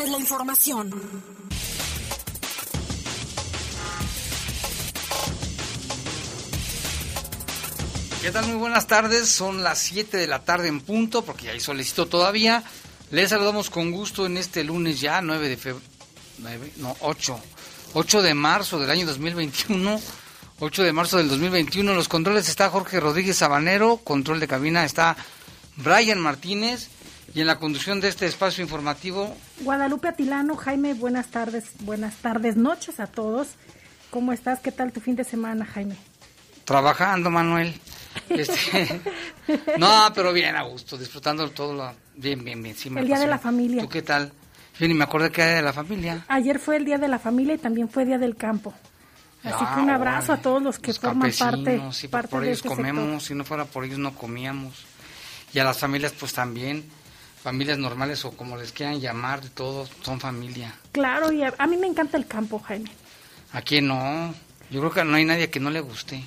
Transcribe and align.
es 0.00 0.08
la 0.08 0.18
información. 0.18 0.90
¿Qué 8.22 8.30
tal? 8.30 8.46
Muy 8.46 8.56
buenas 8.56 8.86
tardes. 8.86 9.28
Son 9.28 9.62
las 9.62 9.80
7 9.80 10.16
de 10.16 10.26
la 10.26 10.44
tarde 10.44 10.68
en 10.68 10.80
punto, 10.80 11.22
porque 11.22 11.50
hay 11.50 11.60
solicito 11.60 12.06
todavía. 12.06 12.62
Les 13.10 13.30
saludamos 13.30 13.68
con 13.68 13.90
gusto 13.90 14.26
en 14.26 14.36
este 14.36 14.64
lunes 14.64 15.00
ya, 15.00 15.20
9 15.20 15.48
de 15.48 15.56
febrero. 15.56 15.86
No, 16.76 16.96
8. 17.00 17.38
8 17.94 18.22
de 18.22 18.34
marzo 18.34 18.78
del 18.78 18.90
año 18.90 19.06
2021. 19.06 20.00
8 20.60 20.82
de 20.84 20.92
marzo 20.92 21.18
del 21.18 21.28
2021. 21.28 21.90
En 21.90 21.96
los 21.96 22.08
controles 22.08 22.48
está 22.48 22.70
Jorge 22.70 23.00
Rodríguez 23.00 23.38
Sabanero. 23.38 23.96
Control 23.98 24.38
de 24.38 24.48
cabina 24.48 24.84
está 24.84 25.16
Brian 25.76 26.20
Martínez. 26.20 26.88
Y 27.34 27.40
en 27.40 27.46
la 27.46 27.58
conducción 27.58 28.00
de 28.00 28.08
este 28.08 28.26
espacio 28.26 28.62
informativo. 28.62 29.34
Guadalupe 29.60 30.08
Atilano, 30.08 30.54
Jaime, 30.56 30.92
buenas 30.92 31.28
tardes, 31.28 31.70
buenas 31.80 32.16
tardes, 32.16 32.56
noches 32.56 33.00
a 33.00 33.06
todos. 33.06 33.48
¿Cómo 34.10 34.34
estás? 34.34 34.60
¿Qué 34.60 34.70
tal 34.70 34.92
tu 34.92 35.00
fin 35.00 35.16
de 35.16 35.24
semana, 35.24 35.64
Jaime? 35.64 35.96
Trabajando, 36.64 37.30
Manuel. 37.30 37.74
Este, 38.28 39.00
no, 39.78 40.12
pero 40.14 40.34
bien 40.34 40.54
a 40.54 40.62
gusto, 40.64 40.98
disfrutando 40.98 41.48
todo 41.50 41.72
lo 41.72 41.94
bien, 42.14 42.44
bien, 42.44 42.62
bien. 42.62 42.76
el 42.98 43.06
Día 43.06 43.18
de 43.18 43.26
la 43.26 43.38
Familia. 43.38 43.80
¿Tú 43.80 43.88
qué 43.88 44.02
tal? 44.02 44.30
Yo 44.78 44.86
ni 44.86 44.92
me 44.92 45.04
acordé 45.04 45.30
que 45.30 45.40
era 45.40 45.54
de 45.54 45.62
la 45.62 45.72
familia. 45.72 46.24
Ayer 46.28 46.58
fue 46.58 46.76
el 46.76 46.84
Día 46.84 46.98
de 46.98 47.08
la 47.08 47.18
Familia 47.18 47.54
y 47.54 47.58
también 47.58 47.88
fue 47.88 48.04
Día 48.04 48.18
del 48.18 48.36
Campo. 48.36 48.74
Así 49.42 49.64
que 49.74 49.80
un 49.80 49.88
ah, 49.88 49.94
abrazo 49.94 50.34
a 50.34 50.36
todos 50.36 50.62
los 50.62 50.78
que 50.78 50.92
forman 50.92 51.32
parte, 51.32 51.82
sí, 51.92 52.08
parte 52.08 52.28
por 52.28 52.44
ellos 52.44 52.58
este 52.58 52.68
comemos, 52.68 53.24
si 53.24 53.34
no 53.34 53.44
fuera 53.44 53.64
por 53.64 53.84
ellos 53.84 53.98
no 53.98 54.14
comíamos. 54.14 54.84
Y 55.54 55.58
a 55.58 55.64
las 55.64 55.78
familias 55.78 56.12
pues 56.12 56.34
también 56.34 56.84
familias 57.42 57.78
normales 57.78 58.24
o 58.24 58.30
como 58.30 58.56
les 58.56 58.72
quieran 58.72 59.00
llamar, 59.00 59.40
todos 59.48 59.90
son 60.02 60.20
familia. 60.20 60.74
Claro, 60.92 61.32
y 61.32 61.42
a, 61.42 61.66
mí 61.66 61.76
me 61.76 61.88
encanta 61.88 62.16
el 62.16 62.26
campo, 62.26 62.60
Jaime. 62.60 62.90
¿A 63.52 63.60
quién 63.62 63.88
no? 63.88 64.32
Yo 64.70 64.80
creo 64.80 64.92
que 64.92 65.04
no 65.04 65.16
hay 65.16 65.24
nadie 65.24 65.50
que 65.50 65.60
no 65.60 65.68
le 65.68 65.80
guste. 65.80 66.22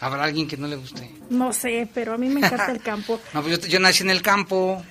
¿Habrá 0.00 0.24
alguien 0.24 0.48
que 0.48 0.56
no 0.56 0.68
le 0.68 0.76
guste? 0.76 1.10
No 1.30 1.52
sé, 1.52 1.88
pero 1.92 2.14
a 2.14 2.18
mí 2.18 2.28
me 2.28 2.40
encanta 2.40 2.70
el 2.70 2.80
campo. 2.80 3.20
no, 3.34 3.42
pues 3.42 3.68
yo, 3.68 3.80
nací 3.80 4.02
en 4.02 4.10
el 4.10 4.22
campo. 4.22 4.82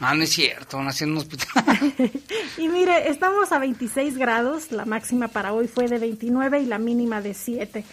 No, 0.00 0.14
no 0.14 0.22
es 0.22 0.30
cierto, 0.30 0.80
nací 0.82 1.04
en 1.04 1.12
un 1.12 1.18
hospital. 1.18 1.64
y 2.58 2.68
mire, 2.68 3.08
estamos 3.08 3.50
a 3.52 3.58
26 3.58 4.18
grados, 4.18 4.70
la 4.70 4.84
máxima 4.84 5.28
para 5.28 5.54
hoy 5.54 5.66
fue 5.66 5.88
de 5.88 5.98
29 5.98 6.60
y 6.60 6.66
la 6.66 6.78
mínima 6.78 7.22
de 7.22 7.32
7. 7.32 7.84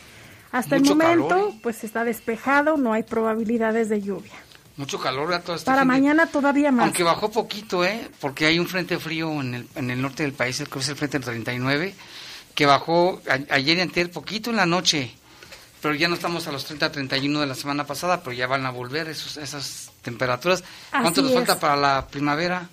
Hasta 0.51 0.75
el 0.75 0.83
momento, 0.83 1.49
¿eh? 1.49 1.59
pues 1.63 1.83
está 1.83 2.03
despejado, 2.03 2.77
no 2.77 2.93
hay 2.93 3.03
probabilidades 3.03 3.89
de 3.89 4.01
lluvia. 4.01 4.33
Mucho 4.75 4.99
calor 4.99 5.29
ya 5.29 5.41
todo 5.41 5.55
este 5.55 5.69
Para 5.69 5.85
mañana 5.85 6.25
todavía 6.25 6.71
más. 6.71 6.85
Aunque 6.85 7.03
bajó 7.03 7.31
poquito, 7.31 7.85
¿eh? 7.85 8.09
Porque 8.19 8.47
hay 8.47 8.57
un 8.57 8.67
frente 8.67 8.97
frío 8.97 9.31
en 9.39 9.53
el, 9.53 9.67
en 9.75 9.91
el 9.91 10.01
norte 10.01 10.23
del 10.23 10.33
país, 10.33 10.57
creo 10.57 10.69
que 10.69 10.79
es 10.79 10.89
el 10.89 10.95
frente 10.95 11.19
39, 11.19 11.93
que 12.55 12.65
bajó 12.65 13.21
ayer 13.49 13.77
y 13.77 13.81
anterior 13.81 14.11
poquito 14.11 14.49
en 14.49 14.55
la 14.55 14.65
noche. 14.65 15.13
Pero 15.81 15.93
ya 15.95 16.07
no 16.07 16.15
estamos 16.15 16.47
a 16.47 16.51
los 16.51 16.65
30, 16.65 16.91
31 16.91 17.41
de 17.41 17.47
la 17.47 17.55
semana 17.55 17.85
pasada, 17.85 18.23
pero 18.23 18.31
ya 18.33 18.47
van 18.47 18.65
a 18.65 18.71
volver 18.71 19.09
esos, 19.09 19.37
esas 19.37 19.91
temperaturas. 20.01 20.63
¿Cuánto 20.89 21.21
nos 21.21 21.33
falta 21.33 21.59
para 21.59 21.75
la 21.75 22.07
primavera? 22.07 22.69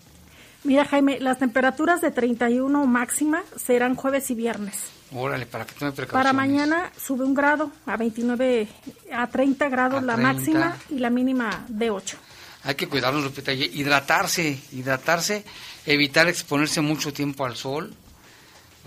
Mira, 0.62 0.84
Jaime, 0.84 1.18
las 1.20 1.38
temperaturas 1.38 2.00
de 2.00 2.10
31 2.10 2.86
máxima 2.86 3.42
serán 3.56 3.94
jueves 3.94 4.30
y 4.30 4.34
viernes. 4.34 4.76
Órale, 5.12 5.46
para 5.46 5.66
que 5.66 5.74
tome 5.74 5.92
precauciones. 5.92 6.24
Para 6.24 6.32
mañana 6.32 6.92
sube 6.96 7.24
un 7.24 7.34
grado, 7.34 7.72
a 7.86 7.96
29, 7.96 8.68
a 9.12 9.26
30 9.26 9.68
grados 9.68 10.02
la 10.02 10.16
máxima 10.16 10.76
y 10.88 10.98
la 10.98 11.10
mínima 11.10 11.64
de 11.68 11.90
8. 11.90 12.16
Hay 12.62 12.74
que 12.74 12.88
cuidarnos, 12.88 13.24
Lupita, 13.24 13.52
hidratarse, 13.52 14.60
hidratarse, 14.72 15.44
evitar 15.86 16.28
exponerse 16.28 16.80
mucho 16.80 17.12
tiempo 17.12 17.44
al 17.44 17.56
sol, 17.56 17.92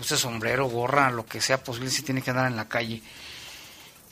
use 0.00 0.16
sombrero, 0.16 0.66
gorra, 0.66 1.10
lo 1.10 1.26
que 1.26 1.40
sea 1.40 1.62
posible 1.62 1.90
si 1.90 2.02
tiene 2.02 2.22
que 2.22 2.30
andar 2.30 2.46
en 2.46 2.56
la 2.56 2.68
calle. 2.68 3.02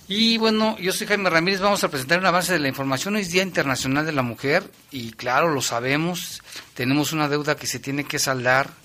Y 0.08 0.36
bueno, 0.36 0.76
yo 0.78 0.92
soy 0.92 1.06
Jaime 1.06 1.30
Ramírez, 1.30 1.60
vamos 1.60 1.82
a 1.84 1.88
presentar 1.88 2.18
un 2.18 2.26
avance 2.26 2.52
de 2.52 2.58
la 2.58 2.68
información. 2.68 3.14
Hoy 3.14 3.22
es 3.22 3.30
Día 3.30 3.42
Internacional 3.42 4.04
de 4.04 4.12
la 4.12 4.22
Mujer 4.22 4.68
y 4.90 5.12
claro, 5.12 5.48
lo 5.48 5.62
sabemos, 5.62 6.42
tenemos 6.74 7.12
una 7.12 7.28
deuda 7.28 7.56
que 7.56 7.68
se 7.68 7.78
tiene 7.78 8.04
que 8.04 8.18
saldar 8.18 8.81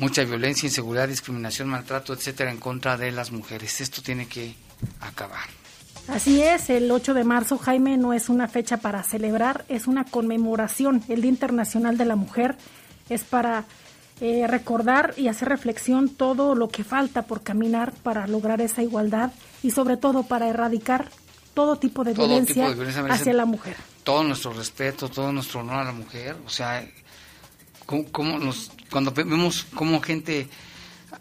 mucha 0.00 0.24
violencia, 0.24 0.66
inseguridad, 0.66 1.06
discriminación, 1.06 1.68
maltrato, 1.68 2.12
etcétera, 2.12 2.50
en 2.50 2.56
contra 2.58 2.96
de 2.96 3.12
las 3.12 3.30
mujeres. 3.30 3.80
Esto 3.80 4.02
tiene 4.02 4.26
que 4.26 4.54
acabar. 5.00 5.48
Así 6.08 6.42
es, 6.42 6.70
el 6.70 6.90
8 6.90 7.14
de 7.14 7.22
marzo, 7.22 7.58
Jaime, 7.58 7.96
no 7.96 8.12
es 8.12 8.28
una 8.28 8.48
fecha 8.48 8.78
para 8.78 9.02
celebrar, 9.04 9.64
es 9.68 9.86
una 9.86 10.04
conmemoración. 10.04 11.04
El 11.08 11.22
Día 11.22 11.30
Internacional 11.30 11.96
de 11.98 12.04
la 12.06 12.16
Mujer 12.16 12.56
es 13.08 13.22
para 13.22 13.64
eh, 14.20 14.46
recordar 14.48 15.14
y 15.16 15.28
hacer 15.28 15.48
reflexión 15.48 16.08
todo 16.08 16.54
lo 16.54 16.68
que 16.68 16.82
falta 16.82 17.22
por 17.22 17.42
caminar 17.42 17.92
para 18.02 18.26
lograr 18.26 18.60
esa 18.60 18.82
igualdad 18.82 19.32
y 19.62 19.70
sobre 19.70 19.96
todo 19.96 20.24
para 20.24 20.48
erradicar 20.48 21.08
todo 21.54 21.76
tipo 21.76 22.04
de, 22.04 22.14
violencia, 22.14 22.74
hacia 23.08 23.32
la 23.32 23.44
mujer. 23.44 23.76
Todo 24.02 24.24
nuestro 24.24 24.52
respeto, 24.52 25.08
todo 25.08 25.32
nuestro 25.32 25.60
honor 25.60 25.76
a 25.76 25.84
la 25.84 25.92
mujer, 25.92 26.36
o 26.46 26.48
sea, 26.48 26.84
cómo, 27.86 28.38
nos, 28.38 28.70
cuando 28.90 29.12
vemos 29.12 29.66
cómo 29.74 30.00
gente 30.00 30.48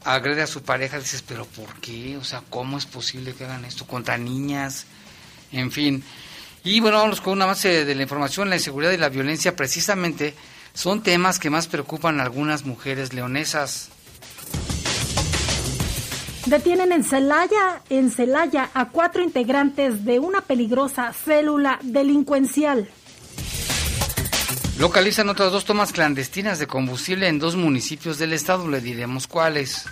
agrede 0.03 0.41
a 0.41 0.47
su 0.47 0.61
pareja, 0.61 0.99
dices, 0.99 1.21
pero 1.21 1.45
¿por 1.45 1.75
qué? 1.81 2.17
O 2.17 2.23
sea, 2.23 2.41
¿cómo 2.49 2.77
es 2.77 2.85
posible 2.85 3.33
que 3.33 3.45
hagan 3.45 3.65
esto 3.65 3.85
contra 3.85 4.17
niñas? 4.17 4.85
En 5.51 5.71
fin. 5.71 6.03
Y 6.63 6.79
bueno, 6.79 6.97
vamos 6.97 7.21
con 7.21 7.33
una 7.33 7.45
base 7.45 7.85
de 7.85 7.95
la 7.95 8.03
información, 8.03 8.49
la 8.49 8.57
inseguridad 8.57 8.91
y 8.91 8.97
la 8.97 9.09
violencia 9.09 9.55
precisamente 9.55 10.33
son 10.73 11.01
temas 11.01 11.39
que 11.39 11.49
más 11.49 11.67
preocupan 11.67 12.19
a 12.19 12.23
algunas 12.23 12.65
mujeres 12.65 13.13
leonesas. 13.13 13.89
Detienen 16.45 16.91
en 16.91 17.03
Celaya, 17.03 17.81
en 17.89 18.09
Celaya 18.11 18.69
a 18.73 18.89
cuatro 18.89 19.21
integrantes 19.21 20.03
de 20.03 20.19
una 20.19 20.41
peligrosa 20.41 21.13
célula 21.13 21.79
delincuencial. 21.83 22.89
Localizan 24.79 25.27
otras 25.27 25.51
dos 25.51 25.65
tomas 25.65 25.91
clandestinas 25.91 26.57
de 26.57 26.65
combustible 26.65 27.27
en 27.27 27.37
dos 27.37 27.57
municipios 27.57 28.17
del 28.17 28.31
estado, 28.31 28.69
le 28.69 28.79
diremos 28.79 29.27
cuáles. 29.27 29.83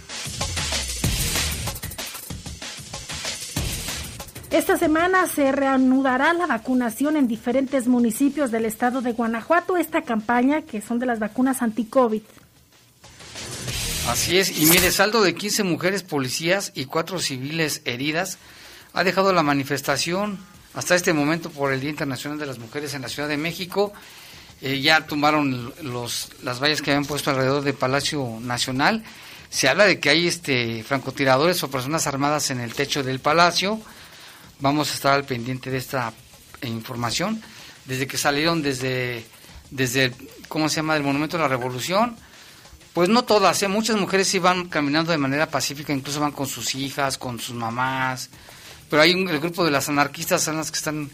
Esta 4.50 4.78
semana 4.78 5.28
se 5.28 5.52
reanudará 5.52 6.32
la 6.32 6.48
vacunación 6.48 7.18
en 7.18 7.28
diferentes 7.28 7.90
municipios 7.90 8.50
del 8.50 8.64
estado 8.64 9.02
de 9.02 9.12
Guanajuato, 9.12 9.76
esta 9.76 10.04
campaña 10.04 10.62
que 10.62 10.80
son 10.80 11.00
de 11.00 11.06
las 11.06 11.20
vacunas 11.20 11.62
anti-COVID. 11.62 12.22
Así 14.08 14.38
es, 14.38 14.58
y 14.58 14.68
mire, 14.68 14.90
saldo 14.92 15.22
de 15.22 15.36
15 15.36 15.66
mujeres 15.66 16.04
policías 16.04 16.72
y 16.76 16.86
cuatro 16.86 17.20
civiles 17.20 17.82
heridas 17.84 18.38
ha 18.94 19.04
dejado 19.04 19.34
la 19.34 19.44
manifestación 19.44 20.40
hasta 20.74 20.96
este 20.96 21.12
momento 21.12 21.50
por 21.50 21.74
el 21.74 21.82
Día 21.82 21.90
Internacional 21.90 22.40
de 22.40 22.46
las 22.46 22.58
Mujeres 22.58 22.94
en 22.94 23.02
la 23.02 23.10
Ciudad 23.10 23.28
de 23.28 23.36
México 23.36 23.92
eh, 24.62 24.82
ya 24.82 25.06
tumbaron 25.06 25.74
los, 25.84 26.30
las 26.44 26.60
vallas 26.62 26.82
que 26.82 26.92
habían 26.92 27.06
puesto 27.06 27.30
alrededor 27.30 27.64
del 27.64 27.76
Palacio 27.76 28.40
Nacional. 28.42 29.04
Se 29.50 29.70
habla 29.70 29.86
de 29.86 30.00
que 30.00 30.10
hay 30.10 30.28
este 30.28 30.84
francotiradores 30.84 31.62
o 31.64 31.70
personas 31.70 32.08
armadas 32.08 32.50
en 32.50 32.60
el 32.60 32.74
techo 32.74 33.04
del 33.04 33.20
palacio. 33.20 33.80
Vamos 34.60 34.92
a 34.92 34.94
estar 34.96 35.14
al 35.14 35.26
pendiente 35.26 35.70
de 35.70 35.78
esta 35.78 36.12
información. 36.64 37.42
Desde 37.86 38.08
que 38.08 38.18
salieron 38.18 38.62
desde, 38.62 39.26
desde 39.70 40.12
¿cómo 40.48 40.70
se 40.70 40.78
llama?, 40.78 40.96
del 40.96 41.04
Monumento 41.04 41.38
de 41.38 41.44
la 41.44 41.50
Revolución. 41.50 42.18
Pues 42.94 43.10
no 43.10 43.24
todas, 43.24 43.62
¿eh? 43.62 43.68
muchas 43.68 43.96
mujeres 43.96 44.34
iban 44.34 44.70
caminando 44.70 45.12
de 45.12 45.20
manera 45.20 45.46
pacífica, 45.52 45.94
incluso 45.94 46.20
van 46.20 46.32
con 46.32 46.48
sus 46.48 46.74
hijas, 46.74 47.20
con 47.20 47.40
sus 47.40 47.56
mamás. 47.56 48.32
Pero 48.90 49.04
hay 49.04 49.14
un, 49.14 49.30
el 49.30 49.40
grupo 49.40 49.64
de 49.64 49.70
las 49.70 49.88
anarquistas 49.88 50.42
son 50.42 50.58
las 50.58 50.72
que 50.72 50.78
están, 50.78 51.12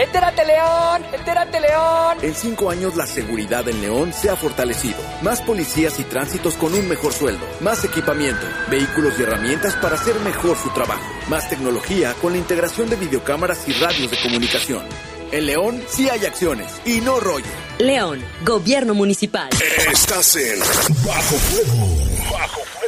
¡Entérate, 0.00 0.46
León! 0.46 1.04
¡Entérate, 1.12 1.60
León! 1.60 2.18
En 2.22 2.34
cinco 2.34 2.70
años 2.70 2.96
la 2.96 3.06
seguridad 3.06 3.68
en 3.68 3.82
León 3.82 4.14
se 4.14 4.30
ha 4.30 4.36
fortalecido. 4.36 4.96
Más 5.20 5.42
policías 5.42 6.00
y 6.00 6.04
tránsitos 6.04 6.54
con 6.54 6.72
un 6.72 6.88
mejor 6.88 7.12
sueldo. 7.12 7.46
Más 7.60 7.84
equipamiento, 7.84 8.40
vehículos 8.70 9.12
y 9.18 9.24
herramientas 9.24 9.76
para 9.76 9.96
hacer 9.96 10.14
mejor 10.20 10.56
su 10.56 10.70
trabajo. 10.70 11.04
Más 11.28 11.50
tecnología 11.50 12.14
con 12.14 12.32
la 12.32 12.38
integración 12.38 12.88
de 12.88 12.96
videocámaras 12.96 13.68
y 13.68 13.74
radios 13.74 14.10
de 14.10 14.16
comunicación. 14.22 14.86
En 15.32 15.44
León 15.44 15.82
sí 15.86 16.08
hay 16.08 16.24
acciones 16.24 16.72
y 16.86 17.02
no 17.02 17.20
rollo. 17.20 17.44
León, 17.78 18.24
Gobierno 18.42 18.94
Municipal. 18.94 19.50
Estás 19.92 20.34
en 20.36 20.60
Bajo 21.04 21.36
Fuego. 21.36 22.32
Bajo 22.32 22.60
Comunícate 22.62 22.79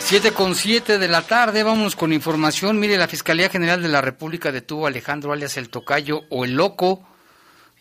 Siete 0.00 0.32
con 0.32 0.54
siete 0.54 0.98
de 0.98 1.06
la 1.06 1.20
tarde, 1.20 1.62
vamos 1.62 1.94
con 1.94 2.14
información. 2.14 2.80
Mire, 2.80 2.96
la 2.96 3.08
Fiscalía 3.08 3.50
General 3.50 3.82
de 3.82 3.88
la 3.88 4.00
República 4.00 4.50
detuvo 4.50 4.86
a 4.86 4.88
Alejandro 4.88 5.34
alias 5.34 5.58
el 5.58 5.68
Tocayo 5.68 6.22
o 6.30 6.46
el 6.46 6.54
Loco, 6.54 7.04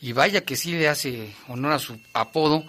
y 0.01 0.13
vaya 0.13 0.41
que 0.41 0.55
sí 0.55 0.73
le 0.73 0.87
hace 0.87 1.33
honor 1.47 1.73
a 1.73 1.79
su 1.79 1.99
apodo, 2.13 2.65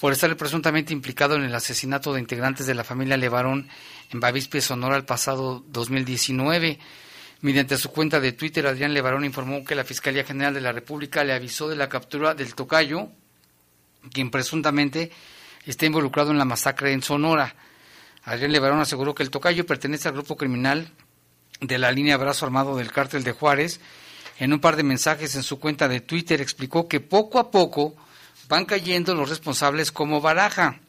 por 0.00 0.14
estar 0.14 0.34
presuntamente 0.36 0.94
implicado 0.94 1.36
en 1.36 1.42
el 1.42 1.54
asesinato 1.54 2.14
de 2.14 2.20
integrantes 2.20 2.66
de 2.66 2.74
la 2.74 2.84
familia 2.84 3.18
Levarón 3.18 3.68
en 4.10 4.18
Bavispe, 4.18 4.62
Sonora, 4.62 4.96
el 4.96 5.04
pasado 5.04 5.62
2019. 5.68 6.78
Mediante 7.42 7.76
su 7.76 7.90
cuenta 7.90 8.18
de 8.18 8.32
Twitter, 8.32 8.66
Adrián 8.66 8.94
Levarón 8.94 9.26
informó 9.26 9.62
que 9.62 9.74
la 9.74 9.84
Fiscalía 9.84 10.24
General 10.24 10.54
de 10.54 10.62
la 10.62 10.72
República 10.72 11.22
le 11.22 11.34
avisó 11.34 11.68
de 11.68 11.76
la 11.76 11.90
captura 11.90 12.34
del 12.34 12.54
tocayo, 12.54 13.08
quien 14.10 14.30
presuntamente 14.30 15.10
está 15.66 15.84
involucrado 15.84 16.30
en 16.30 16.38
la 16.38 16.46
masacre 16.46 16.92
en 16.92 17.02
Sonora. 17.02 17.54
Adrián 18.24 18.52
Levarón 18.52 18.80
aseguró 18.80 19.14
que 19.14 19.22
el 19.22 19.30
tocayo 19.30 19.66
pertenece 19.66 20.08
al 20.08 20.14
grupo 20.14 20.36
criminal 20.36 20.90
de 21.60 21.78
la 21.78 21.92
línea 21.92 22.16
Brazo 22.16 22.46
Armado 22.46 22.76
del 22.76 22.90
Cártel 22.90 23.22
de 23.22 23.32
Juárez. 23.32 23.80
En 24.40 24.54
un 24.54 24.58
par 24.58 24.74
de 24.74 24.82
mensajes 24.82 25.36
en 25.36 25.42
su 25.42 25.60
cuenta 25.60 25.86
de 25.86 26.00
Twitter 26.00 26.40
explicó 26.40 26.88
que 26.88 26.98
poco 26.98 27.38
a 27.38 27.50
poco 27.50 27.94
van 28.48 28.64
cayendo 28.64 29.14
los 29.14 29.28
responsables 29.28 29.92
como 29.92 30.22
Baraja. 30.22 30.80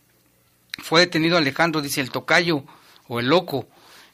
Fue 0.80 1.02
detenido 1.02 1.38
Alejandro, 1.38 1.82
dice 1.82 2.00
el 2.00 2.12
tocayo 2.12 2.64
o 3.10 3.20
el 3.20 3.28
loco, 3.28 3.68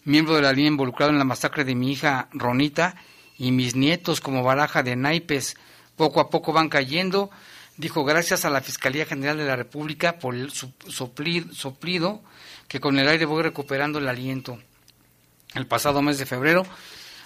miembro 0.05 0.35
de 0.35 0.41
la 0.41 0.53
línea 0.53 0.71
involucrado 0.71 1.11
en 1.11 1.19
la 1.19 1.23
masacre 1.23 1.63
de 1.65 1.75
mi 1.75 1.91
hija 1.91 2.29
Ronita 2.31 2.95
y 3.37 3.51
mis 3.51 3.75
nietos 3.75 4.21
como 4.21 4.41
Baraja 4.41 4.81
de 4.81 4.95
Naipes. 4.95 5.55
Poco 5.95 6.19
a 6.19 6.31
poco 6.31 6.51
van 6.51 6.67
cayendo. 6.67 7.29
Dijo, 7.77 8.03
gracias 8.03 8.43
a 8.43 8.49
la 8.49 8.61
Fiscalía 8.61 9.05
General 9.05 9.37
de 9.37 9.45
la 9.45 9.55
República 9.55 10.17
por 10.17 10.33
el 10.33 10.51
soplido 10.51 12.23
que 12.67 12.79
con 12.79 12.97
el 12.97 13.07
aire 13.07 13.25
voy 13.25 13.43
recuperando 13.43 13.99
el 13.99 14.07
aliento. 14.07 14.57
El 15.53 15.67
pasado 15.67 16.01
mes 16.01 16.17
de 16.17 16.25
febrero, 16.25 16.65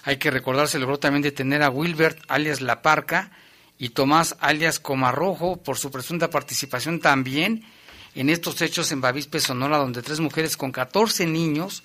hay 0.03 0.17
que 0.17 0.31
recordar, 0.31 0.67
se 0.67 0.79
logró 0.79 0.99
también 0.99 1.21
detener 1.21 1.61
a 1.61 1.69
Wilbert, 1.69 2.19
alias 2.27 2.61
La 2.61 2.81
Parca, 2.81 3.31
y 3.77 3.89
Tomás, 3.89 4.35
alias 4.39 4.79
Comarrojo, 4.79 5.57
por 5.57 5.77
su 5.77 5.89
presunta 5.89 6.29
participación 6.29 6.99
también 6.99 7.65
en 8.13 8.29
estos 8.29 8.61
hechos 8.61 8.91
en 8.91 9.01
Bavispe, 9.01 9.39
Sonora, 9.39 9.77
donde 9.77 10.03
tres 10.03 10.19
mujeres 10.19 10.55
con 10.57 10.71
14 10.71 11.25
niños 11.25 11.83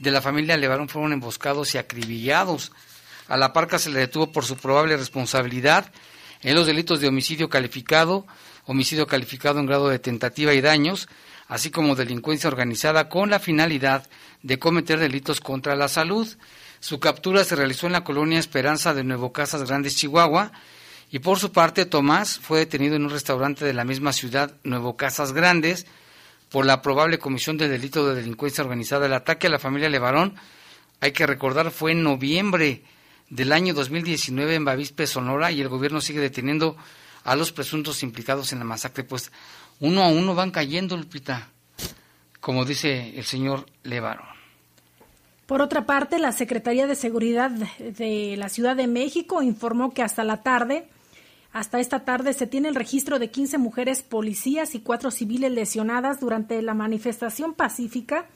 de 0.00 0.10
la 0.10 0.22
familia 0.22 0.56
Levarón 0.56 0.88
fueron 0.88 1.12
emboscados 1.12 1.74
y 1.74 1.78
acribillados. 1.78 2.72
A 3.28 3.36
La 3.36 3.52
Parca 3.52 3.78
se 3.78 3.90
le 3.90 4.00
detuvo 4.00 4.32
por 4.32 4.44
su 4.44 4.56
probable 4.56 4.96
responsabilidad 4.96 5.92
en 6.42 6.54
los 6.54 6.66
delitos 6.66 7.00
de 7.00 7.08
homicidio 7.08 7.48
calificado, 7.48 8.26
homicidio 8.64 9.06
calificado 9.06 9.60
en 9.60 9.66
grado 9.66 9.88
de 9.88 9.98
tentativa 9.98 10.54
y 10.54 10.60
daños, 10.60 11.08
así 11.46 11.70
como 11.70 11.94
delincuencia 11.94 12.48
organizada 12.48 13.08
con 13.08 13.30
la 13.30 13.38
finalidad 13.38 14.08
de 14.42 14.58
cometer 14.58 14.98
delitos 14.98 15.40
contra 15.40 15.76
la 15.76 15.88
salud. 15.88 16.26
Su 16.80 16.98
captura 16.98 17.44
se 17.44 17.56
realizó 17.56 17.86
en 17.86 17.92
la 17.92 18.04
colonia 18.04 18.38
Esperanza 18.38 18.94
de 18.94 19.04
Nuevo 19.04 19.32
Casas 19.32 19.68
Grandes, 19.68 19.96
Chihuahua, 19.96 20.50
y 21.10 21.18
por 21.18 21.38
su 21.38 21.52
parte 21.52 21.84
Tomás 21.84 22.38
fue 22.38 22.60
detenido 22.60 22.96
en 22.96 23.04
un 23.04 23.10
restaurante 23.10 23.66
de 23.66 23.74
la 23.74 23.84
misma 23.84 24.14
ciudad, 24.14 24.54
Nuevo 24.64 24.96
Casas 24.96 25.32
Grandes, 25.34 25.86
por 26.48 26.64
la 26.64 26.80
probable 26.80 27.18
comisión 27.18 27.58
de 27.58 27.68
delito 27.68 28.08
de 28.08 28.14
delincuencia 28.14 28.64
organizada. 28.64 29.04
El 29.04 29.12
ataque 29.12 29.48
a 29.48 29.50
la 29.50 29.58
familia 29.58 29.90
Levarón, 29.90 30.36
hay 31.00 31.12
que 31.12 31.26
recordar, 31.26 31.70
fue 31.70 31.92
en 31.92 32.02
noviembre 32.02 32.82
del 33.28 33.52
año 33.52 33.74
2019 33.74 34.54
en 34.54 34.64
Bavispe, 34.64 35.06
Sonora, 35.06 35.52
y 35.52 35.60
el 35.60 35.68
gobierno 35.68 36.00
sigue 36.00 36.20
deteniendo 36.20 36.78
a 37.24 37.36
los 37.36 37.52
presuntos 37.52 38.02
implicados 38.02 38.54
en 38.54 38.58
la 38.58 38.64
masacre. 38.64 39.04
Pues 39.04 39.30
uno 39.80 40.02
a 40.02 40.08
uno 40.08 40.34
van 40.34 40.50
cayendo, 40.50 40.96
Lupita, 40.96 41.50
como 42.40 42.64
dice 42.64 43.18
el 43.18 43.24
señor 43.24 43.66
Levaro. 43.82 44.39
Por 45.50 45.62
otra 45.62 45.84
parte, 45.84 46.20
la 46.20 46.30
Secretaría 46.30 46.86
de 46.86 46.94
Seguridad 46.94 47.50
de 47.50 48.36
la 48.38 48.48
Ciudad 48.48 48.76
de 48.76 48.86
México 48.86 49.42
informó 49.42 49.90
que 49.90 50.04
hasta 50.04 50.22
la 50.22 50.44
tarde, 50.44 50.86
hasta 51.52 51.80
esta 51.80 52.04
tarde, 52.04 52.34
se 52.34 52.46
tiene 52.46 52.68
el 52.68 52.76
registro 52.76 53.18
de 53.18 53.32
15 53.32 53.58
mujeres 53.58 54.02
policías 54.02 54.76
y 54.76 54.80
cuatro 54.80 55.10
civiles 55.10 55.50
lesionadas 55.50 56.20
durante 56.20 56.62
la 56.62 56.74
manifestación 56.74 57.54
pacífica 57.54 58.26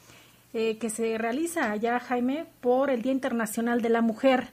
eh, 0.55 0.77
que 0.79 0.91
se 0.91 1.17
realiza 1.17 1.71
allá, 1.71 2.01
Jaime, 2.01 2.47
por 2.61 2.91
el 2.91 3.03
Día 3.03 3.13
Internacional 3.13 3.81
de 3.81 3.91
la 3.91 4.03
Mujer. 4.03 4.49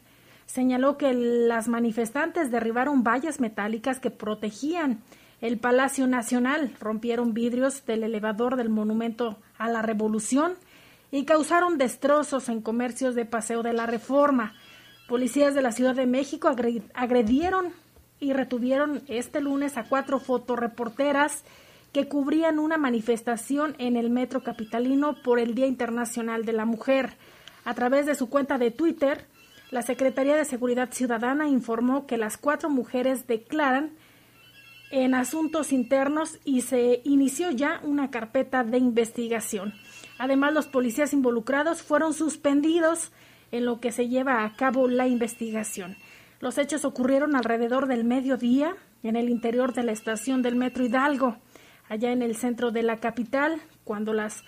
Señaló 0.46 1.00
que 1.00 1.14
las 1.16 1.68
manifestantes 1.68 2.52
derribaron 2.52 3.02
vallas 3.02 3.40
metálicas 3.40 4.00
que 4.00 4.12
protegían 4.12 5.02
el 5.42 5.58
Palacio 5.58 6.06
Nacional, 6.06 6.76
rompieron 6.80 7.34
vidrios 7.34 7.88
del 7.88 8.04
elevador 8.04 8.56
del 8.56 8.70
Monumento 8.70 9.40
a 9.58 9.68
la 9.68 9.82
Revolución 9.82 10.54
y 11.12 11.26
causaron 11.26 11.78
destrozos 11.78 12.50
en 12.50 12.62
comercios 12.62 13.16
de 13.16 13.26
Paseo 13.26 13.64
de 13.64 13.74
la 13.74 13.86
Reforma. 13.86 14.56
Policías 15.08 15.54
de 15.54 15.62
la 15.62 15.74
Ciudad 15.74 15.94
de 15.94 16.06
México 16.06 16.50
agredieron 16.94 17.74
y 18.20 18.34
retuvieron 18.34 19.04
este 19.08 19.42
lunes 19.42 19.78
a 19.78 19.84
cuatro 19.84 20.20
fotoreporteras 20.20 21.44
que 21.92 22.08
cubrían 22.08 22.60
una 22.60 22.78
manifestación 22.78 23.76
en 23.78 23.98
el 23.98 24.10
metro 24.10 24.44
capitalino 24.44 25.22
por 25.22 25.40
el 25.40 25.54
Día 25.56 25.68
Internacional 25.68 26.46
de 26.46 26.54
la 26.54 26.66
Mujer. 26.66 27.18
A 27.66 27.74
través 27.74 28.06
de 28.06 28.16
su 28.16 28.30
cuenta 28.30 28.58
de 28.58 28.72
Twitter, 28.72 29.26
la 29.72 29.82
Secretaría 29.82 30.36
de 30.36 30.46
Seguridad 30.46 30.94
Ciudadana 30.94 31.50
informó 31.50 32.08
que 32.08 32.18
las 32.18 32.38
cuatro 32.38 32.70
mujeres 32.70 33.28
declaran 33.28 33.92
en 34.92 35.16
asuntos 35.16 35.74
internos 35.74 36.40
y 36.46 36.62
se 36.62 37.02
inició 37.04 37.52
ya 37.52 37.82
una 37.84 38.12
carpeta 38.12 38.64
de 38.64 38.78
investigación. 38.78 39.74
Además, 40.22 40.54
los 40.54 40.68
policías 40.68 41.14
involucrados 41.14 41.82
fueron 41.82 42.14
suspendidos 42.14 43.12
en 43.52 43.66
lo 43.66 43.80
que 43.80 43.92
se 43.92 44.08
lleva 44.08 44.46
a 44.46 44.56
cabo 44.56 44.88
la 44.88 45.08
investigación. 45.08 45.98
Los 46.40 46.60
hechos 46.60 46.86
ocurrieron 46.86 47.36
alrededor 47.36 47.88
del 47.88 48.04
mediodía 48.04 48.76
en 49.02 49.16
el 49.16 49.30
interior 49.30 49.74
de 49.74 49.82
la 49.82 49.94
estación 49.94 50.44
del 50.44 50.56
Metro 50.56 50.86
Hidalgo, 50.86 51.38
allá 51.90 52.12
en 52.12 52.22
el 52.22 52.36
centro 52.36 52.70
de 52.70 52.84
la 52.84 52.98
capital, 52.98 53.64
cuando 53.84 54.14
las 54.14 54.44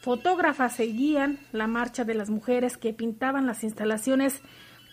fotógrafas 0.00 0.76
seguían 0.76 1.40
la 1.50 1.66
marcha 1.66 2.04
de 2.04 2.14
las 2.14 2.30
mujeres 2.30 2.76
que 2.76 2.92
pintaban 2.92 3.48
las 3.48 3.64
instalaciones 3.64 4.42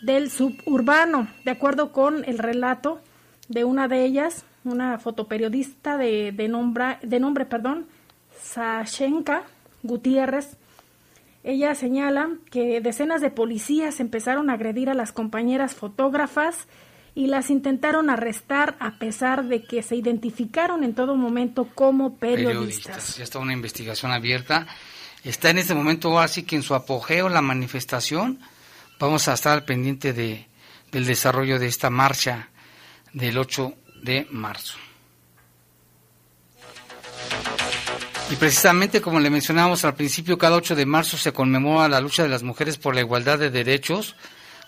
del 0.02 0.32
suburbano. 0.32 1.28
De 1.44 1.52
acuerdo 1.52 1.92
con 1.92 2.24
el 2.24 2.38
relato 2.38 3.00
de 3.48 3.62
una 3.62 3.86
de 3.86 4.04
ellas, 4.04 4.44
una 4.64 4.98
fotoperiodista 4.98 5.96
de, 5.96 6.32
de, 6.32 6.96
de 7.02 7.20
nombre, 7.20 7.46
perdón, 7.46 7.86
Sashenka 8.42 9.44
Gutiérrez, 9.84 10.56
ella 11.44 11.74
señala 11.74 12.30
que 12.50 12.80
decenas 12.80 13.20
de 13.20 13.30
policías 13.30 14.00
empezaron 14.00 14.48
a 14.48 14.54
agredir 14.54 14.88
a 14.88 14.94
las 14.94 15.12
compañeras 15.12 15.74
fotógrafas 15.74 16.66
y 17.14 17.26
las 17.26 17.50
intentaron 17.50 18.08
arrestar 18.10 18.76
a 18.80 18.98
pesar 18.98 19.44
de 19.44 19.62
que 19.62 19.82
se 19.82 19.94
identificaron 19.94 20.82
en 20.82 20.94
todo 20.94 21.14
momento 21.16 21.68
como 21.74 22.16
periodistas. 22.16 23.18
Ya 23.18 23.24
está 23.24 23.38
una 23.38 23.52
investigación 23.52 24.10
abierta. 24.10 24.66
Está 25.22 25.50
en 25.50 25.58
este 25.58 25.74
momento 25.74 26.18
así 26.18 26.42
que 26.42 26.56
en 26.56 26.62
su 26.62 26.74
apogeo 26.74 27.28
la 27.28 27.42
manifestación. 27.42 28.40
Vamos 28.98 29.28
a 29.28 29.34
estar 29.34 29.52
al 29.52 29.64
pendiente 29.64 30.14
de, 30.14 30.46
del 30.90 31.04
desarrollo 31.04 31.58
de 31.58 31.66
esta 31.66 31.90
marcha 31.90 32.48
del 33.12 33.36
8 33.36 33.74
de 34.02 34.26
marzo. 34.30 34.78
Y 38.34 38.36
precisamente 38.36 39.00
como 39.00 39.20
le 39.20 39.30
mencionábamos 39.30 39.84
al 39.84 39.94
principio, 39.94 40.36
cada 40.36 40.56
8 40.56 40.74
de 40.74 40.86
marzo 40.86 41.16
se 41.16 41.32
conmemora 41.32 41.88
la 41.88 42.00
lucha 42.00 42.24
de 42.24 42.28
las 42.28 42.42
mujeres 42.42 42.78
por 42.78 42.92
la 42.92 43.00
igualdad 43.00 43.38
de 43.38 43.48
derechos, 43.48 44.16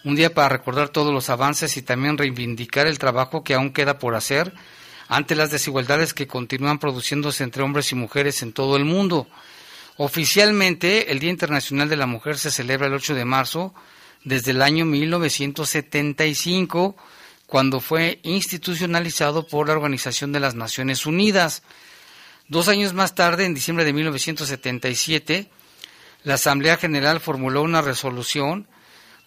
un 0.04 0.14
día 0.14 0.32
para 0.32 0.50
recordar 0.50 0.90
todos 0.90 1.12
los 1.12 1.30
avances 1.30 1.76
y 1.76 1.82
también 1.82 2.16
reivindicar 2.16 2.87
el 2.87 3.00
trabajo 3.00 3.42
que 3.42 3.54
aún 3.54 3.73
queda 3.73 3.99
por 3.99 4.14
hacer 4.14 4.54
ante 5.08 5.35
las 5.35 5.50
desigualdades 5.50 6.14
que 6.14 6.28
continúan 6.28 6.78
produciéndose 6.78 7.42
entre 7.42 7.64
hombres 7.64 7.90
y 7.90 7.96
mujeres 7.96 8.40
en 8.42 8.52
todo 8.52 8.76
el 8.76 8.85
mundo. 8.85 9.26
Oficialmente, 9.96 11.11
el 11.11 11.18
Día 11.18 11.30
Internacional 11.30 11.88
de 11.88 11.96
la 11.96 12.06
Mujer 12.06 12.38
se 12.38 12.52
celebra 12.52 12.87
el 12.87 12.94
8 12.94 13.16
de 13.16 13.25
marzo 13.25 13.75
desde 14.23 14.52
el 14.52 14.62
año 14.62 14.85
1975, 14.85 16.94
cuando 17.49 17.80
fue 17.80 18.20
institucionalizado 18.23 19.44
por 19.44 19.66
la 19.66 19.75
Organización 19.75 20.30
de 20.30 20.38
las 20.38 20.54
Naciones 20.54 21.04
Unidas. 21.04 21.64
Dos 22.49 22.69
años 22.69 22.95
más 22.95 23.17
tarde, 23.17 23.45
en 23.45 23.55
diciembre 23.55 23.85
de 23.85 23.93
1977, 23.93 25.50
la 26.23 26.35
Asamblea 26.35 26.76
General 26.76 27.19
formuló 27.19 27.62
una 27.62 27.83
resolución 27.83 28.69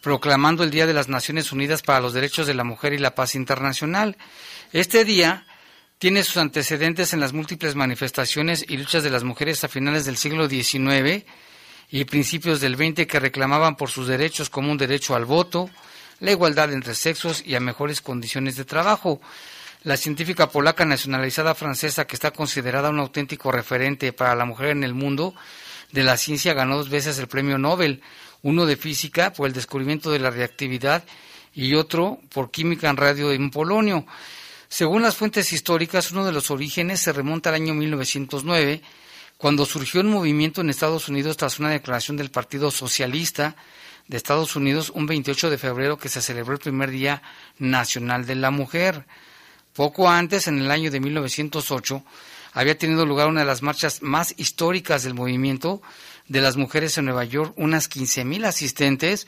proclamando 0.01 0.63
el 0.63 0.71
Día 0.71 0.87
de 0.87 0.93
las 0.93 1.09
Naciones 1.09 1.51
Unidas 1.51 1.81
para 1.81 1.99
los 1.99 2.13
Derechos 2.13 2.47
de 2.47 2.53
la 2.53 2.63
Mujer 2.63 2.93
y 2.93 2.97
la 2.97 3.15
Paz 3.15 3.35
Internacional. 3.35 4.15
Este 4.71 5.03
día 5.03 5.45
tiene 5.97 6.23
sus 6.23 6.37
antecedentes 6.37 7.11
en 7.13 7.19
las 7.19 7.33
múltiples 7.33 7.75
manifestaciones 7.75 8.63
y 8.65 8.77
luchas 8.77 9.03
de 9.03 9.09
las 9.09 9.25
mujeres 9.25 9.65
a 9.65 9.67
finales 9.67 10.05
del 10.05 10.15
siglo 10.15 10.47
XIX 10.47 11.25
y 11.91 12.05
principios 12.05 12.61
del 12.61 12.77
XX 12.77 13.05
que 13.05 13.19
reclamaban 13.19 13.75
por 13.75 13.89
sus 13.89 14.07
derechos 14.07 14.49
como 14.49 14.71
un 14.71 14.77
derecho 14.77 15.13
al 15.13 15.25
voto, 15.25 15.69
la 16.21 16.31
igualdad 16.31 16.71
entre 16.71 16.95
sexos 16.95 17.43
y 17.45 17.55
a 17.55 17.59
mejores 17.59 17.99
condiciones 17.99 18.55
de 18.55 18.63
trabajo. 18.63 19.19
La 19.83 19.95
científica 19.95 20.49
polaca 20.49 20.83
nacionalizada 20.83 21.55
francesa, 21.55 22.05
que 22.05 22.15
está 22.15 22.31
considerada 22.31 22.89
un 22.89 22.99
auténtico 22.99 23.49
referente 23.49 24.11
para 24.11 24.35
la 24.35 24.43
mujer 24.43 24.69
en 24.69 24.83
el 24.83 24.93
mundo 24.93 25.33
de 25.93 26.03
la 26.03 26.17
ciencia, 26.17 26.53
ganó 26.53 26.75
dos 26.75 26.89
veces 26.89 27.17
el 27.17 27.27
premio 27.27 27.57
Nobel, 27.57 28.01
uno 28.41 28.65
de 28.65 28.75
física 28.75 29.31
por 29.31 29.47
el 29.47 29.53
descubrimiento 29.53 30.11
de 30.11 30.19
la 30.19 30.31
reactividad 30.31 31.05
y 31.53 31.75
otro 31.75 32.19
por 32.33 32.51
química 32.51 32.89
en 32.89 32.97
radio 32.97 33.31
en 33.31 33.51
polonio. 33.51 34.05
Según 34.67 35.01
las 35.01 35.15
fuentes 35.15 35.53
históricas, 35.53 36.11
uno 36.11 36.25
de 36.25 36.33
los 36.33 36.51
orígenes 36.51 36.99
se 36.99 37.13
remonta 37.13 37.49
al 37.49 37.55
año 37.55 37.73
1909, 37.73 38.81
cuando 39.37 39.65
surgió 39.65 40.01
un 40.01 40.09
movimiento 40.09 40.59
en 40.59 40.69
Estados 40.69 41.07
Unidos 41.07 41.37
tras 41.37 41.57
una 41.57 41.69
declaración 41.69 42.17
del 42.17 42.31
Partido 42.31 42.69
Socialista 42.69 43.55
de 44.09 44.17
Estados 44.17 44.57
Unidos 44.57 44.91
un 44.93 45.05
28 45.05 45.49
de 45.49 45.57
febrero 45.57 45.97
que 45.97 46.09
se 46.09 46.21
celebró 46.21 46.53
el 46.53 46.59
primer 46.59 46.89
Día 46.89 47.21
Nacional 47.59 48.25
de 48.25 48.35
la 48.35 48.51
Mujer. 48.51 49.05
Poco 49.79 50.09
antes, 50.09 50.49
en 50.49 50.59
el 50.59 50.69
año 50.71 50.91
de 50.91 50.99
1908, 50.99 52.03
había 52.51 52.77
tenido 52.77 53.05
lugar 53.05 53.29
una 53.29 53.39
de 53.39 53.45
las 53.45 53.61
marchas 53.61 54.01
más 54.01 54.33
históricas 54.35 55.03
del 55.03 55.13
movimiento 55.13 55.81
de 56.27 56.41
las 56.41 56.57
mujeres 56.57 56.97
en 56.97 57.05
Nueva 57.05 57.23
York, 57.23 57.53
unas 57.55 57.89
15.000 57.89 58.43
asistentes 58.43 59.25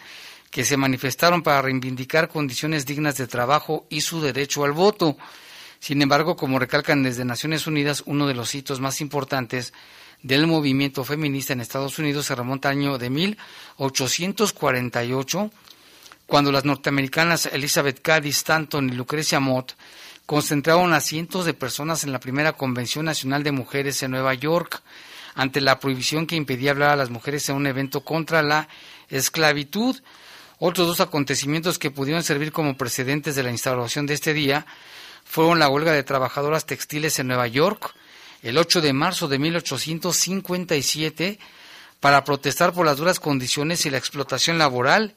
que 0.49 0.65
se 0.65 0.75
manifestaron 0.75 1.41
para 1.41 1.61
reivindicar 1.61 2.27
condiciones 2.27 2.85
dignas 2.85 3.15
de 3.15 3.27
trabajo 3.27 3.85
y 3.89 4.01
su 4.01 4.19
derecho 4.19 4.65
al 4.65 4.73
voto. 4.73 5.15
Sin 5.79 6.01
embargo, 6.01 6.35
como 6.35 6.59
recalcan 6.59 7.01
desde 7.01 7.23
Naciones 7.23 7.65
Unidas, 7.65 8.03
uno 8.05 8.27
de 8.27 8.33
los 8.33 8.53
hitos 8.53 8.81
más 8.81 8.99
importantes 8.99 9.71
del 10.21 10.47
movimiento 10.47 11.05
feminista 11.05 11.53
en 11.53 11.61
Estados 11.61 11.97
Unidos 11.97 12.25
se 12.25 12.35
remonta 12.35 12.67
al 12.67 12.77
año 12.77 12.97
de 12.97 13.09
1848, 13.09 15.49
cuando 16.27 16.51
las 16.51 16.65
norteamericanas 16.65 17.45
Elizabeth 17.45 18.01
Cady 18.01 18.31
Stanton 18.31 18.89
y 18.89 18.97
Lucrecia 18.97 19.39
Mott 19.39 19.75
concentraron 20.31 20.93
a 20.93 21.01
cientos 21.01 21.43
de 21.43 21.53
personas 21.53 22.05
en 22.05 22.13
la 22.13 22.21
primera 22.21 22.53
Convención 22.53 23.03
Nacional 23.03 23.43
de 23.43 23.51
Mujeres 23.51 24.01
en 24.01 24.11
Nueva 24.11 24.33
York 24.33 24.81
ante 25.35 25.59
la 25.59 25.77
prohibición 25.77 26.25
que 26.25 26.37
impedía 26.37 26.71
hablar 26.71 26.91
a 26.91 26.95
las 26.95 27.09
mujeres 27.09 27.49
en 27.49 27.57
un 27.57 27.67
evento 27.67 28.05
contra 28.05 28.41
la 28.41 28.69
esclavitud. 29.09 30.01
Otros 30.57 30.87
dos 30.87 31.01
acontecimientos 31.01 31.77
que 31.77 31.91
pudieron 31.91 32.23
servir 32.23 32.53
como 32.53 32.77
precedentes 32.77 33.35
de 33.35 33.43
la 33.43 33.51
instauración 33.51 34.05
de 34.05 34.13
este 34.13 34.33
día 34.33 34.65
fueron 35.25 35.59
la 35.59 35.67
huelga 35.67 35.91
de 35.91 36.03
trabajadoras 36.03 36.65
textiles 36.65 37.19
en 37.19 37.27
Nueva 37.27 37.47
York 37.47 37.93
el 38.41 38.57
8 38.57 38.79
de 38.79 38.93
marzo 38.93 39.27
de 39.27 39.37
1857 39.37 41.39
para 41.99 42.23
protestar 42.23 42.71
por 42.71 42.85
las 42.85 42.95
duras 42.95 43.19
condiciones 43.19 43.85
y 43.85 43.89
la 43.89 43.97
explotación 43.97 44.57
laboral. 44.57 45.13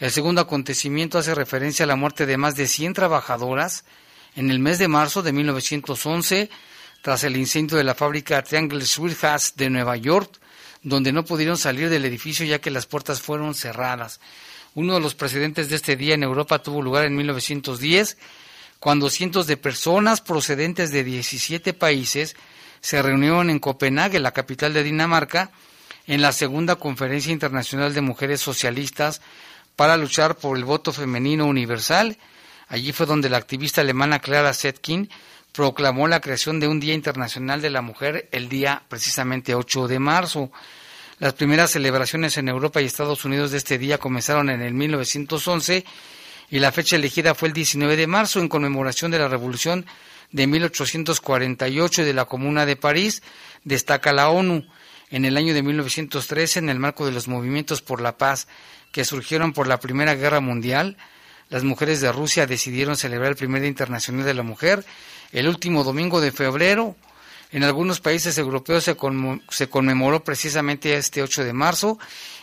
El 0.00 0.10
segundo 0.10 0.40
acontecimiento 0.40 1.16
hace 1.16 1.36
referencia 1.36 1.84
a 1.84 1.86
la 1.86 1.94
muerte 1.94 2.26
de 2.26 2.36
más 2.36 2.56
de 2.56 2.66
100 2.66 2.94
trabajadoras 2.94 3.84
en 4.36 4.50
el 4.50 4.58
mes 4.58 4.78
de 4.78 4.88
marzo 4.88 5.22
de 5.22 5.32
1911, 5.32 6.50
tras 7.02 7.24
el 7.24 7.36
incendio 7.36 7.76
de 7.76 7.84
la 7.84 7.94
fábrica 7.94 8.42
Triangle 8.42 8.84
Sweethearts 8.84 9.54
de 9.56 9.70
Nueva 9.70 9.96
York, 9.96 10.38
donde 10.82 11.12
no 11.12 11.24
pudieron 11.24 11.56
salir 11.56 11.88
del 11.88 12.04
edificio 12.04 12.46
ya 12.46 12.60
que 12.60 12.70
las 12.70 12.86
puertas 12.86 13.20
fueron 13.20 13.54
cerradas. 13.54 14.20
Uno 14.74 14.94
de 14.94 15.00
los 15.00 15.14
precedentes 15.14 15.68
de 15.68 15.76
este 15.76 15.96
día 15.96 16.14
en 16.14 16.22
Europa 16.22 16.60
tuvo 16.60 16.82
lugar 16.82 17.04
en 17.04 17.16
1910, 17.16 18.16
cuando 18.78 19.10
cientos 19.10 19.46
de 19.46 19.56
personas 19.56 20.20
procedentes 20.20 20.92
de 20.92 21.02
17 21.02 21.72
países 21.74 22.36
se 22.80 23.02
reunieron 23.02 23.50
en 23.50 23.58
Copenhague, 23.58 24.20
la 24.20 24.32
capital 24.32 24.72
de 24.72 24.84
Dinamarca, 24.84 25.50
en 26.06 26.22
la 26.22 26.32
segunda 26.32 26.76
Conferencia 26.76 27.32
Internacional 27.32 27.92
de 27.92 28.00
Mujeres 28.00 28.40
Socialistas 28.40 29.20
para 29.76 29.96
luchar 29.96 30.36
por 30.36 30.56
el 30.56 30.64
voto 30.64 30.92
femenino 30.92 31.46
universal 31.46 32.18
Allí 32.68 32.92
fue 32.92 33.06
donde 33.06 33.30
la 33.30 33.38
activista 33.38 33.80
alemana 33.80 34.18
Clara 34.18 34.52
Zetkin 34.52 35.08
proclamó 35.52 36.06
la 36.06 36.20
creación 36.20 36.60
de 36.60 36.68
un 36.68 36.80
Día 36.80 36.94
Internacional 36.94 37.62
de 37.62 37.70
la 37.70 37.82
Mujer 37.82 38.28
el 38.30 38.48
día 38.48 38.82
precisamente 38.88 39.54
8 39.54 39.88
de 39.88 39.98
marzo. 39.98 40.52
Las 41.18 41.32
primeras 41.32 41.70
celebraciones 41.70 42.36
en 42.36 42.48
Europa 42.48 42.80
y 42.80 42.84
Estados 42.84 43.24
Unidos 43.24 43.50
de 43.50 43.58
este 43.58 43.78
día 43.78 43.98
comenzaron 43.98 44.50
en 44.50 44.60
el 44.60 44.74
1911 44.74 45.84
y 46.50 46.58
la 46.60 46.70
fecha 46.70 46.96
elegida 46.96 47.34
fue 47.34 47.48
el 47.48 47.54
19 47.54 47.96
de 47.96 48.06
marzo 48.06 48.40
en 48.40 48.48
conmemoración 48.48 49.10
de 49.10 49.18
la 49.18 49.28
Revolución 49.28 49.86
de 50.30 50.46
1848 50.46 52.02
y 52.02 52.04
de 52.04 52.12
la 52.12 52.26
Comuna 52.26 52.66
de 52.66 52.76
París, 52.76 53.22
destaca 53.64 54.12
la 54.12 54.28
ONU. 54.28 54.66
En 55.10 55.24
el 55.24 55.38
año 55.38 55.54
de 55.54 55.62
1913, 55.62 56.58
en 56.58 56.68
el 56.68 56.78
marco 56.78 57.06
de 57.06 57.12
los 57.12 57.28
movimientos 57.28 57.80
por 57.80 58.02
la 58.02 58.18
paz 58.18 58.46
que 58.92 59.06
surgieron 59.06 59.54
por 59.54 59.66
la 59.66 59.80
Primera 59.80 60.14
Guerra 60.14 60.40
Mundial, 60.40 60.98
las 61.50 61.64
mujeres 61.64 62.00
de 62.00 62.12
Rusia 62.12 62.46
decidieron 62.46 62.96
celebrar 62.96 63.30
el 63.30 63.36
primer 63.36 63.62
Día 63.62 63.68
Internacional 63.68 64.24
de 64.24 64.34
la 64.34 64.42
Mujer 64.42 64.84
el 65.32 65.48
último 65.48 65.84
domingo 65.84 66.20
de 66.20 66.32
febrero. 66.32 66.96
En 67.50 67.64
algunos 67.64 68.00
países 68.00 68.36
europeos 68.36 68.84
se, 68.84 68.96
se 69.50 69.68
conmemoró 69.68 70.22
precisamente 70.22 70.96
este 70.96 71.22
8 71.22 71.44
de 71.44 71.52
marzo 71.52 71.98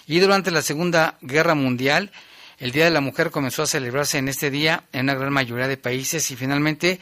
y 0.08 0.20
durante 0.20 0.52
la 0.52 0.62
Segunda 0.62 1.18
Guerra 1.22 1.56
Mundial 1.56 2.12
el 2.58 2.72
Día 2.72 2.86
de 2.86 2.92
la 2.92 3.02
Mujer 3.02 3.32
comenzó 3.32 3.64
a 3.64 3.68
celebrarse 3.68 4.18
en 4.18 4.30
este 4.30 4.50
día 4.50 4.86
en 4.94 5.02
una 5.02 5.16
gran 5.16 5.34
mayoría 5.34 5.68
de 5.68 5.78
países 5.78 6.32
y 6.32 6.36
finalmente 6.36 7.00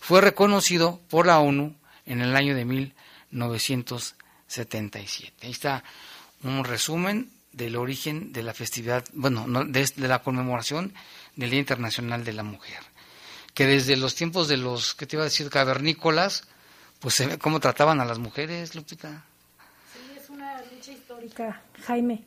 fue 0.00 0.20
reconocido 0.20 1.00
por 1.08 1.26
la 1.26 1.38
ONU 1.38 1.76
en 2.06 2.20
el 2.20 2.36
año 2.36 2.54
de 2.54 2.64
1977. 2.64 5.46
Ahí 5.46 5.50
está 5.50 5.82
un 6.42 6.64
resumen 6.64 7.30
del 7.52 7.76
origen 7.76 8.32
de 8.32 8.42
la 8.42 8.52
festividad, 8.52 9.04
bueno, 9.12 9.46
de, 9.64 9.88
la 9.96 10.22
conmemoración 10.22 10.92
del 11.36 11.50
Día 11.50 11.60
Internacional 11.60 12.24
de 12.24 12.32
la 12.32 12.42
Mujer. 12.42 12.80
Que 13.54 13.66
desde 13.66 13.96
los 13.96 14.14
tiempos 14.14 14.48
de 14.48 14.56
los, 14.56 14.94
¿qué 14.94 15.06
te 15.06 15.16
iba 15.16 15.22
a 15.22 15.26
decir?, 15.26 15.48
cavernícolas, 15.50 16.44
pues 16.98 17.14
se 17.14 17.26
ve 17.26 17.38
cómo 17.38 17.60
trataban 17.60 18.00
a 18.00 18.04
las 18.04 18.18
mujeres, 18.18 18.74
Lupita. 18.74 19.24
Sí, 19.92 20.00
es 20.18 20.30
una 20.30 20.60
lucha 20.72 20.92
histórica, 20.92 21.62
Jaime. 21.86 22.22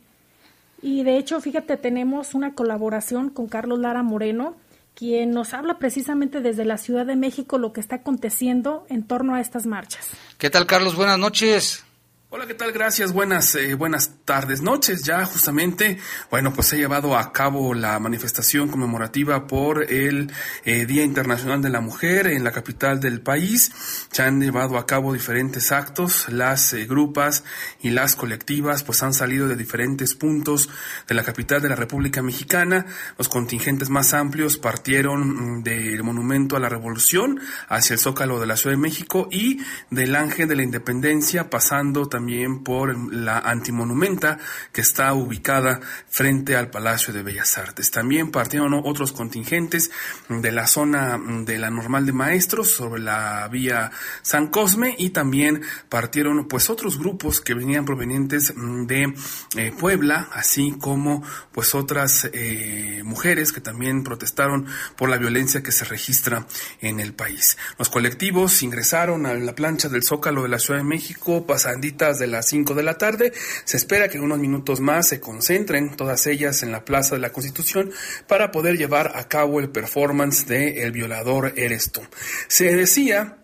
Y 0.80 1.02
de 1.02 1.18
hecho, 1.18 1.40
fíjate, 1.40 1.76
tenemos 1.76 2.34
una 2.34 2.54
colaboración 2.54 3.30
con 3.30 3.48
Carlos 3.48 3.78
Lara 3.80 4.02
Moreno, 4.02 4.56
quien 4.94 5.30
nos 5.30 5.54
habla 5.54 5.78
precisamente 5.78 6.40
desde 6.40 6.64
la 6.64 6.78
Ciudad 6.78 7.06
de 7.06 7.16
México 7.16 7.58
lo 7.58 7.72
que 7.72 7.80
está 7.80 7.96
aconteciendo 7.96 8.86
en 8.88 9.04
torno 9.04 9.34
a 9.34 9.40
estas 9.40 9.66
marchas. 9.66 10.08
¿Qué 10.38 10.50
tal, 10.50 10.66
Carlos? 10.66 10.96
Buenas 10.96 11.18
noches. 11.18 11.84
Hola, 12.30 12.46
¿qué 12.46 12.52
tal? 12.52 12.72
Gracias. 12.72 13.14
Buenas, 13.14 13.54
eh, 13.54 13.72
buenas 13.72 14.18
tardes, 14.26 14.60
noches. 14.60 15.02
Ya 15.02 15.24
justamente, 15.24 15.96
bueno, 16.30 16.52
pues 16.52 16.66
se 16.66 16.76
ha 16.76 16.78
llevado 16.78 17.16
a 17.16 17.32
cabo 17.32 17.72
la 17.72 17.98
manifestación 17.98 18.68
conmemorativa 18.68 19.46
por 19.46 19.90
el 19.90 20.30
eh, 20.66 20.84
Día 20.84 21.04
Internacional 21.04 21.62
de 21.62 21.70
la 21.70 21.80
Mujer 21.80 22.26
en 22.26 22.44
la 22.44 22.52
capital 22.52 23.00
del 23.00 23.22
país. 23.22 23.72
Se 24.12 24.22
han 24.22 24.42
llevado 24.42 24.76
a 24.76 24.84
cabo 24.84 25.14
diferentes 25.14 25.72
actos. 25.72 26.28
Las 26.28 26.74
eh, 26.74 26.84
grupas 26.84 27.44
y 27.80 27.92
las 27.92 28.14
colectivas, 28.14 28.82
pues 28.82 29.02
han 29.02 29.14
salido 29.14 29.48
de 29.48 29.56
diferentes 29.56 30.14
puntos 30.14 30.68
de 31.08 31.14
la 31.14 31.22
capital 31.22 31.62
de 31.62 31.70
la 31.70 31.76
República 31.76 32.20
Mexicana. 32.20 32.84
Los 33.16 33.30
contingentes 33.30 33.88
más 33.88 34.12
amplios 34.12 34.58
partieron 34.58 35.60
mm, 35.60 35.62
del 35.62 36.02
Monumento 36.02 36.58
a 36.58 36.60
la 36.60 36.68
Revolución 36.68 37.40
hacia 37.70 37.94
el 37.94 38.00
Zócalo 38.00 38.38
de 38.38 38.46
la 38.46 38.58
Ciudad 38.58 38.76
de 38.76 38.82
México 38.82 39.28
y 39.30 39.62
del 39.88 40.14
Ángel 40.14 40.46
de 40.46 40.56
la 40.56 40.62
Independencia, 40.62 41.48
pasando 41.48 42.06
también 42.06 42.17
también 42.18 42.64
por 42.64 43.14
la 43.14 43.38
antimonumenta 43.38 44.40
que 44.72 44.80
está 44.80 45.14
ubicada 45.14 45.78
frente 46.08 46.56
al 46.56 46.68
Palacio 46.68 47.14
de 47.14 47.22
Bellas 47.22 47.56
Artes. 47.58 47.92
También 47.92 48.32
partieron 48.32 48.74
otros 48.74 49.12
contingentes 49.12 49.92
de 50.28 50.50
la 50.50 50.66
zona 50.66 51.16
de 51.44 51.58
la 51.58 51.70
normal 51.70 52.06
de 52.06 52.12
maestros 52.12 52.72
sobre 52.72 53.00
la 53.00 53.46
vía 53.46 53.92
San 54.22 54.48
Cosme 54.48 54.96
y 54.98 55.10
también 55.10 55.62
partieron 55.88 56.48
pues 56.48 56.70
otros 56.70 56.98
grupos 56.98 57.40
que 57.40 57.54
venían 57.54 57.84
provenientes 57.84 58.52
de 58.56 59.14
eh, 59.56 59.72
Puebla, 59.78 60.28
así 60.32 60.74
como 60.80 61.22
pues 61.52 61.76
otras 61.76 62.28
eh, 62.32 63.02
mujeres 63.04 63.52
que 63.52 63.60
también 63.60 64.02
protestaron 64.02 64.66
por 64.96 65.08
la 65.08 65.18
violencia 65.18 65.62
que 65.62 65.70
se 65.70 65.84
registra 65.84 66.48
en 66.80 66.98
el 66.98 67.14
país. 67.14 67.56
Los 67.78 67.88
colectivos 67.90 68.60
ingresaron 68.64 69.24
a 69.24 69.34
la 69.34 69.54
plancha 69.54 69.88
del 69.88 70.02
Zócalo 70.02 70.42
de 70.42 70.48
la 70.48 70.58
Ciudad 70.58 70.80
de 70.80 70.84
México, 70.84 71.46
pasandita 71.46 72.07
de 72.16 72.28
las 72.28 72.46
5 72.48 72.74
de 72.74 72.82
la 72.82 72.96
tarde. 72.96 73.32
Se 73.64 73.76
espera 73.76 74.08
que 74.08 74.18
en 74.18 74.24
unos 74.24 74.38
minutos 74.38 74.80
más 74.80 75.08
se 75.08 75.20
concentren 75.20 75.96
todas 75.96 76.26
ellas 76.26 76.62
en 76.62 76.72
la 76.72 76.84
Plaza 76.84 77.16
de 77.16 77.20
la 77.20 77.30
Constitución 77.30 77.90
para 78.26 78.50
poder 78.50 78.78
llevar 78.78 79.12
a 79.14 79.28
cabo 79.28 79.60
el 79.60 79.68
performance 79.68 80.46
de 80.46 80.82
El 80.82 80.92
violador 80.92 81.52
eres 81.56 81.92
tú. 81.92 82.00
Se 82.46 82.74
decía 82.74 83.38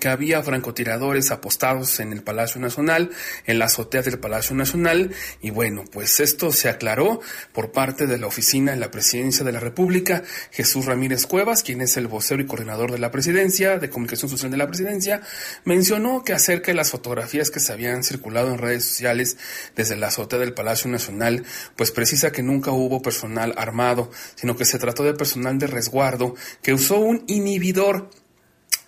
que 0.00 0.08
había 0.08 0.42
francotiradores 0.42 1.30
apostados 1.30 2.00
en 2.00 2.14
el 2.14 2.22
Palacio 2.22 2.58
Nacional, 2.58 3.10
en 3.44 3.58
la 3.58 3.66
azotea 3.66 4.00
del 4.00 4.18
Palacio 4.18 4.56
Nacional, 4.56 5.10
y 5.42 5.50
bueno, 5.50 5.84
pues 5.92 6.20
esto 6.20 6.52
se 6.52 6.70
aclaró 6.70 7.20
por 7.52 7.70
parte 7.70 8.06
de 8.06 8.16
la 8.16 8.26
oficina 8.26 8.72
de 8.72 8.78
la 8.78 8.90
Presidencia 8.90 9.44
de 9.44 9.52
la 9.52 9.60
República, 9.60 10.22
Jesús 10.52 10.86
Ramírez 10.86 11.26
Cuevas, 11.26 11.62
quien 11.62 11.82
es 11.82 11.98
el 11.98 12.06
vocero 12.06 12.40
y 12.40 12.46
coordinador 12.46 12.92
de 12.92 12.98
la 12.98 13.10
Presidencia, 13.10 13.78
de 13.78 13.90
Comunicación 13.90 14.30
Social 14.30 14.50
de 14.50 14.56
la 14.56 14.68
Presidencia, 14.68 15.20
mencionó 15.64 16.24
que 16.24 16.32
acerca 16.32 16.72
de 16.72 16.76
las 16.76 16.90
fotografías 16.90 17.50
que 17.50 17.60
se 17.60 17.74
habían 17.74 18.04
circulado 18.04 18.48
en 18.48 18.58
redes 18.58 18.86
sociales 18.86 19.36
desde 19.76 19.96
la 19.96 20.06
azotea 20.06 20.38
del 20.38 20.54
Palacio 20.54 20.90
Nacional, 20.90 21.44
pues 21.76 21.90
precisa 21.90 22.32
que 22.32 22.42
nunca 22.42 22.70
hubo 22.70 23.02
personal 23.02 23.52
armado, 23.58 24.10
sino 24.34 24.56
que 24.56 24.64
se 24.64 24.78
trató 24.78 25.04
de 25.04 25.12
personal 25.12 25.58
de 25.58 25.66
resguardo 25.66 26.36
que 26.62 26.72
usó 26.72 26.98
un 27.00 27.24
inhibidor 27.26 28.08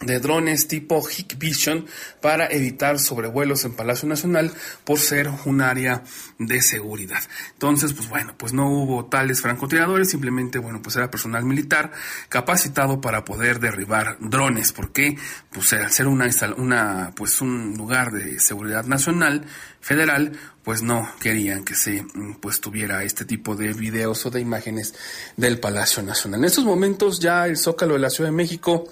de 0.00 0.20
drones 0.20 0.68
tipo 0.68 1.02
Hikvision 1.02 1.87
para 2.20 2.46
evitar 2.48 2.98
sobrevuelos 2.98 3.64
en 3.64 3.74
Palacio 3.74 4.09
Nacional 4.09 4.52
por 4.85 4.98
ser 4.98 5.30
un 5.46 5.62
área 5.62 6.02
de 6.38 6.61
seguridad. 6.61 7.22
Entonces, 7.54 7.94
pues 7.94 8.09
bueno, 8.09 8.35
pues 8.37 8.52
no 8.52 8.68
hubo 8.70 9.06
tales 9.06 9.40
francotiradores, 9.40 10.11
simplemente, 10.11 10.59
bueno, 10.59 10.82
pues 10.82 10.96
era 10.96 11.11
personal 11.11 11.44
militar 11.44 11.92
capacitado 12.28 13.00
para 13.00 13.24
poder 13.24 13.59
derribar 13.59 14.18
drones, 14.20 14.72
porque 14.72 15.16
pues 15.50 15.72
al 15.72 15.90
ser 15.90 16.09
una, 16.09 16.26
una 16.56 17.12
pues 17.16 17.40
un 17.40 17.74
lugar 17.76 18.12
de 18.12 18.38
seguridad 18.38 18.85
nacional, 18.85 19.46
federal, 19.80 20.32
pues 20.62 20.82
no 20.82 21.09
querían 21.20 21.64
que 21.64 21.74
se 21.74 22.04
pues 22.40 22.61
tuviera 22.61 23.04
este 23.04 23.24
tipo 23.24 23.54
de 23.54 23.72
videos 23.72 24.26
o 24.26 24.30
de 24.30 24.40
imágenes 24.40 24.94
del 25.37 25.59
Palacio 25.61 26.02
Nacional. 26.02 26.40
En 26.40 26.46
estos 26.46 26.64
momentos 26.64 27.20
ya 27.20 27.46
el 27.46 27.56
Zócalo 27.56 27.94
de 27.94 28.00
la 28.00 28.11
Ciudad 28.11 28.30
de 28.30 28.37
México 28.37 28.90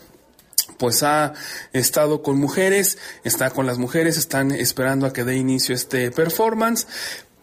pues 0.79 1.03
ha 1.03 1.35
estado 1.73 2.23
con 2.23 2.39
mujeres, 2.39 2.99
está 3.25 3.51
con 3.51 3.67
las 3.67 3.79
mujeres, 3.79 4.17
están 4.17 4.51
esperando 4.51 5.07
a 5.07 5.13
que 5.13 5.25
dé 5.25 5.37
inicio 5.37 5.75
este 5.75 6.11
performance. 6.11 6.87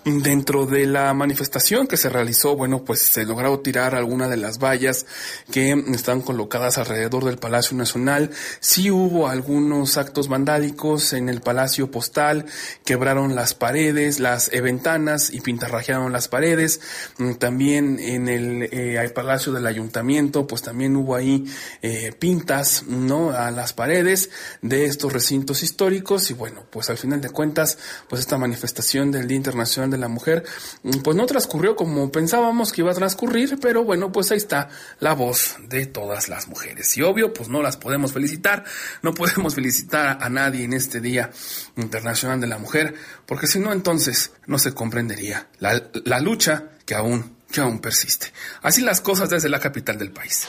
Dentro 0.03 0.65
de 0.65 0.87
la 0.87 1.13
manifestación 1.13 1.85
que 1.85 1.95
se 1.95 2.09
realizó, 2.09 2.55
bueno, 2.55 2.83
pues 2.83 3.01
se 3.01 3.23
logró 3.23 3.59
tirar 3.59 3.93
alguna 3.93 4.27
de 4.27 4.35
las 4.35 4.57
vallas 4.57 5.05
que 5.51 5.73
están 5.93 6.21
colocadas 6.21 6.79
alrededor 6.79 7.23
del 7.23 7.37
Palacio 7.37 7.77
Nacional. 7.77 8.31
Sí 8.61 8.89
hubo 8.89 9.27
algunos 9.27 9.97
actos 9.97 10.27
vandálicos 10.27 11.13
en 11.13 11.29
el 11.29 11.41
Palacio 11.41 11.91
Postal, 11.91 12.47
quebraron 12.83 13.35
las 13.35 13.53
paredes, 13.53 14.19
las 14.19 14.49
ventanas 14.49 15.31
y 15.31 15.39
pintarrajearon 15.39 16.11
las 16.11 16.27
paredes. 16.27 16.81
Mm, 17.19 17.33
también 17.33 17.99
en 17.99 18.27
el, 18.27 18.69
eh, 18.71 19.11
Palacio 19.13 19.53
del 19.53 19.67
Ayuntamiento, 19.67 20.47
pues 20.47 20.63
también 20.63 20.95
hubo 20.95 21.15
ahí 21.15 21.45
eh, 21.83 22.11
pintas, 22.17 22.85
¿no? 22.87 23.29
A 23.31 23.51
las 23.51 23.73
paredes 23.73 24.31
de 24.63 24.85
estos 24.85 25.13
recintos 25.13 25.61
históricos 25.61 26.31
y 26.31 26.33
bueno, 26.33 26.65
pues 26.71 26.89
al 26.89 26.97
final 26.97 27.21
de 27.21 27.29
cuentas, 27.29 27.77
pues 28.09 28.21
esta 28.21 28.39
manifestación 28.39 29.11
del 29.11 29.27
Día 29.27 29.37
Internacional 29.37 29.90
de 29.91 29.97
la 29.97 30.07
mujer, 30.07 30.43
mm, 30.83 31.01
pues 31.03 31.15
no 31.15 31.25
transcurrió 31.25 31.75
como 31.75 32.11
pensábamos 32.11 32.71
que 32.71 32.81
iba 32.81 32.91
a 32.91 32.95
transcurrir, 32.95 33.59
pero 33.61 33.83
bueno, 33.83 34.11
pues 34.11 34.31
ahí 34.31 34.37
está 34.37 34.69
la 34.99 35.13
voz 35.13 35.57
de 35.67 35.85
todas 35.85 36.29
las 36.29 36.47
mujeres. 36.47 36.97
Y 36.97 37.03
obvio, 37.03 37.33
pues 37.33 37.49
no 37.49 37.61
las 37.61 37.77
podemos 37.77 38.13
felicitar, 38.13 38.63
no 39.01 39.13
podemos 39.13 39.55
felicitar 39.55 40.17
a 40.21 40.29
nadie 40.29 40.63
en 40.63 40.73
este 40.73 41.01
Día 41.01 41.29
Internacional 41.77 42.39
de 42.41 42.47
la 42.47 42.57
Mujer, 42.57 42.95
porque 43.25 43.47
si 43.47 43.59
no, 43.59 43.71
entonces 43.71 44.31
no 44.47 44.57
se 44.57 44.73
comprendería 44.73 45.47
la, 45.59 45.83
la 46.05 46.19
lucha 46.19 46.69
que 46.85 46.95
aún, 46.95 47.37
que 47.51 47.61
aún 47.61 47.79
persiste. 47.79 48.33
Así 48.61 48.81
las 48.81 49.01
cosas 49.01 49.29
desde 49.29 49.49
la 49.49 49.59
capital 49.59 49.97
del 49.97 50.11
país. 50.11 50.47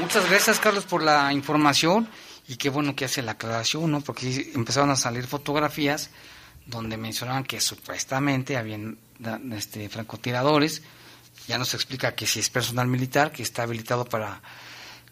Muchas 0.00 0.28
gracias, 0.28 0.58
Carlos, 0.58 0.84
por 0.84 1.02
la 1.02 1.32
información 1.32 2.08
y 2.48 2.56
qué 2.56 2.70
bueno 2.70 2.96
que 2.96 3.04
hace 3.04 3.22
la 3.22 3.32
aclaración, 3.32 3.90
¿no? 3.90 4.00
Porque 4.00 4.52
empezaron 4.54 4.90
a 4.90 4.96
salir 4.96 5.26
fotografías 5.26 6.10
donde 6.66 6.96
mencionaban 6.96 7.44
que 7.44 7.60
supuestamente 7.60 8.56
habían 8.56 8.98
este, 9.52 9.88
francotiradores. 9.88 10.82
Ya 11.48 11.58
nos 11.58 11.74
explica 11.74 12.14
que 12.14 12.26
si 12.26 12.40
es 12.40 12.50
personal 12.50 12.86
militar, 12.86 13.32
que 13.32 13.42
está 13.42 13.64
habilitado 13.64 14.04
para, 14.04 14.42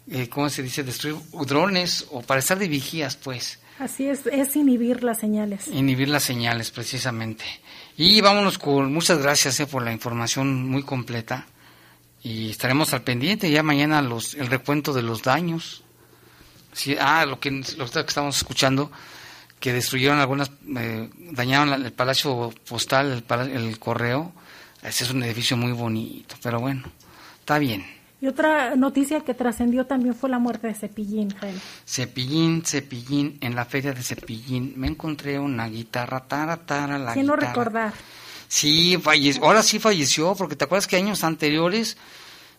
eh, 0.09 0.29
¿cómo 0.29 0.49
se 0.49 0.63
dice?, 0.63 0.83
destruir 0.83 1.17
drones 1.45 2.07
o 2.11 2.21
para 2.21 2.39
estar 2.39 2.57
de 2.57 2.67
vigías, 2.67 3.15
pues. 3.15 3.59
Así 3.79 4.07
es, 4.07 4.25
es 4.27 4.55
inhibir 4.55 5.03
las 5.03 5.19
señales. 5.19 5.67
Inhibir 5.67 6.09
las 6.09 6.23
señales, 6.23 6.71
precisamente. 6.71 7.43
Y 7.97 8.21
vámonos 8.21 8.57
con, 8.57 8.93
muchas 8.93 9.19
gracias 9.19 9.59
eh, 9.59 9.67
por 9.67 9.83
la 9.83 9.91
información 9.91 10.69
muy 10.69 10.83
completa. 10.83 11.47
Y 12.23 12.51
estaremos 12.51 12.93
al 12.93 13.01
pendiente 13.01 13.49
ya 13.49 13.63
mañana 13.63 14.01
los, 14.01 14.35
el 14.35 14.47
recuento 14.47 14.93
de 14.93 15.01
los 15.01 15.23
daños 15.23 15.83
Sí, 16.73 16.95
ah, 16.99 17.25
lo 17.25 17.39
que, 17.39 17.51
lo 17.77 17.89
que 17.89 17.99
estamos 17.99 18.37
escuchando, 18.37 18.91
que 19.61 19.71
destruyeron 19.71 20.19
algunas, 20.19 20.51
eh, 20.75 21.09
dañaron 21.31 21.71
el 21.85 21.93
palacio 21.93 22.51
postal, 22.67 23.23
el, 23.29 23.49
el 23.51 23.79
correo. 23.79 24.33
Ese 24.83 25.05
es 25.05 25.11
un 25.11 25.23
edificio 25.23 25.55
muy 25.55 25.71
bonito, 25.71 26.35
pero 26.41 26.59
bueno, 26.59 26.83
está 27.39 27.59
bien. 27.59 27.85
Y 28.19 28.27
otra 28.27 28.75
noticia 28.75 29.21
que 29.21 29.33
trascendió 29.33 29.85
también 29.85 30.13
fue 30.13 30.29
la 30.29 30.39
muerte 30.39 30.67
de 30.67 30.75
Cepillín, 30.75 31.33
Cepillín, 31.87 32.63
Cepillín, 32.63 33.37
en 33.41 33.55
la 33.55 33.65
feria 33.65 33.93
de 33.93 34.03
Cepillín 34.03 34.73
me 34.77 34.87
encontré 34.87 35.39
una 35.39 35.67
guitarra, 35.67 36.27
tara, 36.27 36.57
tara, 36.57 36.99
la 36.99 37.13
¿Quién 37.13 37.25
no 37.25 37.35
recordar? 37.35 37.93
Sí, 38.47 38.97
falleció, 39.01 39.43
ahora 39.43 39.63
sí 39.63 39.79
falleció, 39.79 40.35
porque 40.35 40.55
te 40.55 40.65
acuerdas 40.65 40.85
que 40.85 40.97
años 40.97 41.23
anteriores 41.23 41.97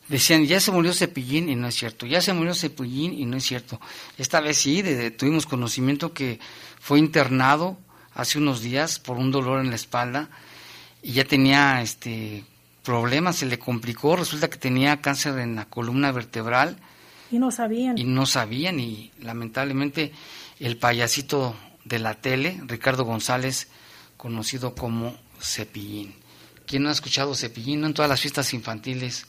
decían, 0.09 0.47
ya 0.47 0.59
se 0.59 0.73
murió 0.73 0.93
Cepillín 0.93 1.49
y 1.49 1.55
no 1.55 1.69
es 1.69 1.77
cierto, 1.77 2.07
ya 2.07 2.21
se 2.21 2.33
murió 2.33 2.55
Cepillín 2.55 3.13
y 3.13 3.25
no 3.25 3.37
es 3.37 3.45
cierto. 3.45 3.81
Esta 4.19 4.41
vez 4.41 4.57
sí, 4.57 4.83
tuvimos 5.17 5.47
conocimiento 5.47 6.13
que 6.13 6.41
fue 6.83 6.99
internado 6.99 7.79
hace 8.13 8.39
unos 8.39 8.61
días 8.61 8.99
por 8.99 9.17
un 9.17 9.31
dolor 9.31 9.61
en 9.61 9.71
la 9.71 9.77
espalda 9.77 10.31
y 11.01 11.13
ya 11.13 11.25
tenía 11.25 11.81
este 11.81 12.45
problemas, 12.83 13.37
se 13.37 13.47
le 13.47 13.61
complicó, 13.61 14.17
resulta 14.17 14.51
que 14.51 14.57
tenía 14.57 15.01
cáncer 15.01 15.39
en 15.39 15.55
la 15.55 15.67
columna 15.67 16.11
vertebral. 16.11 16.77
Y 17.31 17.39
no 17.39 17.53
sabían. 17.53 17.97
Y 17.97 18.03
no 18.03 18.27
sabían 18.27 18.81
y 18.81 19.13
lamentablemente 19.21 20.11
el 20.59 20.77
payasito 20.77 21.55
de 21.85 22.01
la 22.01 22.15
tele, 22.15 22.61
Ricardo 22.67 23.05
González, 23.05 23.69
conocido 24.17 24.75
como 24.75 25.17
Cepillín. 25.41 26.17
¿Quién 26.67 26.83
no 26.83 26.89
ha 26.89 26.93
escuchado 26.93 27.37
Cepillín? 27.37 27.85
en 27.85 27.95
todas 27.95 28.09
las 28.09 28.21
fiestas 28.21 28.53
infantiles 28.55 29.27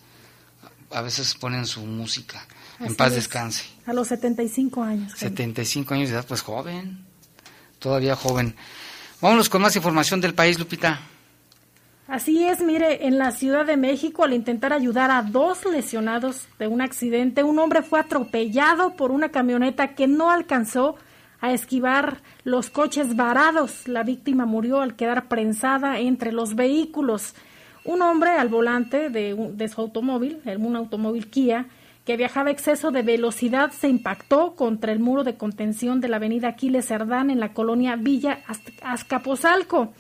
a 0.90 1.02
veces 1.02 1.36
ponen 1.36 1.68
su 1.68 1.86
música. 1.86 2.48
en 2.80 2.96
paz 2.96 3.14
descanse. 3.14 3.66
A 3.86 3.94
los 3.94 4.08
75 4.08 4.82
años. 4.82 5.14
75 5.18 5.94
años 5.94 6.10
de 6.10 6.16
edad, 6.16 6.26
pues 6.28 6.42
joven. 6.42 7.13
Todavía 7.84 8.16
joven. 8.16 8.56
Vámonos 9.20 9.50
con 9.50 9.62
más 9.62 9.76
información 9.76 10.22
del 10.22 10.34
país, 10.34 10.58
Lupita. 10.58 11.02
Así 12.08 12.44
es, 12.44 12.62
mire, 12.62 13.08
en 13.08 13.18
la 13.18 13.32
Ciudad 13.32 13.66
de 13.66 13.76
México, 13.76 14.24
al 14.24 14.34
intentar 14.34 14.72
ayudar 14.72 15.12
a 15.12 15.22
dos 15.22 15.66
lesionados 15.66 16.48
de 16.60 16.68
un 16.68 16.82
accidente, 16.82 17.44
un 17.44 17.60
hombre 17.60 17.82
fue 17.82 18.00
atropellado 18.00 18.96
por 18.96 19.12
una 19.12 19.30
camioneta 19.30 19.96
que 19.96 20.08
no 20.08 20.32
alcanzó 20.32 20.96
a 21.42 21.52
esquivar 21.52 22.22
los 22.46 22.70
coches 22.70 23.18
varados. 23.18 23.86
La 23.90 24.04
víctima 24.04 24.46
murió 24.46 24.80
al 24.80 24.96
quedar 24.96 25.28
prensada 25.28 26.00
entre 26.00 26.32
los 26.32 26.56
vehículos. 26.56 27.36
Un 27.84 28.02
hombre 28.02 28.32
al 28.32 28.48
volante 28.48 29.10
de, 29.10 29.36
de 29.54 29.68
su 29.68 29.82
automóvil, 29.82 30.40
un 30.58 30.78
automóvil 30.78 31.30
Kia, 31.30 31.68
que 32.06 32.18
viajaba 32.18 32.50
a 32.50 32.52
exceso 32.52 32.92
de 32.92 33.02
velocidad, 33.02 33.72
se 33.72 33.88
impactó 33.88 34.56
contra 34.56 34.92
el 34.92 35.00
muro 35.00 35.24
de 35.24 35.38
contención 35.38 36.02
de 36.02 36.10
la 36.10 36.18
avenida 36.18 36.50
Aquiles 36.50 36.88
Cerdán 36.88 37.30
en 37.30 37.40
la 37.40 37.54
colonia 37.54 37.96
Villa 37.96 38.40
Azcapotzalco. 38.82 39.94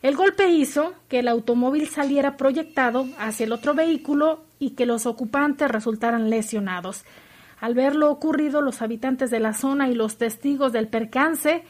El 0.00 0.16
golpe 0.16 0.48
hizo 0.48 0.94
que 1.08 1.20
el 1.20 1.28
automóvil 1.28 1.88
saliera 1.88 2.36
proyectado 2.36 3.06
hacia 3.18 3.44
el 3.44 3.52
otro 3.52 3.74
vehículo 3.74 4.44
y 4.58 4.70
que 4.70 4.86
los 4.86 5.06
ocupantes 5.06 5.70
resultaran 5.70 6.30
lesionados. 6.30 7.04
Al 7.60 7.74
ver 7.74 7.94
lo 7.94 8.10
ocurrido, 8.10 8.62
los 8.62 8.82
habitantes 8.82 9.30
de 9.30 9.38
la 9.38 9.52
zona 9.52 9.88
y 9.88 9.94
los 9.94 10.16
testigos 10.18 10.72
del 10.72 10.88
percance 10.88 11.62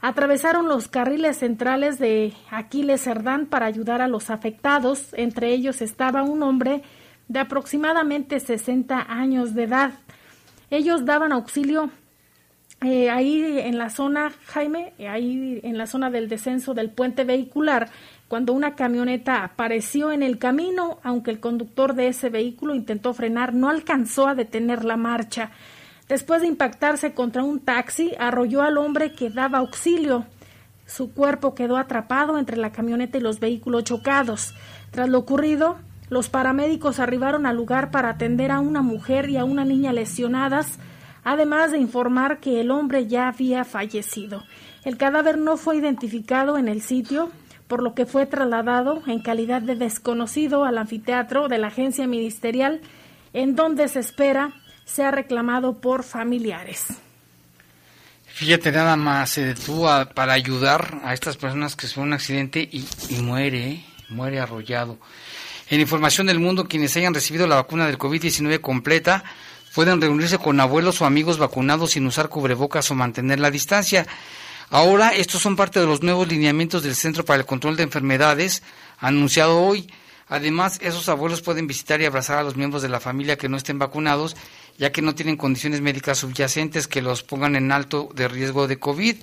atravesaron 0.00 0.68
los 0.68 0.88
carriles 0.88 1.38
centrales 1.38 1.98
de 1.98 2.32
Aquiles 2.50 3.02
Cerdán 3.02 3.46
para 3.46 3.66
ayudar 3.66 4.02
a 4.02 4.08
los 4.08 4.30
afectados. 4.30 5.08
Entre 5.12 5.52
ellos 5.52 5.82
estaba 5.82 6.22
un 6.22 6.42
hombre 6.42 6.82
de 7.28 7.40
aproximadamente 7.40 8.40
60 8.40 9.06
años 9.08 9.54
de 9.54 9.64
edad. 9.64 9.92
Ellos 10.70 11.04
daban 11.04 11.32
auxilio 11.32 11.90
eh, 12.82 13.08
ahí 13.08 13.58
en 13.58 13.78
la 13.78 13.88
zona, 13.88 14.32
Jaime, 14.46 14.92
ahí 15.08 15.60
en 15.62 15.78
la 15.78 15.86
zona 15.86 16.10
del 16.10 16.28
descenso 16.28 16.74
del 16.74 16.90
puente 16.90 17.24
vehicular, 17.24 17.88
cuando 18.28 18.52
una 18.52 18.74
camioneta 18.74 19.44
apareció 19.44 20.12
en 20.12 20.22
el 20.22 20.38
camino, 20.38 20.98
aunque 21.02 21.30
el 21.30 21.40
conductor 21.40 21.94
de 21.94 22.08
ese 22.08 22.28
vehículo 22.28 22.74
intentó 22.74 23.14
frenar, 23.14 23.54
no 23.54 23.70
alcanzó 23.70 24.28
a 24.28 24.34
detener 24.34 24.84
la 24.84 24.98
marcha. 24.98 25.52
Después 26.08 26.42
de 26.42 26.48
impactarse 26.48 27.14
contra 27.14 27.42
un 27.42 27.60
taxi, 27.60 28.12
arrolló 28.18 28.62
al 28.62 28.76
hombre 28.76 29.12
que 29.12 29.30
daba 29.30 29.58
auxilio. 29.58 30.26
Su 30.86 31.12
cuerpo 31.12 31.54
quedó 31.54 31.78
atrapado 31.78 32.38
entre 32.38 32.58
la 32.58 32.72
camioneta 32.72 33.16
y 33.16 33.22
los 33.22 33.40
vehículos 33.40 33.84
chocados. 33.84 34.54
Tras 34.90 35.08
lo 35.08 35.18
ocurrido, 35.18 35.78
los 36.08 36.28
paramédicos 36.28 37.00
arribaron 37.00 37.46
al 37.46 37.56
lugar 37.56 37.90
para 37.90 38.10
atender 38.10 38.50
a 38.50 38.60
una 38.60 38.82
mujer 38.82 39.28
y 39.28 39.36
a 39.36 39.44
una 39.44 39.64
niña 39.64 39.92
lesionadas 39.92 40.78
además 41.26 41.72
de 41.72 41.78
informar 41.78 42.38
que 42.38 42.60
el 42.60 42.70
hombre 42.70 43.08
ya 43.08 43.26
había 43.26 43.64
fallecido. 43.64 44.44
El 44.84 44.96
cadáver 44.96 45.38
no 45.38 45.56
fue 45.56 45.76
identificado 45.76 46.56
en 46.56 46.68
el 46.68 46.82
sitio, 46.82 47.32
por 47.66 47.82
lo 47.82 47.94
que 47.94 48.06
fue 48.06 48.26
trasladado 48.26 49.02
en 49.08 49.18
calidad 49.18 49.60
de 49.60 49.74
desconocido 49.74 50.64
al 50.64 50.78
anfiteatro 50.78 51.48
de 51.48 51.58
la 51.58 51.66
agencia 51.66 52.06
ministerial, 52.06 52.80
en 53.32 53.56
donde 53.56 53.88
se 53.88 53.98
espera 53.98 54.52
sea 54.84 55.10
reclamado 55.10 55.80
por 55.80 56.04
familiares. 56.04 56.86
Fíjate, 58.26 58.70
nada 58.70 58.94
más 58.94 59.30
se 59.30 59.46
detuvo 59.46 59.88
para 60.14 60.32
ayudar 60.32 61.00
a 61.02 61.12
estas 61.12 61.36
personas 61.36 61.74
que 61.74 61.88
sufrieron 61.88 62.10
un 62.10 62.14
accidente 62.14 62.60
y, 62.70 62.86
y 63.08 63.16
muere, 63.16 63.68
¿eh? 63.68 63.84
muere 64.10 64.38
arrollado. 64.38 64.96
En 65.68 65.80
información 65.80 66.28
del 66.28 66.38
mundo, 66.38 66.68
quienes 66.68 66.96
hayan 66.96 67.14
recibido 67.14 67.46
la 67.46 67.56
vacuna 67.56 67.86
del 67.86 67.98
COVID-19 67.98 68.60
completa 68.60 69.24
pueden 69.74 70.00
reunirse 70.00 70.38
con 70.38 70.60
abuelos 70.60 71.00
o 71.02 71.06
amigos 71.06 71.38
vacunados 71.38 71.90
sin 71.90 72.06
usar 72.06 72.28
cubrebocas 72.28 72.90
o 72.90 72.94
mantener 72.94 73.40
la 73.40 73.50
distancia. 73.50 74.06
Ahora, 74.70 75.10
estos 75.10 75.42
son 75.42 75.56
parte 75.56 75.80
de 75.80 75.86
los 75.86 76.02
nuevos 76.02 76.28
lineamientos 76.28 76.82
del 76.82 76.94
Centro 76.94 77.24
para 77.24 77.40
el 77.40 77.46
Control 77.46 77.76
de 77.76 77.82
Enfermedades, 77.82 78.62
anunciado 78.98 79.60
hoy. 79.60 79.90
Además, 80.28 80.78
esos 80.82 81.08
abuelos 81.08 81.42
pueden 81.42 81.66
visitar 81.66 82.00
y 82.00 82.04
abrazar 82.04 82.38
a 82.38 82.42
los 82.42 82.56
miembros 82.56 82.82
de 82.82 82.88
la 82.88 83.00
familia 83.00 83.36
que 83.36 83.48
no 83.48 83.56
estén 83.56 83.78
vacunados, 83.78 84.36
ya 84.78 84.92
que 84.92 85.02
no 85.02 85.14
tienen 85.14 85.36
condiciones 85.36 85.80
médicas 85.80 86.18
subyacentes 86.18 86.88
que 86.88 87.02
los 87.02 87.22
pongan 87.22 87.54
en 87.54 87.70
alto 87.70 88.08
de 88.14 88.28
riesgo 88.28 88.66
de 88.66 88.78
COVID. 88.78 89.16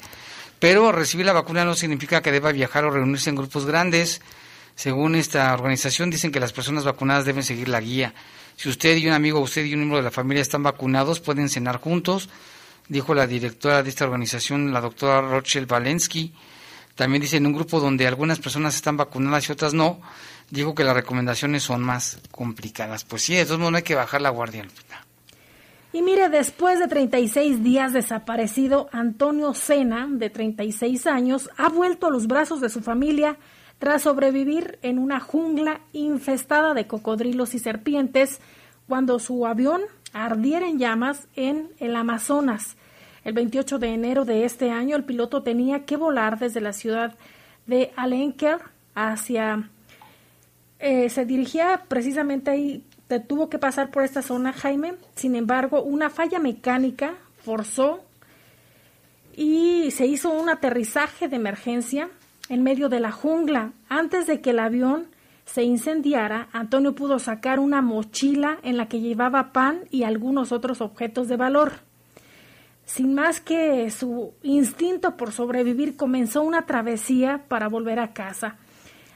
Pero 0.60 0.92
recibir 0.92 1.26
la 1.26 1.34
vacuna 1.34 1.66
no 1.66 1.74
significa 1.74 2.22
que 2.22 2.32
deba 2.32 2.52
viajar 2.52 2.86
o 2.86 2.92
reunirse 2.92 3.30
en 3.30 3.38
grupos 3.38 3.66
grandes. 3.66 4.22
Según 4.76 5.16
esta 5.16 5.54
organización, 5.54 6.10
dicen 6.10 6.32
que 6.32 6.40
las 6.40 6.54
personas 6.54 6.84
vacunadas 6.84 7.26
deben 7.26 7.44
seguir 7.44 7.70
la 7.70 7.80
guía. 7.80 8.14
Si 8.56 8.70
usted 8.70 8.98
y 8.98 9.08
un 9.08 9.14
amigo, 9.14 9.40
usted 9.40 9.66
y 9.66 9.74
un 9.74 9.82
miembro 9.82 9.98
de 9.98 10.04
la 10.04 10.12
familia 10.12 10.42
están 10.42 10.64
vacunados, 10.64 11.20
pueden 11.20 11.50
cenar 11.50 11.80
juntos, 11.80 12.30
dijo 12.88 13.14
la 13.14 13.28
directora 13.28 13.84
de 13.84 13.90
esta 13.90 14.06
organización, 14.06 14.74
la 14.74 14.82
doctora 14.82 15.22
Rochelle 15.22 15.66
Valensky. 15.66 16.34
También 16.96 17.22
dice 17.22 17.38
en 17.38 17.46
un 17.48 17.54
grupo 17.54 17.80
donde 17.80 18.08
algunas 18.08 18.40
personas 18.40 18.76
están 18.76 18.98
vacunadas 18.98 19.50
y 19.50 19.52
otras 19.52 19.74
no, 19.74 20.00
dijo 20.50 20.76
que 20.76 20.84
las 20.84 20.96
recomendaciones 20.96 21.64
son 21.64 21.82
más 21.82 22.20
complicadas. 22.32 23.04
Pues 23.04 23.24
sí, 23.24 23.36
de 23.36 23.46
todos 23.46 23.60
modos 23.60 23.72
no 23.72 23.78
hay 23.78 23.84
que 23.84 23.96
bajar 23.96 24.22
la 24.22 24.30
guardia. 24.30 24.68
Y 25.92 26.02
mire, 26.02 26.30
después 26.30 26.80
de 26.80 26.88
36 26.88 27.64
días 27.64 27.94
desaparecido, 27.94 28.90
Antonio 28.92 29.54
Sena, 29.54 30.08
de 30.10 30.30
36 30.30 31.06
años, 31.08 31.50
ha 31.58 31.70
vuelto 31.70 32.08
a 32.08 32.10
los 32.10 32.28
brazos 32.28 32.62
de 32.62 32.70
su 32.70 32.82
familia 32.82 33.38
tras 33.84 34.04
sobrevivir 34.04 34.80
en 34.82 34.98
una 34.98 35.20
jungla 35.20 35.82
infestada 35.92 36.74
de 36.74 36.88
cocodrilos 36.88 37.54
y 37.54 37.60
serpientes 37.60 38.40
cuando 38.88 39.20
su 39.20 39.46
avión 39.46 39.82
ardiera 40.14 40.70
en 40.70 40.80
llamas 40.80 41.28
en 41.36 41.70
el 41.80 41.98
Amazonas. 41.98 42.78
El 43.26 43.34
28 43.34 43.80
de 43.80 43.88
enero 43.90 44.24
de 44.24 44.46
este 44.46 44.72
año, 44.72 44.96
el 44.96 45.04
piloto 45.04 45.44
tenía 45.44 45.84
que 45.84 45.98
volar 45.98 46.40
desde 46.40 46.62
la 46.62 46.72
ciudad 46.72 47.16
de 47.68 47.92
Alenquer 47.98 48.60
hacia... 48.96 49.70
Eh, 50.80 51.10
se 51.10 51.26
dirigía 51.26 51.84
precisamente 51.90 52.52
ahí, 52.52 52.86
tuvo 53.28 53.50
que 53.50 53.60
pasar 53.60 53.92
por 53.92 54.06
esta 54.06 54.22
zona, 54.22 54.54
Jaime. 54.54 54.94
Sin 55.16 55.36
embargo, 55.36 55.84
una 55.84 56.10
falla 56.10 56.40
mecánica 56.40 57.16
forzó 57.44 58.00
y 59.36 59.92
se 59.92 60.06
hizo 60.06 60.30
un 60.30 60.48
aterrizaje 60.48 61.28
de 61.28 61.36
emergencia 61.36 62.10
en 62.50 62.64
medio 62.64 62.90
de 62.90 63.00
la 63.00 63.12
jungla. 63.12 63.72
Antes 63.90 64.28
de 64.28 64.42
que 64.42 64.52
el 64.52 64.60
avión 64.60 65.08
se 65.46 65.64
incendiara, 65.64 66.48
Antonio 66.54 66.96
pudo 66.96 67.20
sacar 67.20 67.60
una 67.60 67.82
mochila 67.82 68.58
en 68.64 68.78
la 68.78 68.88
que 68.88 69.02
llevaba 69.02 69.52
pan 69.52 69.82
y 69.92 70.04
algunos 70.04 70.52
otros 70.52 70.82
objetos 70.82 71.28
de 71.28 71.38
valor. 71.38 71.74
Sin 72.86 73.14
más 73.14 73.40
que 73.40 73.90
su 73.92 74.34
instinto 74.44 75.16
por 75.16 75.32
sobrevivir, 75.32 75.96
comenzó 75.96 76.44
una 76.44 76.66
travesía 76.66 77.44
para 77.48 77.70
volver 77.70 78.00
a 78.00 78.14
casa. 78.14 78.58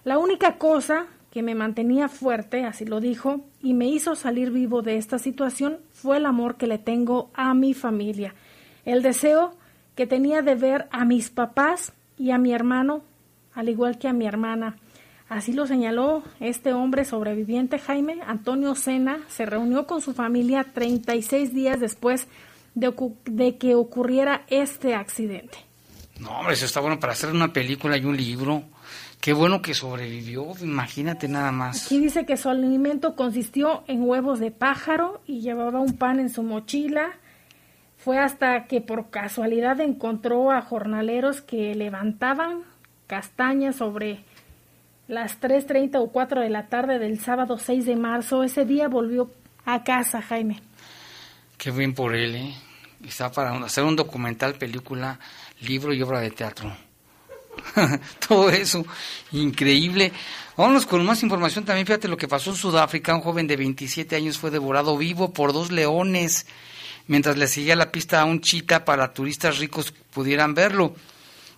La 0.04 0.18
única 0.18 0.58
cosa 0.58 1.08
que 1.32 1.44
me 1.44 1.54
mantenía 1.54 2.08
fuerte, 2.08 2.64
así 2.64 2.86
lo 2.86 3.02
dijo, 3.02 3.42
y 3.62 3.74
me 3.74 3.88
hizo 3.88 4.16
salir 4.16 4.52
vivo 4.52 4.82
de 4.82 4.98
esta 4.98 5.20
situación 5.20 5.80
fue 5.92 6.18
el 6.18 6.26
amor 6.26 6.56
que 6.56 6.68
le 6.68 6.78
tengo 6.78 7.30
a 7.34 7.54
mi 7.54 7.74
familia, 7.74 8.34
el 8.86 9.04
deseo 9.04 9.54
que 9.96 10.08
tenía 10.08 10.42
de 10.42 10.56
ver 10.56 10.88
a 10.92 11.04
mis 11.04 11.30
papás 11.30 11.92
y 12.18 12.32
a 12.32 12.38
mi 12.38 12.54
hermano 12.54 13.04
al 13.58 13.70
igual 13.70 13.98
que 13.98 14.08
a 14.08 14.14
mi 14.14 14.28
hermana. 14.28 14.78
Así 15.30 15.52
lo 15.52 15.66
señaló 15.66 16.24
este 16.40 16.74
hombre 16.74 17.04
sobreviviente 17.04 17.80
Jaime 17.80 18.20
Antonio 18.26 18.76
Sena. 18.76 19.20
Se 19.28 19.46
reunió 19.46 19.88
con 19.88 20.00
su 20.00 20.14
familia 20.14 20.68
36 20.74 21.54
días 21.54 21.80
después 21.80 22.28
de, 22.76 23.58
que 23.58 23.76
ocurriera 23.76 24.44
este 24.48 24.94
accidente. 24.94 25.58
No, 26.20 26.30
hombre, 26.40 26.54
eso 26.54 26.66
está 26.66 26.80
bueno 26.80 27.00
para 27.00 27.14
hacer 27.14 27.32
una 27.32 27.52
película 27.52 27.98
y 27.98 28.06
un 28.06 28.16
libro. 28.16 28.64
Qué 29.20 29.34
bueno 29.34 29.64
que 29.64 29.74
sobrevivió, 29.74 30.54
imagínate 30.62 31.28
nada 31.28 31.52
más. 31.52 31.88
Aquí 31.88 32.00
dice 32.00 32.28
que 32.28 32.38
su 32.38 32.50
alimento 32.50 33.16
consistió 33.16 33.84
en 33.88 34.04
huevos 34.04 34.40
de 34.40 34.52
pájaro 34.52 35.22
y 35.26 35.42
llevaba 35.42 35.80
un 35.80 35.98
pan 35.98 36.20
en 36.20 36.30
su 36.30 36.44
mochila. 36.44 37.10
Fue 37.98 38.20
hasta 38.20 38.68
que 38.68 38.80
por 38.80 39.10
casualidad 39.10 39.82
encontró 39.82 40.52
a 40.52 40.62
jornaleros 40.62 41.42
que 41.42 41.74
levantaban 41.74 42.62
castañas 43.08 43.78
sobre 43.78 44.24
las 45.08 45.40
3.30 45.40 46.00
o 46.00 46.12
4 46.12 46.42
de 46.42 46.50
la 46.50 46.68
tarde 46.68 47.00
del 47.00 47.20
sábado 47.20 47.58
6 47.58 47.86
de 47.86 47.96
marzo. 47.96 48.44
Ese 48.44 48.66
día 48.66 48.88
volvió 48.88 49.32
a 49.66 49.84
casa, 49.84 50.22
Jaime. 50.22 50.62
Qué 51.58 51.72
bien 51.72 51.94
por 51.94 52.16
él, 52.16 52.36
¿eh? 52.36 52.56
Está 53.06 53.32
para 53.32 53.52
hacer 53.64 53.84
un 53.84 53.96
documental, 53.96 54.56
película, 54.56 55.20
libro 55.62 55.94
y 55.94 56.02
obra 56.02 56.20
de 56.20 56.32
teatro. 56.32 56.76
Todo 58.28 58.50
eso, 58.50 58.86
increíble. 59.32 60.12
Vámonos 60.56 60.86
con 60.86 61.06
más 61.06 61.24
información 61.24 61.64
también. 61.64 61.88
Fíjate 61.88 62.08
lo 62.08 62.18
que 62.18 62.28
pasó 62.28 62.52
en 62.52 62.56
Sudáfrica. 62.56 63.16
Un 63.16 63.22
joven 63.22 63.48
de 63.48 63.56
27 63.56 64.16
años 64.16 64.38
fue 64.38 64.52
devorado 64.52 64.98
vivo 64.98 65.32
por 65.32 65.54
dos 65.54 65.72
leones 65.72 66.48
mientras 67.08 67.38
le 67.38 67.48
seguía 67.48 67.76
la 67.76 67.92
pista 67.92 68.22
a 68.22 68.26
un 68.26 68.42
chita 68.42 68.86
para 68.86 69.14
turistas 69.14 69.58
ricos 69.58 69.94
pudieran 70.14 70.54
verlo. 70.54 70.96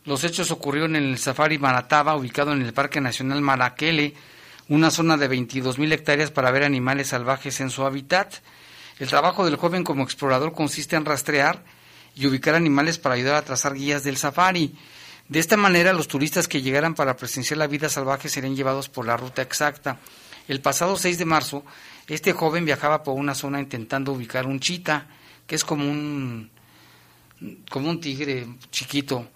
Los 0.09 0.23
hechos 0.23 0.49
ocurrieron 0.49 0.95
en 0.95 1.03
el 1.03 1.19
Safari 1.19 1.59
Marataba, 1.59 2.15
ubicado 2.15 2.51
en 2.51 2.63
el 2.63 2.73
Parque 2.73 2.99
Nacional 2.99 3.41
Marakele, 3.41 4.15
una 4.67 4.89
zona 4.89 5.17
de 5.17 5.29
22.000 5.29 5.93
hectáreas 5.93 6.31
para 6.31 6.49
ver 6.49 6.63
animales 6.63 7.09
salvajes 7.09 7.59
en 7.61 7.69
su 7.69 7.85
hábitat. 7.85 8.33
El 8.97 9.07
trabajo 9.07 9.45
del 9.45 9.57
joven 9.57 9.83
como 9.83 10.01
explorador 10.01 10.53
consiste 10.53 10.95
en 10.95 11.05
rastrear 11.05 11.63
y 12.15 12.25
ubicar 12.25 12.55
animales 12.55 12.97
para 12.97 13.13
ayudar 13.13 13.35
a 13.35 13.43
trazar 13.43 13.75
guías 13.75 14.03
del 14.03 14.17
safari. 14.17 14.75
De 15.27 15.37
esta 15.37 15.57
manera, 15.57 15.93
los 15.93 16.07
turistas 16.07 16.47
que 16.47 16.63
llegaran 16.63 16.95
para 16.95 17.15
presenciar 17.15 17.59
la 17.59 17.67
vida 17.67 17.87
salvaje 17.87 18.29
serían 18.29 18.55
llevados 18.55 18.89
por 18.89 19.05
la 19.05 19.15
ruta 19.15 19.43
exacta. 19.43 19.99
El 20.47 20.59
pasado 20.59 20.97
6 20.97 21.19
de 21.19 21.25
marzo, 21.25 21.63
este 22.07 22.33
joven 22.33 22.65
viajaba 22.65 23.03
por 23.03 23.13
una 23.13 23.35
zona 23.35 23.59
intentando 23.59 24.13
ubicar 24.13 24.47
un 24.47 24.59
chita, 24.59 25.05
que 25.45 25.53
es 25.53 25.63
como 25.63 25.83
un, 25.87 26.49
como 27.69 27.91
un 27.91 28.01
tigre 28.01 28.47
chiquito. 28.71 29.27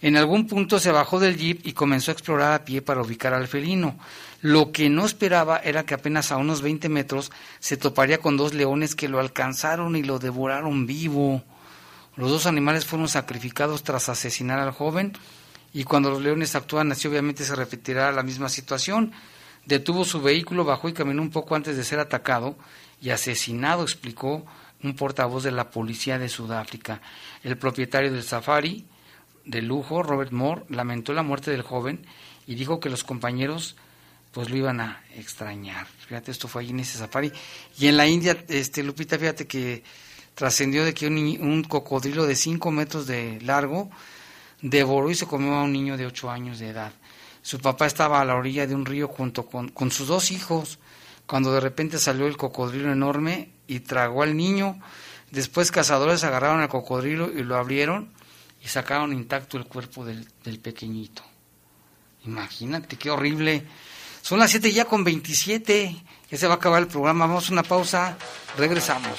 En 0.00 0.16
algún 0.16 0.46
punto 0.46 0.78
se 0.78 0.92
bajó 0.92 1.18
del 1.18 1.36
jeep 1.36 1.66
y 1.66 1.72
comenzó 1.72 2.10
a 2.10 2.14
explorar 2.14 2.52
a 2.52 2.64
pie 2.64 2.82
para 2.82 3.02
ubicar 3.02 3.34
al 3.34 3.48
felino. 3.48 3.98
Lo 4.40 4.70
que 4.70 4.88
no 4.88 5.04
esperaba 5.04 5.58
era 5.58 5.84
que 5.84 5.94
apenas 5.94 6.30
a 6.30 6.36
unos 6.36 6.62
20 6.62 6.88
metros 6.88 7.32
se 7.58 7.76
toparía 7.76 8.18
con 8.18 8.36
dos 8.36 8.54
leones 8.54 8.94
que 8.94 9.08
lo 9.08 9.18
alcanzaron 9.18 9.96
y 9.96 10.04
lo 10.04 10.20
devoraron 10.20 10.86
vivo. 10.86 11.42
Los 12.14 12.30
dos 12.30 12.46
animales 12.46 12.84
fueron 12.84 13.08
sacrificados 13.08 13.82
tras 13.82 14.08
asesinar 14.08 14.60
al 14.60 14.70
joven 14.70 15.18
y 15.74 15.82
cuando 15.82 16.10
los 16.10 16.22
leones 16.22 16.54
actúan 16.54 16.92
así 16.92 17.08
obviamente 17.08 17.42
se 17.42 17.56
repetirá 17.56 18.12
la 18.12 18.22
misma 18.22 18.48
situación. 18.48 19.12
Detuvo 19.66 20.04
su 20.04 20.22
vehículo, 20.22 20.64
bajó 20.64 20.88
y 20.88 20.92
caminó 20.92 21.22
un 21.22 21.30
poco 21.30 21.56
antes 21.56 21.76
de 21.76 21.82
ser 21.82 21.98
atacado 21.98 22.56
y 23.02 23.10
asesinado, 23.10 23.82
explicó 23.82 24.46
un 24.84 24.94
portavoz 24.94 25.42
de 25.42 25.50
la 25.50 25.70
policía 25.70 26.20
de 26.20 26.28
Sudáfrica. 26.28 27.00
El 27.42 27.58
propietario 27.58 28.12
del 28.12 28.22
safari 28.22 28.86
de 29.48 29.62
lujo, 29.62 30.02
Robert 30.02 30.30
Moore, 30.30 30.64
lamentó 30.68 31.12
la 31.14 31.22
muerte 31.22 31.50
del 31.50 31.62
joven 31.62 32.06
y 32.46 32.54
dijo 32.54 32.80
que 32.80 32.90
los 32.90 33.02
compañeros 33.02 33.76
pues 34.30 34.50
lo 34.50 34.56
iban 34.56 34.80
a 34.80 35.02
extrañar. 35.16 35.86
Fíjate, 36.06 36.30
esto 36.30 36.48
fue 36.48 36.62
allí 36.62 36.70
en 36.70 36.80
ese 36.80 36.98
safari. 36.98 37.32
Y 37.78 37.88
en 37.88 37.96
la 37.96 38.06
India, 38.06 38.44
este 38.48 38.82
Lupita, 38.82 39.18
fíjate 39.18 39.46
que 39.46 39.82
trascendió 40.34 40.84
de 40.84 40.92
que 40.92 41.06
un, 41.06 41.16
un, 41.40 41.64
cocodrilo 41.64 42.26
de 42.26 42.36
5 42.36 42.70
metros 42.70 43.06
de 43.06 43.40
largo 43.40 43.90
devoró 44.60 45.10
y 45.10 45.14
se 45.14 45.26
comió 45.26 45.54
a 45.54 45.64
un 45.64 45.72
niño 45.72 45.96
de 45.96 46.06
8 46.06 46.30
años 46.30 46.58
de 46.58 46.68
edad. 46.68 46.92
Su 47.40 47.58
papá 47.58 47.86
estaba 47.86 48.20
a 48.20 48.24
la 48.26 48.36
orilla 48.36 48.66
de 48.66 48.74
un 48.74 48.84
río 48.84 49.08
junto 49.08 49.46
con, 49.46 49.70
con 49.70 49.90
sus 49.90 50.08
dos 50.08 50.30
hijos, 50.30 50.78
cuando 51.26 51.52
de 51.52 51.60
repente 51.60 51.98
salió 51.98 52.26
el 52.26 52.36
cocodrilo 52.36 52.92
enorme 52.92 53.50
y 53.66 53.80
tragó 53.80 54.22
al 54.22 54.36
niño. 54.36 54.78
Después 55.30 55.70
cazadores 55.70 56.22
agarraron 56.22 56.60
al 56.60 56.68
cocodrilo 56.68 57.30
y 57.32 57.42
lo 57.42 57.56
abrieron 57.56 58.12
y 58.62 58.68
sacaron 58.68 59.12
intacto 59.12 59.56
el 59.56 59.66
cuerpo 59.66 60.04
del, 60.04 60.26
del 60.44 60.58
pequeñito. 60.58 61.22
Imagínate, 62.24 62.96
qué 62.96 63.10
horrible. 63.10 63.64
Son 64.22 64.38
las 64.38 64.50
7 64.50 64.72
ya 64.72 64.84
con 64.84 65.04
27. 65.04 65.96
Ya 66.30 66.38
se 66.38 66.46
va 66.46 66.54
a 66.54 66.56
acabar 66.56 66.82
el 66.82 66.88
programa. 66.88 67.26
Vamos 67.26 67.48
a 67.48 67.52
una 67.52 67.62
pausa. 67.62 68.16
Regresamos. 68.56 69.18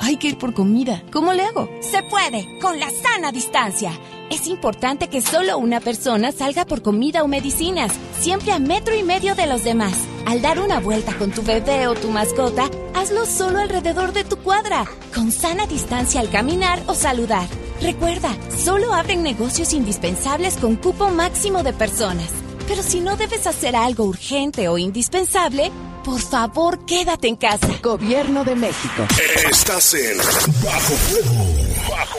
Hay 0.00 0.16
que 0.16 0.28
ir 0.28 0.38
por 0.38 0.54
comida. 0.54 1.02
¿Cómo 1.12 1.34
le 1.34 1.42
hago? 1.42 1.68
Se 1.82 2.02
puede, 2.04 2.58
con 2.58 2.80
la 2.80 2.88
sana 2.88 3.32
distancia. 3.32 3.92
Es 4.30 4.46
importante 4.46 5.08
que 5.08 5.20
solo 5.20 5.58
una 5.58 5.80
persona 5.80 6.32
salga 6.32 6.64
por 6.64 6.80
comida 6.80 7.22
o 7.22 7.28
medicinas, 7.28 7.92
siempre 8.18 8.52
a 8.52 8.58
metro 8.58 8.96
y 8.96 9.02
medio 9.02 9.34
de 9.34 9.46
los 9.46 9.62
demás. 9.62 10.09
Al 10.26 10.42
dar 10.42 10.60
una 10.60 10.80
vuelta 10.80 11.16
con 11.16 11.30
tu 11.30 11.42
bebé 11.42 11.86
o 11.86 11.94
tu 11.94 12.10
mascota, 12.10 12.70
hazlo 12.94 13.26
solo 13.26 13.58
alrededor 13.58 14.12
de 14.12 14.24
tu 14.24 14.36
cuadra, 14.36 14.84
con 15.14 15.32
sana 15.32 15.66
distancia 15.66 16.20
al 16.20 16.30
caminar 16.30 16.82
o 16.86 16.94
saludar. 16.94 17.48
Recuerda, 17.80 18.36
solo 18.56 18.92
abren 18.94 19.22
negocios 19.22 19.72
indispensables 19.72 20.56
con 20.56 20.76
cupo 20.76 21.08
máximo 21.08 21.62
de 21.62 21.72
personas. 21.72 22.28
Pero 22.68 22.82
si 22.82 23.00
no 23.00 23.16
debes 23.16 23.46
hacer 23.46 23.74
algo 23.74 24.04
urgente 24.04 24.68
o 24.68 24.78
indispensable, 24.78 25.72
por 26.04 26.20
favor, 26.20 26.84
quédate 26.86 27.28
en 27.28 27.36
casa. 27.36 27.68
Gobierno 27.82 28.44
de 28.44 28.54
México. 28.54 29.06
Estás 29.50 29.94
en 29.94 30.16
Bajo 30.62 30.94
Fuego. 30.94 31.90
Bajo 31.90 32.18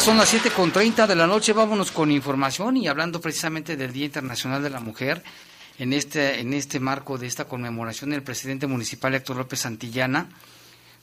Son 0.00 0.16
las 0.16 0.32
7.30 0.32 1.06
de 1.06 1.14
la 1.14 1.26
noche, 1.26 1.52
vámonos 1.52 1.92
con 1.92 2.10
información 2.10 2.78
y 2.78 2.88
hablando 2.88 3.20
precisamente 3.20 3.76
del 3.76 3.92
Día 3.92 4.06
Internacional 4.06 4.62
de 4.62 4.70
la 4.70 4.80
Mujer. 4.80 5.22
En 5.78 5.92
este, 5.92 6.40
en 6.40 6.54
este 6.54 6.80
marco 6.80 7.18
de 7.18 7.26
esta 7.26 7.44
conmemoración, 7.44 8.14
el 8.14 8.22
presidente 8.22 8.66
municipal 8.66 9.14
Héctor 9.14 9.36
López 9.36 9.60
Santillana, 9.60 10.30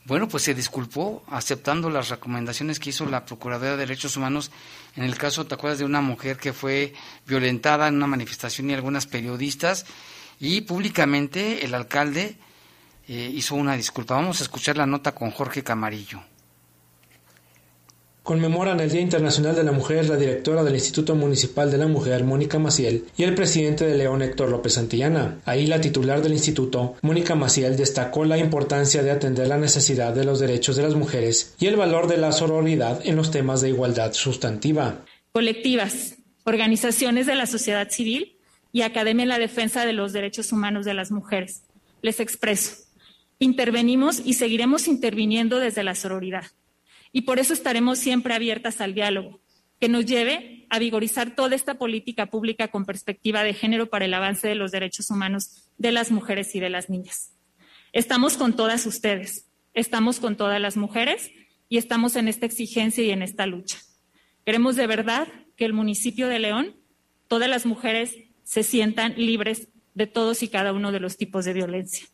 bueno, 0.05 0.27
pues 0.27 0.43
se 0.43 0.55
disculpó 0.55 1.23
aceptando 1.29 1.91
las 1.91 2.09
recomendaciones 2.09 2.79
que 2.79 2.89
hizo 2.89 3.05
la 3.05 3.23
Procuraduría 3.23 3.71
de 3.71 3.77
Derechos 3.77 4.17
Humanos 4.17 4.49
en 4.95 5.03
el 5.03 5.15
caso, 5.15 5.45
¿te 5.45 5.53
acuerdas 5.53 5.77
de 5.77 5.85
una 5.85 6.01
mujer 6.01 6.37
que 6.37 6.51
fue 6.51 6.95
violentada 7.27 7.87
en 7.87 7.97
una 7.97 8.07
manifestación 8.07 8.67
y 8.71 8.73
algunas 8.73 9.05
periodistas? 9.05 9.85
Y 10.39 10.61
públicamente 10.61 11.63
el 11.63 11.75
alcalde 11.75 12.35
eh, 13.07 13.31
hizo 13.31 13.53
una 13.53 13.75
disculpa. 13.75 14.15
Vamos 14.15 14.39
a 14.39 14.43
escuchar 14.43 14.75
la 14.75 14.87
nota 14.87 15.13
con 15.13 15.29
Jorge 15.29 15.63
Camarillo. 15.63 16.23
Conmemoran 18.27 18.81
el 18.81 18.91
Día 18.91 18.99
Internacional 18.99 19.55
de 19.55 19.63
la 19.63 19.71
Mujer 19.71 20.09
la 20.09 20.17
directora 20.17 20.61
del 20.61 20.75
Instituto 20.75 21.15
Municipal 21.15 21.71
de 21.71 21.77
la 21.77 21.87
Mujer, 21.87 22.25
Mónica 22.25 22.59
Maciel, 22.59 23.05
y 23.15 23.23
el 23.23 23.33
presidente 23.33 23.87
de 23.87 23.95
León, 23.95 24.21
Héctor 24.21 24.49
López 24.49 24.73
Santillana. 24.73 25.39
Ahí 25.45 25.65
la 25.65 25.79
titular 25.79 26.21
del 26.21 26.33
instituto, 26.33 26.97
Mónica 27.03 27.35
Maciel, 27.35 27.77
destacó 27.77 28.25
la 28.25 28.37
importancia 28.37 29.01
de 29.01 29.11
atender 29.11 29.47
la 29.47 29.57
necesidad 29.57 30.13
de 30.13 30.25
los 30.25 30.41
derechos 30.41 30.75
de 30.75 30.83
las 30.83 30.93
mujeres 30.93 31.55
y 31.57 31.67
el 31.67 31.77
valor 31.77 32.09
de 32.09 32.17
la 32.17 32.33
sororidad 32.33 32.99
en 33.05 33.15
los 33.15 33.31
temas 33.31 33.61
de 33.61 33.69
igualdad 33.69 34.11
sustantiva. 34.11 35.05
Colectivas, 35.31 36.17
organizaciones 36.43 37.27
de 37.27 37.35
la 37.35 37.45
sociedad 37.45 37.89
civil 37.89 38.35
y 38.73 38.81
Academia 38.81 39.23
en 39.23 39.29
la 39.29 39.39
Defensa 39.39 39.85
de 39.85 39.93
los 39.93 40.11
Derechos 40.11 40.51
Humanos 40.51 40.83
de 40.83 40.95
las 40.95 41.11
Mujeres. 41.11 41.63
Les 42.01 42.19
expreso, 42.19 42.75
intervenimos 43.39 44.21
y 44.25 44.33
seguiremos 44.33 44.89
interviniendo 44.89 45.59
desde 45.59 45.85
la 45.85 45.95
sororidad 45.95 46.43
y 47.11 47.21
por 47.21 47.39
eso 47.39 47.53
estaremos 47.53 47.99
siempre 47.99 48.33
abiertas 48.33 48.81
al 48.81 48.93
diálogo, 48.93 49.41
que 49.79 49.89
nos 49.89 50.05
lleve 50.05 50.65
a 50.69 50.79
vigorizar 50.79 51.35
toda 51.35 51.55
esta 51.55 51.77
política 51.77 52.27
pública 52.27 52.69
con 52.69 52.85
perspectiva 52.85 53.43
de 53.43 53.53
género 53.53 53.89
para 53.89 54.05
el 54.05 54.13
avance 54.13 54.47
de 54.47 54.55
los 54.55 54.71
derechos 54.71 55.09
humanos 55.09 55.69
de 55.77 55.91
las 55.91 56.11
mujeres 56.11 56.55
y 56.55 56.59
de 56.59 56.69
las 56.69 56.89
niñas. 56.89 57.33
Estamos 57.93 58.37
con 58.37 58.55
todas 58.55 58.85
ustedes, 58.85 59.47
estamos 59.73 60.19
con 60.19 60.35
todas 60.35 60.59
las 60.59 60.77
mujeres 60.77 61.31
y 61.69 61.77
estamos 61.77 62.15
en 62.15 62.27
esta 62.27 62.45
exigencia 62.45 63.03
y 63.03 63.11
en 63.11 63.21
esta 63.21 63.45
lucha. 63.45 63.77
Queremos 64.45 64.75
de 64.75 64.87
verdad 64.87 65.27
que 65.55 65.65
el 65.65 65.73
municipio 65.73 66.27
de 66.27 66.39
León, 66.39 66.75
todas 67.27 67.49
las 67.49 67.65
mujeres 67.65 68.15
se 68.43 68.63
sientan 68.63 69.13
libres 69.17 69.69
de 69.93 70.07
todos 70.07 70.43
y 70.43 70.47
cada 70.47 70.73
uno 70.73 70.91
de 70.91 70.99
los 70.99 71.17
tipos 71.17 71.43
de 71.45 71.53
violencia. 71.53 72.07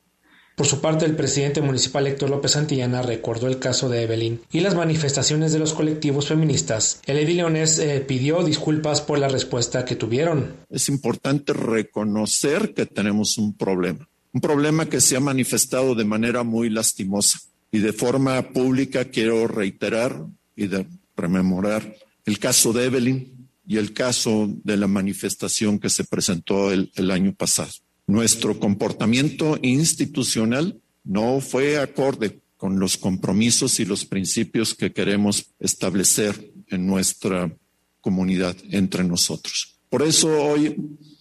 Por 0.55 0.67
su 0.67 0.81
parte, 0.81 1.05
el 1.05 1.15
presidente 1.15 1.61
municipal 1.61 2.05
Héctor 2.05 2.29
López 2.29 2.51
Santillana 2.51 3.01
recordó 3.01 3.47
el 3.47 3.57
caso 3.57 3.89
de 3.89 4.03
Evelyn 4.03 4.41
y 4.51 4.59
las 4.59 4.75
manifestaciones 4.75 5.51
de 5.51 5.57
los 5.57 5.73
colectivos 5.73 6.27
feministas. 6.27 7.01
El 7.07 7.17
edil 7.17 7.37
leonés 7.37 7.79
eh, 7.79 8.01
pidió 8.07 8.43
disculpas 8.43 9.01
por 9.01 9.17
la 9.17 9.27
respuesta 9.27 9.83
que 9.83 9.95
tuvieron. 9.95 10.57
Es 10.69 10.89
importante 10.89 11.53
reconocer 11.53 12.75
que 12.75 12.85
tenemos 12.85 13.39
un 13.39 13.57
problema, 13.57 14.07
un 14.31 14.41
problema 14.41 14.85
que 14.85 15.01
se 15.01 15.15
ha 15.15 15.19
manifestado 15.19 15.95
de 15.95 16.05
manera 16.05 16.43
muy 16.43 16.69
lastimosa 16.69 17.39
y 17.71 17.79
de 17.79 17.91
forma 17.91 18.39
pública 18.49 19.05
quiero 19.05 19.47
reiterar 19.47 20.23
y 20.55 20.67
de 20.67 20.85
rememorar 21.17 21.95
el 22.25 22.37
caso 22.37 22.73
de 22.73 22.85
Evelyn 22.85 23.49
y 23.65 23.77
el 23.77 23.93
caso 23.93 24.47
de 24.63 24.77
la 24.77 24.87
manifestación 24.87 25.79
que 25.79 25.89
se 25.89 26.03
presentó 26.03 26.71
el, 26.71 26.91
el 26.95 27.09
año 27.09 27.33
pasado. 27.33 27.71
Nuestro 28.07 28.59
comportamiento 28.59 29.57
institucional 29.61 30.81
no 31.03 31.39
fue 31.41 31.77
acorde 31.77 32.41
con 32.57 32.79
los 32.79 32.97
compromisos 32.97 33.79
y 33.79 33.85
los 33.85 34.05
principios 34.05 34.73
que 34.73 34.93
queremos 34.93 35.53
establecer 35.59 36.53
en 36.67 36.87
nuestra 36.87 37.55
comunidad 38.01 38.55
entre 38.69 39.03
nosotros. 39.03 39.79
Por 39.89 40.01
eso 40.01 40.29
hoy, 40.41 40.75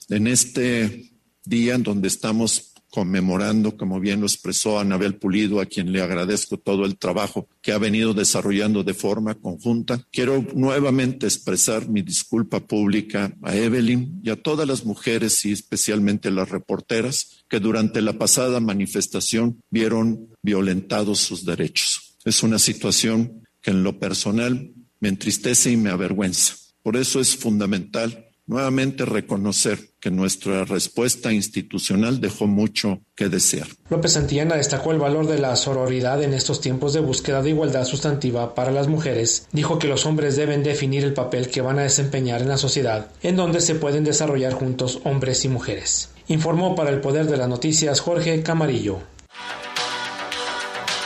en 0.09 0.27
este 0.27 1.13
día 1.45 1.75
en 1.75 1.83
donde 1.83 2.09
estamos 2.09 2.72
conmemorando, 2.93 3.77
como 3.77 3.99
bien 4.01 4.21
lo 4.21 4.27
expresó 4.27 4.79
Anabel 4.79 5.17
Pulido, 5.17 5.61
a 5.61 5.67
quien 5.67 5.93
le 5.93 6.03
agradezco 6.03 6.59
todo 6.59 6.85
el 6.85 6.99
trabajo 6.99 7.49
que 7.63 7.73
ha 7.73 7.79
venido 7.79 8.13
desarrollando 8.13 8.85
de 8.85 8.93
forma 8.93 9.35
conjunta. 9.35 10.07
Quiero 10.13 10.45
nuevamente 10.55 11.27
expresar 11.27 11.89
mi 11.89 12.03
disculpa 12.03 12.61
pública 12.61 13.35
a 13.43 13.57
Evelyn 13.57 14.21
y 14.23 14.29
a 14.29 14.37
todas 14.37 14.69
las 14.69 14.85
mujeres 14.85 15.43
y 15.47 15.53
especialmente 15.53 16.31
las 16.31 16.51
reporteras 16.51 17.45
que 17.49 17.61
durante 17.61 18.03
la 18.03 18.19
pasada 18.19 18.61
manifestación 18.61 19.63
vieron 19.71 20.29
violentados 20.43 21.21
sus 21.21 21.47
derechos. 21.47 22.19
Es 22.25 22.43
una 22.43 22.59
situación 22.59 23.43
que 23.63 23.71
en 23.71 23.83
lo 23.83 23.99
personal 23.99 24.71
me 25.01 25.09
entristece 25.09 25.71
y 25.71 25.79
me 25.79 25.91
avergüenza. 25.91 26.57
Por 26.83 26.97
eso 26.99 27.21
es 27.21 27.37
fundamental 27.37 28.27
nuevamente 28.47 29.07
reconocer 29.07 29.92
que 30.03 30.11
nuestra 30.11 30.65
respuesta 30.65 31.33
institucional 31.33 32.21
dejó 32.21 32.49
mucho 32.49 33.03
que 33.15 33.29
desear. 33.29 33.69
López 33.89 34.15
Santillana 34.15 34.57
destacó 34.57 34.91
el 34.91 34.99
valor 34.99 35.29
de 35.29 35.39
la 35.39 35.55
sororidad 35.55 36.21
en 36.25 36.35
estos 36.35 36.61
tiempos 36.61 36.93
de 36.93 36.99
búsqueda 36.99 37.41
de 37.41 37.51
igualdad 37.51 37.85
sustantiva 37.85 38.57
para 38.57 38.73
las 38.73 38.89
mujeres. 38.89 39.47
Dijo 39.53 39.79
que 39.79 39.87
los 39.87 40.05
hombres 40.05 40.35
deben 40.35 40.65
definir 40.65 41.05
el 41.05 41.15
papel 41.15 41.51
que 41.51 41.61
van 41.61 41.79
a 41.79 41.85
desempeñar 41.85 42.43
en 42.43 42.49
la 42.49 42.59
sociedad, 42.59 43.13
en 43.23 43.37
donde 43.37 43.61
se 43.61 43.77
pueden 43.77 44.03
desarrollar 44.03 44.55
juntos 44.55 45.01
hombres 45.05 45.45
y 45.45 45.49
mujeres. 45.49 46.11
Informó 46.27 46.75
para 46.75 46.91
el 46.91 47.01
Poder 47.01 47.27
de 47.27 47.37
las 47.37 47.49
Noticias 47.49 48.01
Jorge 48.01 48.43
Camarillo. 48.43 48.99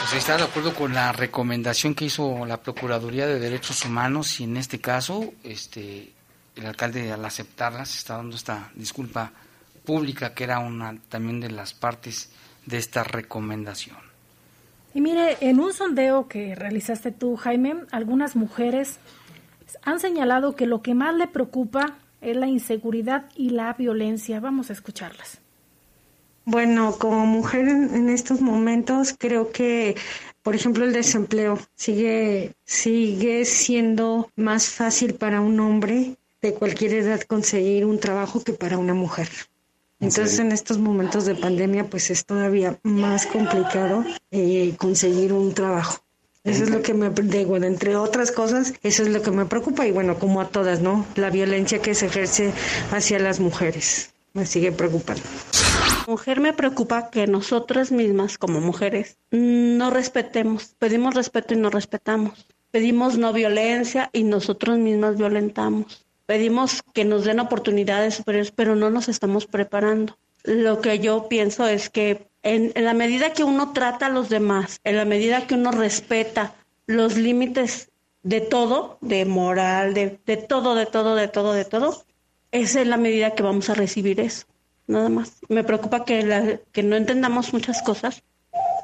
Pues 0.09 0.23
está 0.23 0.37
de 0.37 0.43
acuerdo 0.45 0.73
con 0.73 0.95
la 0.95 1.11
recomendación 1.11 1.93
que 1.93 2.05
hizo 2.05 2.47
la 2.47 2.63
Procuraduría 2.63 3.27
de 3.27 3.37
Derechos 3.37 3.85
Humanos 3.85 4.39
y 4.39 4.45
en 4.45 4.57
este 4.57 4.79
caso, 4.79 5.33
este, 5.43 6.13
el 6.57 6.65
alcalde 6.65 7.11
al 7.11 7.23
aceptarlas 7.23 7.95
está 7.95 8.17
dando 8.17 8.35
esta 8.35 8.71
disculpa 8.75 9.31
pública 9.85 10.33
que 10.33 10.43
era 10.43 10.59
una 10.59 10.97
también 11.09 11.39
de 11.39 11.49
las 11.49 11.73
partes 11.73 12.29
de 12.65 12.77
esta 12.77 13.03
recomendación. 13.03 13.97
Y 14.93 15.01
mire, 15.01 15.37
en 15.41 15.59
un 15.59 15.73
sondeo 15.73 16.27
que 16.27 16.55
realizaste 16.55 17.11
tú, 17.11 17.35
Jaime, 17.35 17.75
algunas 17.91 18.35
mujeres 18.35 18.97
han 19.83 19.99
señalado 19.99 20.55
que 20.55 20.65
lo 20.65 20.81
que 20.81 20.95
más 20.95 21.13
le 21.15 21.27
preocupa 21.27 21.97
es 22.21 22.35
la 22.35 22.47
inseguridad 22.47 23.25
y 23.35 23.51
la 23.51 23.73
violencia. 23.73 24.39
Vamos 24.39 24.69
a 24.69 24.73
escucharlas. 24.73 25.39
Bueno, 26.45 26.95
como 26.97 27.25
mujer 27.25 27.67
en, 27.67 27.93
en 27.93 28.09
estos 28.09 28.41
momentos 28.41 29.13
creo 29.17 29.51
que 29.51 29.95
por 30.47 30.55
ejemplo, 30.55 30.85
el 30.85 30.93
desempleo 30.93 31.59
sigue, 31.75 32.53
sigue 32.63 33.43
siendo 33.43 34.31
más 34.37 34.69
fácil 34.69 35.15
para 35.15 35.41
un 35.41 35.59
hombre 35.59 36.15
de 36.41 36.53
cualquier 36.53 36.93
edad 36.93 37.21
conseguir 37.21 37.85
un 37.85 37.99
trabajo 37.99 38.43
que 38.43 38.53
para 38.53 38.77
una 38.77 38.93
mujer. 38.93 39.29
Entonces, 39.99 40.37
en 40.37 40.51
estos 40.51 40.77
momentos 40.77 41.25
de 41.25 41.33
pandemia, 41.33 41.89
pues 41.89 42.11
es 42.11 42.23
todavía 42.25 42.79
más 42.83 43.25
complicado 43.25 44.05
eh, 44.29 44.75
conseguir 44.77 45.33
un 45.33 45.53
trabajo. 45.53 46.03
Eso 46.43 46.63
es 46.63 46.69
lo 46.69 46.81
que 46.81 46.93
me 46.93 47.09
digo, 47.09 47.57
entre 47.57 47.95
otras 47.97 48.31
cosas, 48.31 48.73
eso 48.83 49.03
es 49.03 49.09
lo 49.09 49.21
que 49.21 49.31
me 49.31 49.45
preocupa 49.45 49.85
y 49.85 49.91
bueno, 49.91 50.17
como 50.17 50.39
a 50.39 50.47
todas, 50.47 50.81
¿no? 50.81 51.05
La 51.15 51.29
violencia 51.29 51.81
que 51.81 51.93
se 51.93 52.05
ejerce 52.05 52.53
hacia 52.91 53.19
las 53.19 53.39
mujeres 53.39 54.13
me 54.33 54.45
sigue 54.45 54.71
preocupando. 54.71 55.23
Mujer 56.07 56.39
me 56.39 56.53
preocupa 56.53 57.09
que 57.09 57.27
nosotras 57.27 57.91
mismas 57.91 58.37
como 58.37 58.61
mujeres 58.61 59.17
no 59.31 59.89
respetemos, 59.89 60.75
pedimos 60.79 61.15
respeto 61.15 61.53
y 61.53 61.57
no 61.57 61.69
respetamos. 61.69 62.47
Pedimos 62.71 63.17
no 63.17 63.33
violencia 63.33 64.09
y 64.13 64.23
nosotros 64.23 64.77
mismas 64.77 65.17
violentamos 65.17 66.06
pedimos 66.27 66.83
que 66.93 67.05
nos 67.05 67.23
den 67.23 67.39
oportunidades 67.39 68.15
superiores, 68.15 68.51
pero 68.51 68.75
no 68.75 68.91
nos 68.91 69.07
estamos 69.07 69.47
preparando. 69.47 70.17
Lo 70.43 70.81
que 70.81 70.99
yo 70.99 71.27
pienso 71.27 71.65
es 71.67 71.89
que 71.89 72.27
en, 72.43 72.71
la 72.75 72.93
medida 72.93 73.33
que 73.33 73.43
uno 73.43 73.73
trata 73.73 74.05
a 74.05 74.09
los 74.09 74.29
demás, 74.29 74.79
en 74.83 74.97
la 74.97 75.05
medida 75.05 75.47
que 75.47 75.55
uno 75.55 75.71
respeta 75.71 76.53
los 76.85 77.17
límites 77.17 77.89
de 78.23 78.41
todo, 78.41 78.97
de 79.01 79.25
moral, 79.25 79.93
de, 79.93 80.19
de 80.25 80.37
todo, 80.37 80.75
de 80.75 80.85
todo, 80.85 81.15
de 81.15 81.29
todo, 81.29 81.53
de 81.53 81.65
todo, 81.65 82.03
esa 82.51 82.81
es 82.81 82.87
la 82.87 82.97
medida 82.97 83.33
que 83.33 83.43
vamos 83.43 83.69
a 83.69 83.73
recibir 83.73 84.19
eso, 84.19 84.45
nada 84.85 85.09
más. 85.09 85.37
Me 85.47 85.63
preocupa 85.63 86.03
que, 86.03 86.23
la, 86.23 86.59
que 86.73 86.83
no 86.83 86.97
entendamos 86.97 87.53
muchas 87.53 87.81
cosas 87.81 88.23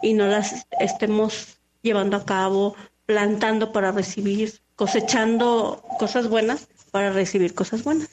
y 0.01 0.13
no 0.13 0.27
las 0.27 0.65
estemos 0.79 1.57
llevando 1.81 2.15
a 2.15 2.25
cabo, 2.25 2.75
plantando 3.05 3.73
para 3.73 3.91
recibir, 3.91 4.61
cosechando 4.75 5.83
cosas 5.99 6.29
buenas 6.29 6.69
para 6.93 7.09
recibir 7.09 7.55
cosas 7.55 7.83
buenas. 7.83 8.07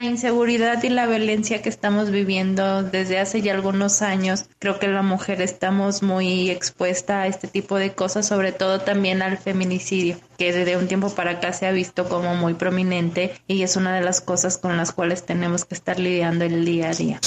La 0.00 0.06
inseguridad 0.06 0.82
y 0.82 0.88
la 0.88 1.06
violencia 1.06 1.62
que 1.62 1.68
estamos 1.68 2.10
viviendo 2.10 2.82
desde 2.82 3.20
hace 3.20 3.42
ya 3.42 3.54
algunos 3.54 4.02
años, 4.02 4.46
creo 4.58 4.80
que 4.80 4.88
la 4.88 5.02
mujer 5.02 5.40
estamos 5.40 6.02
muy 6.02 6.50
expuesta 6.50 7.22
a 7.22 7.26
este 7.28 7.46
tipo 7.46 7.76
de 7.76 7.92
cosas, 7.92 8.26
sobre 8.26 8.50
todo 8.50 8.80
también 8.80 9.22
al 9.22 9.38
feminicidio, 9.38 10.16
que 10.36 10.52
desde 10.52 10.76
un 10.76 10.88
tiempo 10.88 11.10
para 11.10 11.32
acá 11.32 11.52
se 11.52 11.66
ha 11.66 11.72
visto 11.72 12.08
como 12.08 12.34
muy 12.34 12.54
prominente 12.54 13.40
y 13.46 13.62
es 13.62 13.76
una 13.76 13.94
de 13.94 14.00
las 14.02 14.20
cosas 14.20 14.58
con 14.58 14.76
las 14.76 14.90
cuales 14.90 15.24
tenemos 15.24 15.64
que 15.64 15.76
estar 15.76 16.00
lidiando 16.00 16.44
el 16.44 16.64
día 16.64 16.90
a 16.90 16.94
día. 16.94 17.20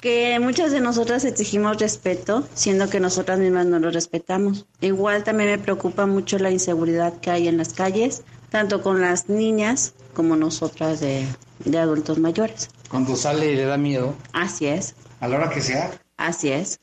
Que 0.00 0.40
muchas 0.40 0.72
de 0.72 0.80
nosotras 0.80 1.24
exigimos 1.24 1.78
respeto, 1.78 2.48
siendo 2.54 2.90
que 2.90 2.98
nosotras 2.98 3.38
mismas 3.38 3.66
no 3.66 3.78
lo 3.78 3.92
respetamos. 3.92 4.66
Igual 4.80 5.22
también 5.22 5.50
me 5.50 5.58
preocupa 5.58 6.06
mucho 6.06 6.40
la 6.40 6.50
inseguridad 6.50 7.20
que 7.20 7.30
hay 7.30 7.46
en 7.46 7.58
las 7.58 7.74
calles, 7.74 8.22
tanto 8.50 8.82
con 8.82 9.00
las 9.00 9.28
niñas 9.28 9.94
como 10.12 10.36
nosotras 10.36 11.00
de 11.00 11.26
de 11.64 11.78
adultos 11.78 12.18
mayores. 12.18 12.68
Cuando 12.88 13.16
sale 13.16 13.54
le 13.54 13.64
da 13.64 13.76
miedo. 13.76 14.14
Así 14.32 14.66
es. 14.66 14.94
A 15.20 15.28
la 15.28 15.36
hora 15.36 15.50
que 15.50 15.60
sea. 15.60 15.90
Así 16.16 16.50
es. 16.50 16.78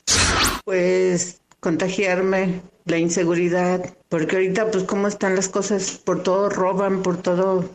Pues 0.64 1.40
contagiarme, 1.60 2.62
la 2.86 2.98
inseguridad, 2.98 3.94
porque 4.08 4.36
ahorita 4.36 4.70
pues 4.70 4.84
cómo 4.84 5.08
están 5.08 5.36
las 5.36 5.48
cosas, 5.48 6.00
por 6.04 6.22
todo 6.22 6.48
roban, 6.48 7.02
por 7.02 7.18
todo, 7.18 7.68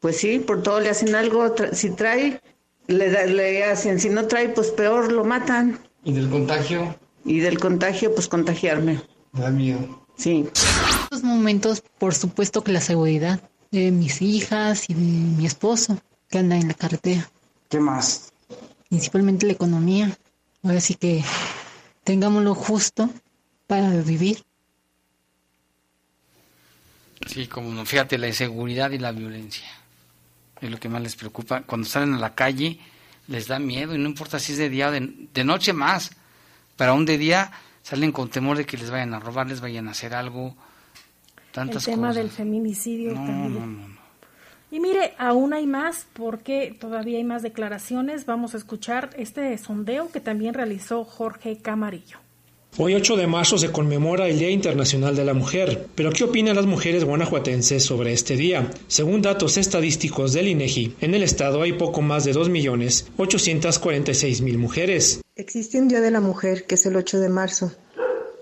pues 0.00 0.18
sí, 0.18 0.38
por 0.38 0.62
todo 0.62 0.80
le 0.80 0.90
hacen 0.90 1.14
algo, 1.14 1.52
si 1.72 1.90
trae, 1.90 2.40
le, 2.86 3.26
le 3.26 3.64
hacen, 3.64 3.98
si 3.98 4.08
no 4.08 4.26
trae, 4.26 4.50
pues 4.50 4.70
peor, 4.70 5.10
lo 5.10 5.24
matan. 5.24 5.80
¿Y 6.04 6.12
del 6.12 6.30
contagio? 6.30 6.96
Y 7.24 7.40
del 7.40 7.58
contagio, 7.58 8.14
pues 8.14 8.28
contagiarme. 8.28 9.00
Me 9.32 9.40
da 9.40 9.50
miedo. 9.50 10.04
Sí. 10.16 10.30
En 10.30 11.00
estos 11.02 11.24
momentos, 11.24 11.82
por 11.98 12.14
supuesto 12.14 12.62
que 12.62 12.70
la 12.70 12.80
seguridad 12.80 13.40
de 13.80 13.90
mis 13.90 14.22
hijas 14.22 14.88
y 14.88 14.94
de 14.94 15.00
mi 15.00 15.46
esposo 15.46 16.00
que 16.28 16.38
anda 16.38 16.56
en 16.56 16.68
la 16.68 16.74
carretera. 16.74 17.28
¿Qué 17.68 17.80
más? 17.80 18.32
Principalmente 18.88 19.46
la 19.46 19.52
economía. 19.52 20.16
Ahora 20.62 20.80
sí 20.80 20.94
que 20.94 21.24
tengamos 22.04 22.42
lo 22.44 22.54
justo 22.54 23.10
para 23.66 23.90
vivir. 24.02 24.44
Sí, 27.26 27.46
como 27.46 27.70
no, 27.70 27.84
fíjate, 27.84 28.18
la 28.18 28.28
inseguridad 28.28 28.90
y 28.90 28.98
la 28.98 29.12
violencia 29.12 29.66
es 30.60 30.70
lo 30.70 30.78
que 30.78 30.88
más 30.88 31.02
les 31.02 31.16
preocupa. 31.16 31.62
Cuando 31.62 31.86
salen 31.86 32.14
a 32.14 32.18
la 32.18 32.34
calle 32.34 32.78
les 33.26 33.46
da 33.46 33.58
miedo 33.58 33.94
y 33.94 33.98
no 33.98 34.08
importa 34.08 34.38
si 34.38 34.52
es 34.52 34.58
de 34.58 34.68
día 34.68 34.88
o 34.88 34.92
de, 34.92 35.44
noche 35.44 35.72
más. 35.72 36.10
Pero 36.76 36.92
aún 36.92 37.06
de 37.06 37.18
día 37.18 37.50
salen 37.82 38.12
con 38.12 38.28
temor 38.28 38.56
de 38.56 38.66
que 38.66 38.76
les 38.76 38.90
vayan 38.90 39.14
a 39.14 39.20
robar, 39.20 39.48
les 39.48 39.60
vayan 39.60 39.88
a 39.88 39.92
hacer 39.92 40.14
algo. 40.14 40.56
Tantas 41.54 41.86
El 41.88 41.94
tema 41.94 42.08
cosas. 42.08 42.22
del 42.22 42.30
feminicidio 42.32 43.14
No, 43.14 43.24
también. 43.24 43.54
no, 43.54 43.60
no, 43.60 43.66
no. 43.88 43.94
Y 44.70 44.80
mire, 44.80 45.12
aún 45.18 45.52
hay 45.54 45.66
más 45.68 46.06
porque 46.14 46.74
todavía 46.78 47.16
hay 47.18 47.24
más 47.24 47.42
declaraciones. 47.42 48.26
Vamos 48.26 48.54
a 48.54 48.56
escuchar 48.56 49.10
este 49.16 49.56
sondeo 49.56 50.10
que 50.10 50.18
también 50.20 50.52
realizó 50.52 51.04
Jorge 51.04 51.56
Camarillo. 51.58 52.18
Hoy 52.76 52.96
8 52.96 53.16
de 53.16 53.28
marzo 53.28 53.56
se 53.56 53.70
conmemora 53.70 54.26
el 54.26 54.40
Día 54.40 54.50
Internacional 54.50 55.14
de 55.14 55.24
la 55.24 55.32
Mujer, 55.32 55.86
pero 55.94 56.10
¿qué 56.10 56.24
opinan 56.24 56.56
las 56.56 56.66
mujeres 56.66 57.04
guanajuatenses 57.04 57.84
sobre 57.84 58.12
este 58.12 58.34
día? 58.36 58.68
Según 58.88 59.22
datos 59.22 59.56
estadísticos 59.58 60.32
del 60.32 60.48
INEGI, 60.48 60.96
en 61.00 61.14
el 61.14 61.22
estado 61.22 61.62
hay 61.62 61.74
poco 61.74 62.02
más 62.02 62.24
de 62.24 62.34
2.846.000 62.34 64.58
mujeres. 64.58 65.20
Existe 65.36 65.80
un 65.80 65.86
Día 65.86 66.00
de 66.00 66.10
la 66.10 66.20
Mujer 66.20 66.66
que 66.66 66.74
es 66.74 66.84
el 66.86 66.96
8 66.96 67.20
de 67.20 67.28
marzo, 67.28 67.70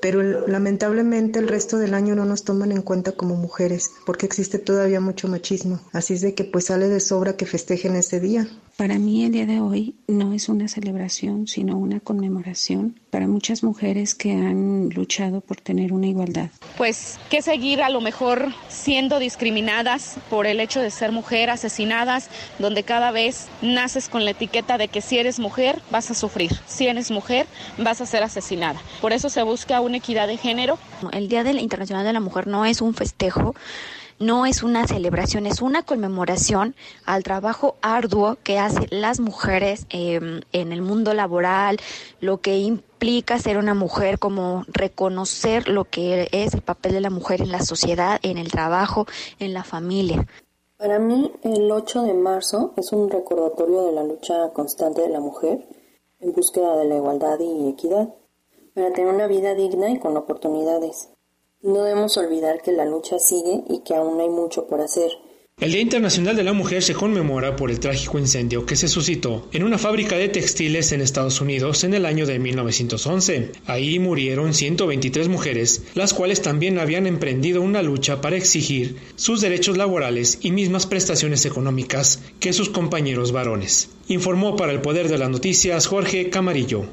pero 0.03 0.21
lamentablemente 0.49 1.39
el 1.39 1.47
resto 1.47 1.79
del 1.79 1.95
año 1.95 2.17
no 2.17 2.25
nos 2.25 2.43
toman 2.43 2.73
en 2.73 2.83
cuenta 2.83 3.13
como 3.13 3.37
mujeres, 3.37 3.93
porque 4.05 4.27
existe 4.27 4.59
todavía 4.59 5.01
mucho 5.01 5.29
machismo. 5.29 5.81
Así 5.93 6.15
es 6.15 6.23
de 6.23 6.35
que 6.35 6.43
pues 6.43 6.65
sale 6.67 6.89
de 6.89 6.99
sobra 6.99 7.37
que 7.37 7.47
festejen 7.47 7.95
ese 7.95 8.19
día. 8.19 8.49
Para 8.77 8.99
mí 8.99 9.25
el 9.25 9.33
día 9.33 9.45
de 9.45 9.61
hoy 9.61 9.95
no 10.09 10.33
es 10.33 10.49
una 10.49 10.67
celebración, 10.67 11.47
sino 11.47 11.77
una 11.77 12.01
conmemoración 12.01 12.99
para 13.11 13.29
muchas 13.29 13.63
mujeres 13.63 14.15
que 14.15 14.33
han 14.33 14.89
luchado 14.89 15.43
por 15.43 15.61
tener 15.61 15.93
una 15.93 16.07
igualdad. 16.07 16.49
Pues 16.79 17.19
que 17.29 17.43
seguir 17.43 17.83
a 17.83 17.91
lo 17.91 18.01
mejor 18.01 18.49
siendo 18.69 19.19
discriminadas 19.19 20.17
por 20.31 20.47
el 20.47 20.59
hecho 20.59 20.81
de 20.81 20.91
ser 20.91 21.13
mujer, 21.13 21.51
asesinadas, 21.51 22.31
donde 22.59 22.83
cada 22.83 23.11
vez 23.11 23.49
naces 23.61 24.09
con 24.09 24.25
la 24.25 24.31
etiqueta 24.31 24.79
de 24.79 24.89
que 24.89 25.03
si 25.03 25.19
eres 25.19 25.39
mujer 25.39 25.83
vas 25.91 26.11
a 26.11 26.15
sufrir, 26.15 26.53
si 26.67 26.87
eres 26.87 27.11
mujer 27.11 27.47
vas 27.77 28.01
a 28.01 28.07
ser 28.07 28.23
asesinada. 28.23 28.81
Por 29.03 29.13
eso 29.13 29.29
se 29.29 29.43
busca 29.43 29.83
una 29.83 29.99
equidad 29.99 30.27
de 30.27 30.39
género. 30.39 30.79
El 31.13 31.29
Día 31.29 31.45
de 31.45 31.53
la 31.53 31.61
Internacional 31.61 32.07
de 32.07 32.15
la 32.15 32.21
Mujer 32.21 32.47
no 32.47 32.65
es 32.65 32.81
un 32.81 32.95
festejo, 32.95 33.55
no 34.23 34.47
es 34.47 34.63
una 34.63 34.87
celebración, 34.87 35.47
es 35.47 35.61
una 35.61 35.83
conmemoración 35.83 36.75
al 37.05 37.25
trabajo 37.25 37.77
arduo 37.83 38.39
que 38.43 38.59
hacen 38.59 38.87
las 38.91 39.21
mujeres 39.21 39.87
eh, 39.91 40.41
en 40.53 40.73
el 40.73 40.81
mundo 40.81 41.13
laboral, 41.13 41.79
lo 42.21 42.41
que 42.41 42.59
implica 42.59 43.39
ser 43.39 43.59
una 43.59 43.75
mujer, 43.75 44.19
como 44.19 44.65
reconocer 44.69 45.69
lo 45.69 45.85
que 45.85 46.29
es 46.31 46.55
el 46.55 46.63
papel 46.63 46.93
de 46.93 47.01
la 47.01 47.11
mujer 47.11 47.43
en 47.43 47.51
la 47.51 47.63
sociedad, 47.63 48.21
en 48.23 48.39
el 48.39 48.51
trabajo, 48.51 49.07
en 49.41 49.53
la 49.53 49.65
familia. 49.65 50.27
Para 50.79 50.99
mí, 50.99 51.33
el 51.43 51.71
8 51.71 52.03
de 52.03 52.15
marzo 52.15 52.75
es 52.77 52.93
un 52.93 53.11
recordatorio 53.11 53.87
de 53.87 53.93
la 53.93 54.05
lucha 54.05 54.51
constante 54.53 55.03
de 55.03 55.09
la 55.09 55.21
mujer 55.21 55.67
en 56.21 56.33
búsqueda 56.33 56.77
de 56.77 56.85
la 56.85 56.97
igualdad 56.97 57.39
y 57.41 57.69
equidad, 57.69 58.15
para 58.75 58.93
tener 58.93 59.13
una 59.13 59.27
vida 59.27 59.55
digna 59.55 59.91
y 59.91 59.99
con 59.99 60.17
oportunidades. 60.17 61.12
No 61.63 61.85
debemos 61.85 62.17
olvidar 62.17 62.61
que 62.61 62.73
la 62.73 62.85
lucha 62.85 63.21
sigue 63.21 63.63
y 63.69 63.83
que 63.85 63.95
aún 63.95 64.21
hay 64.21 64.29
mucho 64.29 64.67
por 64.67 64.81
hacer. 64.81 65.13
El 65.61 65.71
Día 65.71 65.81
Internacional 65.81 66.35
de 66.35 66.43
la 66.43 66.55
Mujer 66.55 66.83
se 66.83 66.93
conmemora 66.93 67.55
por 67.55 67.71
el 67.71 67.79
trágico 67.79 68.19
incendio 68.19 68.67
que 68.67 68.75
se 68.75 68.89
suscitó 68.89 69.47
en 69.53 69.63
una 69.63 69.79
fábrica 69.79 70.17
de 70.17 70.29
textiles 70.29 70.91
en 70.91 71.01
Estados 71.01 71.41
Unidos 71.41 71.85
en 71.85 71.95
el 71.95 72.05
año 72.05 72.27
de 72.27 72.41
1911. 72.41 73.53
Ahí 73.67 74.01
murieron 74.01 74.55
123 74.55 75.29
mujeres, 75.29 75.85
las 75.95 76.15
cuales 76.15 76.43
también 76.43 76.81
habían 76.81 77.07
emprendido 77.07 77.63
una 77.63 77.81
lucha 77.81 78.21
para 78.21 78.35
exigir 78.35 78.97
sus 79.15 79.41
derechos 79.41 79.77
laborales 79.77 80.41
y 80.43 80.51
mismas 80.51 80.87
prestaciones 80.87 81.47
económicas 81.47 82.19
que 82.41 82.53
sus 82.53 82.71
compañeros 82.71 83.31
varones. 83.31 83.91
Informó 84.09 84.57
para 84.57 84.73
el 84.73 84.81
Poder 84.81 85.09
de 85.09 85.19
las 85.19 85.31
Noticias 85.31 85.87
Jorge 85.87 86.29
Camarillo. 86.29 86.87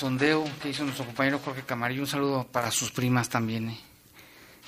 Sondeo 0.00 0.44
que 0.62 0.70
hizo 0.70 0.82
nuestro 0.84 1.04
compañero 1.04 1.38
Jorge 1.44 1.62
Camarillo. 1.62 2.02
Un 2.02 2.06
saludo 2.08 2.46
para 2.50 2.70
sus 2.70 2.90
primas 2.90 3.28
también. 3.28 3.70
¿eh? 3.70 3.78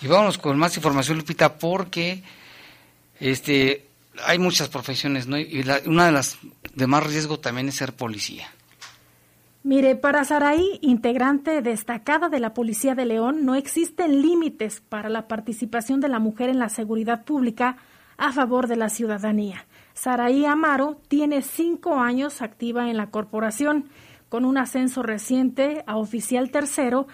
Y 0.02 0.06
vámonos 0.06 0.36
con 0.38 0.58
más 0.58 0.76
información, 0.76 1.16
Lupita, 1.18 1.58
porque 1.58 2.22
este 3.20 3.86
hay 4.26 4.38
muchas 4.38 4.68
profesiones, 4.68 5.26
¿no? 5.26 5.38
Y 5.38 5.62
la- 5.62 5.80
una 5.86 6.06
de 6.06 6.12
las 6.12 6.38
de 6.74 6.86
más 6.86 7.04
riesgo 7.06 7.38
también 7.40 7.68
es 7.68 7.76
ser 7.76 7.94
policía. 7.94 8.46
Mire, 9.64 9.94
para 9.94 10.24
Saraí, 10.24 10.78
integrante 10.82 11.62
destacada 11.62 12.28
de 12.28 12.40
la 12.40 12.52
Policía 12.52 12.94
de 12.96 13.06
León, 13.06 13.44
no 13.46 13.54
existen 13.54 14.20
límites 14.20 14.80
para 14.86 15.08
la 15.08 15.28
participación 15.28 16.00
de 16.00 16.08
la 16.08 16.18
mujer 16.18 16.50
en 16.50 16.58
la 16.58 16.68
seguridad 16.68 17.24
pública 17.24 17.76
a 18.18 18.32
favor 18.32 18.66
de 18.66 18.76
la 18.76 18.88
ciudadanía. 18.90 19.64
Saraí 19.94 20.44
Amaro 20.44 21.00
tiene 21.08 21.42
cinco 21.42 22.00
años 22.00 22.42
activa 22.42 22.90
en 22.90 22.96
la 22.96 23.10
corporación, 23.10 23.88
con 24.32 24.46
un 24.46 24.56
ascenso 24.56 25.02
reciente 25.02 25.84
a 25.86 25.98
oficial 25.98 26.50
tercero 26.50 27.06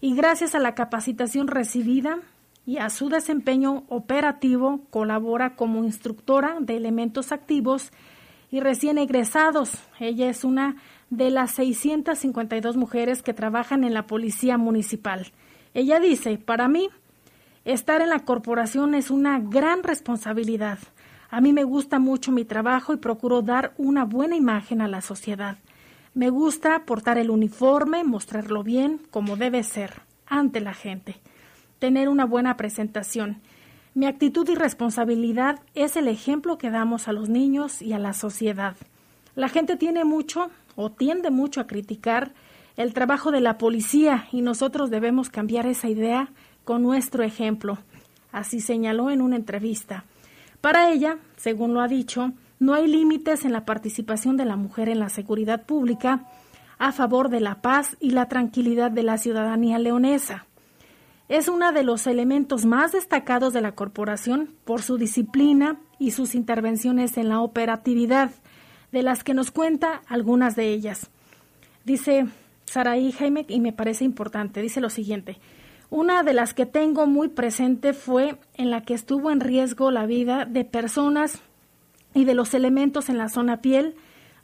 y 0.00 0.16
gracias 0.16 0.56
a 0.56 0.58
la 0.58 0.74
capacitación 0.74 1.46
recibida 1.46 2.18
y 2.66 2.78
a 2.78 2.90
su 2.90 3.08
desempeño 3.08 3.84
operativo 3.88 4.80
colabora 4.90 5.54
como 5.54 5.84
instructora 5.84 6.56
de 6.58 6.76
elementos 6.76 7.30
activos 7.30 7.92
y 8.50 8.58
recién 8.58 8.98
egresados. 8.98 9.70
Ella 10.00 10.28
es 10.28 10.42
una 10.42 10.74
de 11.10 11.30
las 11.30 11.52
652 11.52 12.76
mujeres 12.76 13.22
que 13.22 13.34
trabajan 13.34 13.84
en 13.84 13.94
la 13.94 14.08
Policía 14.08 14.58
Municipal. 14.58 15.30
Ella 15.74 16.00
dice, 16.00 16.38
para 16.38 16.66
mí, 16.66 16.88
estar 17.64 18.02
en 18.02 18.08
la 18.08 18.24
corporación 18.24 18.96
es 18.96 19.12
una 19.12 19.38
gran 19.38 19.84
responsabilidad. 19.84 20.80
A 21.30 21.40
mí 21.40 21.52
me 21.52 21.62
gusta 21.62 22.00
mucho 22.00 22.32
mi 22.32 22.44
trabajo 22.44 22.92
y 22.92 22.96
procuro 22.96 23.42
dar 23.42 23.74
una 23.76 24.04
buena 24.04 24.34
imagen 24.34 24.80
a 24.80 24.88
la 24.88 25.02
sociedad. 25.02 25.56
Me 26.14 26.30
gusta 26.30 26.84
portar 26.86 27.18
el 27.18 27.28
uniforme, 27.28 28.04
mostrarlo 28.04 28.62
bien, 28.62 29.00
como 29.10 29.36
debe 29.36 29.64
ser, 29.64 30.02
ante 30.28 30.60
la 30.60 30.72
gente. 30.72 31.16
Tener 31.80 32.08
una 32.08 32.24
buena 32.24 32.56
presentación. 32.56 33.40
Mi 33.94 34.06
actitud 34.06 34.48
y 34.48 34.54
responsabilidad 34.54 35.58
es 35.74 35.96
el 35.96 36.06
ejemplo 36.06 36.56
que 36.56 36.70
damos 36.70 37.08
a 37.08 37.12
los 37.12 37.28
niños 37.28 37.82
y 37.82 37.94
a 37.94 37.98
la 37.98 38.12
sociedad. 38.12 38.76
La 39.34 39.48
gente 39.48 39.76
tiene 39.76 40.04
mucho 40.04 40.50
o 40.76 40.88
tiende 40.88 41.32
mucho 41.32 41.60
a 41.60 41.66
criticar 41.66 42.32
el 42.76 42.94
trabajo 42.94 43.32
de 43.32 43.40
la 43.40 43.58
policía 43.58 44.28
y 44.30 44.40
nosotros 44.40 44.90
debemos 44.90 45.30
cambiar 45.30 45.66
esa 45.66 45.88
idea 45.88 46.28
con 46.62 46.84
nuestro 46.84 47.24
ejemplo. 47.24 47.78
Así 48.30 48.60
señaló 48.60 49.10
en 49.10 49.20
una 49.20 49.34
entrevista. 49.34 50.04
Para 50.60 50.92
ella, 50.92 51.18
según 51.36 51.74
lo 51.74 51.80
ha 51.80 51.88
dicho, 51.88 52.32
no 52.64 52.74
hay 52.74 52.86
límites 52.88 53.44
en 53.44 53.52
la 53.52 53.64
participación 53.64 54.36
de 54.36 54.46
la 54.46 54.56
mujer 54.56 54.88
en 54.88 54.98
la 54.98 55.10
seguridad 55.10 55.64
pública 55.64 56.26
a 56.78 56.92
favor 56.92 57.28
de 57.28 57.40
la 57.40 57.60
paz 57.60 57.96
y 58.00 58.10
la 58.10 58.28
tranquilidad 58.28 58.90
de 58.90 59.02
la 59.02 59.18
ciudadanía 59.18 59.78
leonesa. 59.78 60.46
Es 61.28 61.48
uno 61.48 61.72
de 61.72 61.82
los 61.82 62.06
elementos 62.06 62.64
más 62.64 62.92
destacados 62.92 63.52
de 63.52 63.60
la 63.60 63.72
corporación 63.72 64.54
por 64.64 64.82
su 64.82 64.98
disciplina 64.98 65.78
y 65.98 66.10
sus 66.10 66.34
intervenciones 66.34 67.16
en 67.16 67.28
la 67.28 67.40
operatividad, 67.40 68.30
de 68.92 69.02
las 69.02 69.24
que 69.24 69.34
nos 69.34 69.50
cuenta 69.50 70.02
algunas 70.06 70.56
de 70.56 70.68
ellas. 70.68 71.10
Dice 71.84 72.26
Saraí 72.64 73.12
Jaime, 73.12 73.44
y 73.48 73.60
me 73.60 73.72
parece 73.72 74.04
importante, 74.04 74.62
dice 74.62 74.80
lo 74.80 74.90
siguiente. 74.90 75.38
Una 75.90 76.22
de 76.22 76.32
las 76.32 76.54
que 76.54 76.66
tengo 76.66 77.06
muy 77.06 77.28
presente 77.28 77.92
fue 77.92 78.36
en 78.54 78.70
la 78.70 78.82
que 78.82 78.94
estuvo 78.94 79.30
en 79.30 79.40
riesgo 79.40 79.90
la 79.90 80.06
vida 80.06 80.44
de 80.44 80.64
personas 80.64 81.42
y 82.14 82.24
de 82.24 82.34
los 82.34 82.54
elementos 82.54 83.08
en 83.08 83.18
la 83.18 83.28
zona 83.28 83.60
piel, 83.60 83.96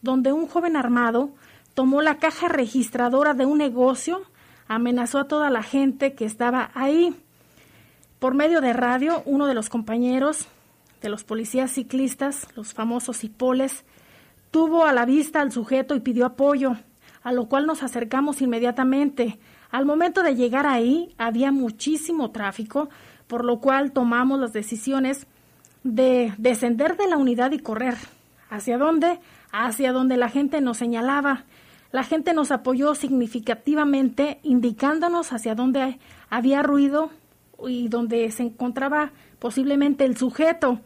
donde 0.02 0.32
un 0.32 0.46
joven 0.46 0.76
armado 0.76 1.30
tomó 1.74 2.02
la 2.02 2.18
caja 2.18 2.48
registradora 2.48 3.32
de 3.34 3.46
un 3.46 3.58
negocio, 3.58 4.22
amenazó 4.68 5.18
a 5.18 5.28
toda 5.28 5.50
la 5.50 5.62
gente 5.62 6.14
que 6.14 6.24
estaba 6.24 6.70
ahí. 6.74 7.14
Por 8.18 8.34
medio 8.34 8.60
de 8.60 8.72
radio, 8.72 9.22
uno 9.24 9.46
de 9.46 9.54
los 9.54 9.68
compañeros 9.68 10.46
de 11.00 11.08
los 11.08 11.24
policías 11.24 11.70
ciclistas, 11.70 12.46
los 12.56 12.74
famosos 12.74 13.24
hipoles, 13.24 13.84
tuvo 14.50 14.84
a 14.84 14.92
la 14.92 15.06
vista 15.06 15.40
al 15.40 15.52
sujeto 15.52 15.94
y 15.94 16.00
pidió 16.00 16.26
apoyo, 16.26 16.76
a 17.22 17.32
lo 17.32 17.46
cual 17.46 17.66
nos 17.66 17.82
acercamos 17.82 18.42
inmediatamente. 18.42 19.38
Al 19.70 19.86
momento 19.86 20.22
de 20.22 20.34
llegar 20.34 20.66
ahí 20.66 21.14
había 21.16 21.52
muchísimo 21.52 22.30
tráfico, 22.30 22.90
por 23.26 23.44
lo 23.44 23.60
cual 23.60 23.92
tomamos 23.92 24.40
las 24.40 24.52
decisiones 24.52 25.26
de 25.82 26.32
descender 26.38 26.96
de 26.96 27.08
la 27.08 27.16
unidad 27.16 27.52
y 27.52 27.58
correr. 27.58 27.96
¿Hacia 28.48 28.78
dónde? 28.78 29.20
Hacia 29.52 29.92
donde 29.92 30.16
la 30.16 30.28
gente 30.28 30.60
nos 30.60 30.76
señalaba. 30.76 31.44
La 31.92 32.04
gente 32.04 32.34
nos 32.34 32.50
apoyó 32.50 32.94
significativamente, 32.94 34.38
indicándonos 34.42 35.32
hacia 35.32 35.54
dónde 35.54 35.98
había 36.28 36.62
ruido 36.62 37.10
y 37.66 37.88
donde 37.88 38.30
se 38.30 38.44
encontraba 38.44 39.10
posiblemente 39.38 40.04
el 40.04 40.16
sujeto. 40.16 40.80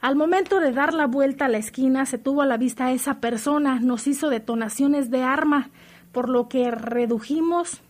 Al 0.00 0.16
momento 0.16 0.60
de 0.60 0.72
dar 0.72 0.92
la 0.92 1.06
vuelta 1.06 1.46
a 1.46 1.48
la 1.48 1.58
esquina 1.58 2.06
se 2.06 2.18
tuvo 2.18 2.42
a 2.42 2.46
la 2.46 2.56
vista 2.56 2.86
a 2.86 2.92
esa 2.92 3.20
persona, 3.20 3.80
nos 3.80 4.06
hizo 4.06 4.28
detonaciones 4.28 5.10
de 5.10 5.22
arma, 5.22 5.70
por 6.12 6.28
lo 6.28 6.48
que 6.48 6.70
redujimos 6.70 7.80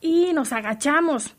y 0.00 0.32
nos 0.32 0.52
agachamos. 0.52 1.36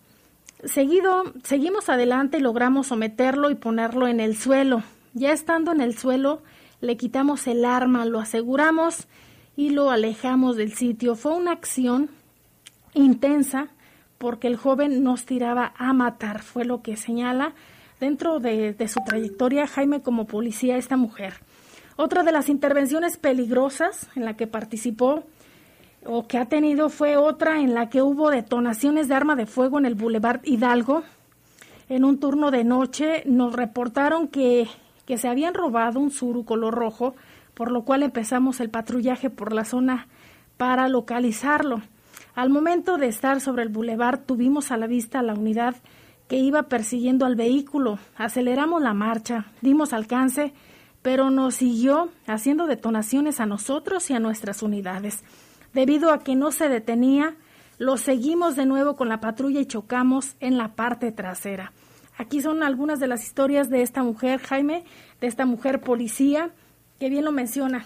Seguido, 0.64 1.24
seguimos 1.44 1.90
adelante 1.90 2.38
y 2.38 2.42
logramos 2.42 2.88
someterlo 2.88 3.50
y 3.50 3.56
ponerlo 3.56 4.08
en 4.08 4.20
el 4.20 4.38
suelo. 4.38 4.84
Ya 5.14 5.32
estando 5.32 5.72
en 5.72 5.82
el 5.82 5.98
suelo, 5.98 6.44
le 6.82 6.98
quitamos 6.98 7.48
el 7.48 7.66
arma, 7.66 8.06
lo 8.06 8.20
aseguramos 8.20 9.08
y 9.56 9.72
lo 9.72 9.90
alejamos 9.90 10.58
del 10.58 10.74
sitio. 10.74 11.16
Fue 11.16 11.36
una 11.36 11.52
acción 11.52 12.10
intensa 12.94 13.70
porque 14.20 14.48
el 14.48 14.56
joven 14.56 15.04
nos 15.04 15.26
tiraba 15.26 15.74
a 15.78 15.94
matar, 15.94 16.44
fue 16.44 16.64
lo 16.64 16.84
que 16.84 16.96
señala 16.96 17.54
dentro 18.00 18.40
de, 18.40 18.74
de, 18.74 18.88
su 18.88 19.00
trayectoria 19.04 19.66
Jaime 19.66 20.04
como 20.04 20.26
policía 20.28 20.78
esta 20.78 20.96
mujer. 20.96 21.34
Otra 21.96 22.22
de 22.22 22.32
las 22.32 22.50
intervenciones 22.50 23.18
peligrosas 23.18 24.10
en 24.16 24.26
la 24.26 24.38
que 24.38 24.46
participó 24.46 25.24
o 26.06 26.28
que 26.28 26.38
ha 26.38 26.46
tenido 26.46 26.90
fue 26.90 27.18
otra 27.18 27.60
en 27.60 27.74
la 27.74 27.90
que 27.90 28.02
hubo 28.02 28.30
detonaciones 28.30 29.08
de 29.08 29.16
arma 29.16 29.36
de 29.36 29.46
fuego 29.46 29.78
en 29.80 29.86
el 29.86 29.96
Boulevard 29.96 30.42
Hidalgo. 30.44 31.04
En 31.90 32.04
un 32.06 32.20
turno 32.20 32.52
de 32.52 32.64
noche 32.64 33.24
nos 33.26 33.54
reportaron 33.54 34.28
que, 34.28 34.68
que 35.06 35.18
se 35.18 35.28
habían 35.28 35.54
robado 35.54 36.00
un 36.00 36.12
suru 36.12 36.46
color 36.46 36.74
rojo, 36.74 37.16
por 37.54 37.72
lo 37.72 37.84
cual 37.84 38.04
empezamos 38.04 38.60
el 38.60 38.70
patrullaje 38.70 39.30
por 39.30 39.54
la 39.54 39.66
zona 39.66 40.08
para 40.58 40.88
localizarlo. 40.88 41.82
Al 42.34 42.50
momento 42.50 42.98
de 42.98 43.08
estar 43.08 43.42
sobre 43.42 43.64
el 43.64 43.70
bulevar 43.70 44.18
tuvimos 44.20 44.72
a 44.72 44.78
la 44.78 44.88
vista 44.88 45.22
la 45.22 45.34
unidad 45.34 45.76
que 46.28 46.38
iba 46.38 46.64
persiguiendo 46.64 47.26
al 47.26 47.36
vehículo. 47.36 48.00
Aceleramos 48.16 48.82
la 48.82 48.94
marcha, 48.94 49.48
dimos 49.62 49.92
alcance, 49.92 50.54
pero 51.02 51.30
nos 51.30 51.56
siguió 51.56 52.10
haciendo 52.26 52.68
detonaciones 52.68 53.42
a 53.42 53.46
nosotros 53.46 54.10
y 54.10 54.14
a 54.14 54.20
nuestras 54.20 54.64
unidades. 54.64 55.24
Debido 55.74 56.12
a 56.12 56.24
que 56.24 56.36
no 56.36 56.52
se 56.52 56.70
detenía, 56.70 57.36
lo 57.78 57.98
seguimos 57.98 58.56
de 58.56 58.66
nuevo 58.66 58.96
con 58.96 59.10
la 59.10 59.22
patrulla 59.22 59.60
y 59.60 59.66
chocamos 59.66 60.36
en 60.40 60.58
la 60.58 60.76
parte 60.76 61.12
trasera. 61.12 61.72
Aquí 62.18 62.42
son 62.42 62.62
algunas 62.62 63.00
de 63.00 63.08
las 63.08 63.24
historias 63.24 63.70
de 63.70 63.82
esta 63.82 64.04
mujer, 64.04 64.40
Jaime, 64.42 64.84
de 65.20 65.28
esta 65.28 65.46
mujer 65.46 65.82
policía, 65.82 66.52
que 67.00 67.10
bien 67.10 67.26
lo 67.26 67.32
menciona. 67.32 67.86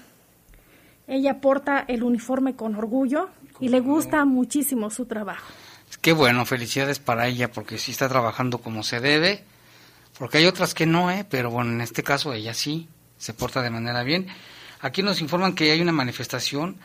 Ella 1.07 1.39
porta 1.39 1.86
el 1.88 2.03
uniforme 2.03 2.55
con 2.55 2.75
orgullo 2.75 3.29
y 3.59 3.69
le 3.69 3.79
gusta 3.79 4.25
muchísimo 4.25 4.89
su 4.89 5.05
trabajo. 5.05 5.45
Qué 6.01 6.11
bueno, 6.11 6.45
felicidades 6.45 6.99
para 6.99 7.27
ella 7.27 7.51
porque 7.51 7.77
sí 7.77 7.91
está 7.91 8.09
trabajando 8.09 8.57
como 8.57 8.83
se 8.83 8.99
debe, 8.99 9.43
porque 10.17 10.39
hay 10.39 10.45
otras 10.45 10.73
que 10.73 10.86
no, 10.86 11.11
¿eh? 11.11 11.25
pero 11.29 11.51
bueno, 11.51 11.71
en 11.71 11.81
este 11.81 12.03
caso 12.03 12.33
ella 12.33 12.53
sí 12.53 12.89
se 13.17 13.33
porta 13.33 13.61
de 13.61 13.69
manera 13.69 14.03
bien. 14.03 14.27
Aquí 14.81 15.03
nos 15.03 15.21
informan 15.21 15.55
que 15.55 15.71
hay 15.71 15.81
una 15.81 15.91
manifestación 15.91 16.75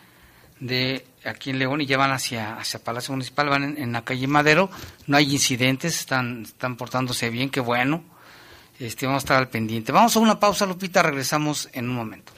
de 0.61 1.06
aquí 1.24 1.50
en 1.50 1.58
León 1.58 1.80
y 1.80 1.86
ya 1.86 1.96
van 1.96 2.12
hacia, 2.12 2.56
hacia 2.56 2.80
Palacio 2.80 3.12
Municipal, 3.12 3.48
van 3.48 3.76
en, 3.76 3.92
la 3.92 4.02
calle 4.02 4.26
Madero, 4.26 4.70
no 5.06 5.16
hay 5.16 5.32
incidentes, 5.32 5.98
están, 5.98 6.42
están 6.42 6.76
portándose 6.76 7.30
bien, 7.30 7.50
qué 7.50 7.61
bueno. 7.61 8.04
Este, 8.78 9.06
vamos 9.06 9.22
a 9.22 9.24
estar 9.24 9.36
al 9.36 9.48
pendiente. 9.48 9.92
Vamos 9.92 10.16
a 10.16 10.20
una 10.20 10.40
pausa, 10.40 10.64
Lupita, 10.64 11.02
regresamos 11.02 11.68
en 11.72 11.90
un 11.90 11.96
momento. 11.96 12.32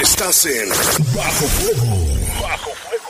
Estás 0.02 0.44
en 0.46 0.68
Bajo 1.14 1.46
Fuego. 1.46 1.86
Bajo 2.42 2.72
Fuego. 2.72 3.04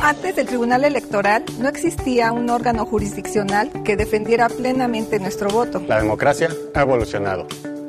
Antes 0.00 0.36
del 0.36 0.46
Tribunal 0.46 0.84
Electoral 0.84 1.44
no 1.58 1.68
existía 1.68 2.30
un 2.30 2.48
órgano 2.48 2.86
jurisdiccional 2.86 3.72
que 3.82 3.96
defendiera 3.96 4.48
plenamente 4.48 5.18
nuestro 5.18 5.50
voto. 5.50 5.82
La 5.88 6.00
democracia 6.00 6.48
ha 6.76 6.82
evolucionado 6.82 7.48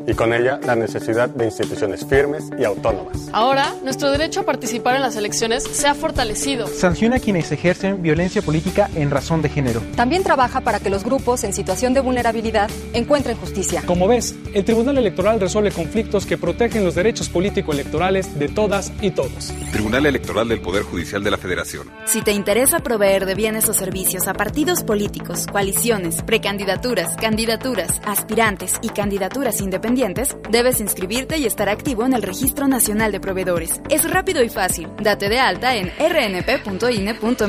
y 0.10 0.16
con 0.16 0.34
ella 0.34 0.60
la 0.66 0.76
necesidad 0.76 1.30
de 1.30 1.45
instituciones 1.45 2.03
firmes 2.05 2.45
y 2.57 2.64
autónomas. 2.64 3.30
Ahora, 3.32 3.76
nuestro 3.84 4.10
derecho 4.10 4.39
a 4.39 4.43
participar 4.43 4.95
en 4.95 5.03
las 5.03 5.16
elecciones 5.16 5.64
se 5.64 5.88
ha 5.88 5.93
fortalecido. 5.93 6.68
Sanciona 6.68 7.18
a 7.18 7.20
quienes 7.20 7.51
ejercen 7.51 8.01
violencia 8.01 8.41
política 8.41 8.89
en 8.95 9.12
razón 9.12 9.43
de 9.43 9.49
género. 9.49 9.82
También 9.95 10.24
trabaja 10.24 10.62
para 10.62 10.80
que 10.80 10.89
los 10.89 11.03
grupos 11.03 11.43
en 11.43 11.53
situación 11.53 11.93
de 11.93 12.01
vulnerabilidad 12.01 12.72
encuentren 12.93 13.38
justicia. 13.38 13.84
Como 13.86 14.07
ves, 14.07 14.36
el 14.53 14.66
Tribunal 14.66 14.97
Electoral 14.97 15.39
resuelve 15.39 15.72
conflictos 15.72 16.26
que 16.26 16.38
protegen 16.38 16.84
los 16.84 16.95
derechos 16.95 17.30
político-electorales 17.30 18.39
de 18.39 18.47
todas 18.47 18.91
y 19.01 19.12
todos. 19.12 19.53
Tribunal 19.72 20.07
Electoral 20.07 20.47
del 20.49 20.62
Poder 20.62 20.84
Judicial 20.84 21.24
de 21.24 21.32
la 21.32 21.38
Federación. 21.38 21.88
Si 22.05 22.24
te 22.24 22.32
interesa 22.32 22.80
proveer 22.80 23.28
de 23.28 23.36
bienes 23.36 23.70
o 23.70 23.74
servicios 23.74 24.28
a 24.28 24.34
partidos 24.34 24.84
políticos, 24.84 25.45
coaliciones, 25.51 26.24
precandidaturas, 26.24 27.16
candidaturas, 27.18 28.01
aspirantes 28.05 28.74
y 28.82 28.89
candidaturas 28.89 29.62
independientes, 29.62 29.99
debes 30.50 30.80
inscribirte 30.80 31.38
y 31.38 31.45
estar 31.45 31.68
activo 31.68 32.06
en 32.06 32.14
el 32.14 32.22
Registro 32.22 32.68
Nacional 32.68 33.12
de 33.12 33.20
Proveedores. 33.20 33.82
Es 33.89 34.10
rápido 34.10 34.41
y 34.41 34.50
fácil. 34.50 34.88
Date 35.02 35.28
de 35.28 35.39
alta 35.39 35.76
en 35.76 35.91
rnp.ine.mx. 36.00 37.41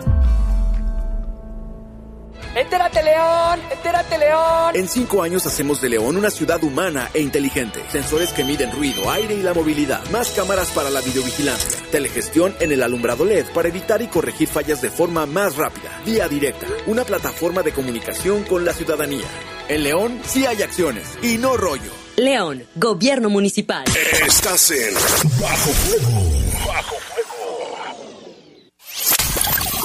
¡Entérate, 2.57 3.03
León! 3.03 3.61
¡Entérate, 3.71 4.17
León! 4.17 4.77
En 4.77 4.89
cinco 4.89 5.23
años 5.23 5.47
hacemos 5.47 5.83
de 5.83 5.91
León 5.91 6.17
una 6.17 6.31
ciudad 6.31 6.65
humana 6.65 7.11
e 7.13 7.21
inteligente. 7.21 7.85
Sensores 7.93 8.33
que 8.33 8.45
miden 8.45 8.73
ruido, 8.73 9.11
aire 9.11 9.35
y 9.35 9.43
la 9.43 9.53
movilidad. 9.53 10.03
Más 10.09 10.31
cámaras 10.31 10.71
para 10.71 10.89
la 10.89 11.03
videovigilancia. 11.03 11.79
Telegestión 11.91 12.57
en 12.61 12.73
el 12.73 12.83
alumbrado 12.83 13.27
LED 13.27 13.45
para 13.53 13.69
evitar 13.69 14.01
y 14.01 14.07
corregir 14.07 14.49
fallas 14.49 14.81
de 14.81 14.89
forma 14.89 15.27
más 15.27 15.57
rápida. 15.57 16.01
Vía 16.07 16.29
directa. 16.29 16.67
Una 16.87 17.05
plataforma 17.05 17.63
de 17.63 17.73
comunicación 17.73 18.43
con 18.45 18.65
la 18.65 18.73
ciudadanía. 18.73 19.27
En 19.69 19.83
León 19.83 20.23
sí 20.25 20.47
hay 20.47 20.63
acciones 20.63 21.07
y 21.23 21.37
no 21.37 21.59
rollo. 21.59 21.91
León, 22.17 22.65
Gobierno 22.75 23.29
Municipal. 23.29 23.85
Estás 24.27 24.71
en 24.71 24.95
Bajo 25.39 25.71
Fuego. 25.73 26.67
Bajo 26.67 26.97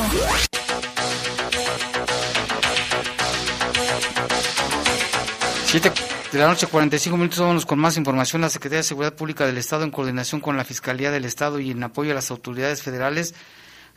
Siete 5.65 5.91
de 6.31 6.37
la 6.37 6.49
noche, 6.49 6.67
45 6.67 7.17
minutos, 7.17 7.39
vámonos 7.39 7.65
con 7.65 7.79
más 7.79 7.97
información. 7.97 8.43
La 8.43 8.49
Secretaría 8.49 8.81
de 8.81 8.83
Seguridad 8.83 9.15
Pública 9.15 9.47
del 9.47 9.57
Estado, 9.57 9.83
en 9.83 9.89
coordinación 9.89 10.39
con 10.39 10.55
la 10.55 10.65
Fiscalía 10.65 11.09
del 11.09 11.25
Estado 11.25 11.59
y 11.59 11.71
en 11.71 11.81
apoyo 11.81 12.11
a 12.11 12.15
las 12.15 12.29
autoridades 12.29 12.83
federales, 12.83 13.33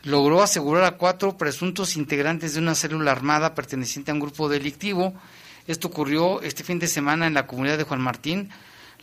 logró 0.03 0.41
asegurar 0.41 0.83
a 0.83 0.97
cuatro 0.97 1.37
presuntos 1.37 1.95
integrantes 1.95 2.53
de 2.53 2.59
una 2.59 2.75
célula 2.75 3.11
armada 3.11 3.53
perteneciente 3.53 4.11
a 4.11 4.13
un 4.13 4.19
grupo 4.19 4.49
delictivo. 4.49 5.13
Esto 5.67 5.89
ocurrió 5.89 6.41
este 6.41 6.63
fin 6.63 6.79
de 6.79 6.87
semana 6.87 7.27
en 7.27 7.33
la 7.33 7.45
comunidad 7.45 7.77
de 7.77 7.83
Juan 7.83 8.01
Martín, 8.01 8.49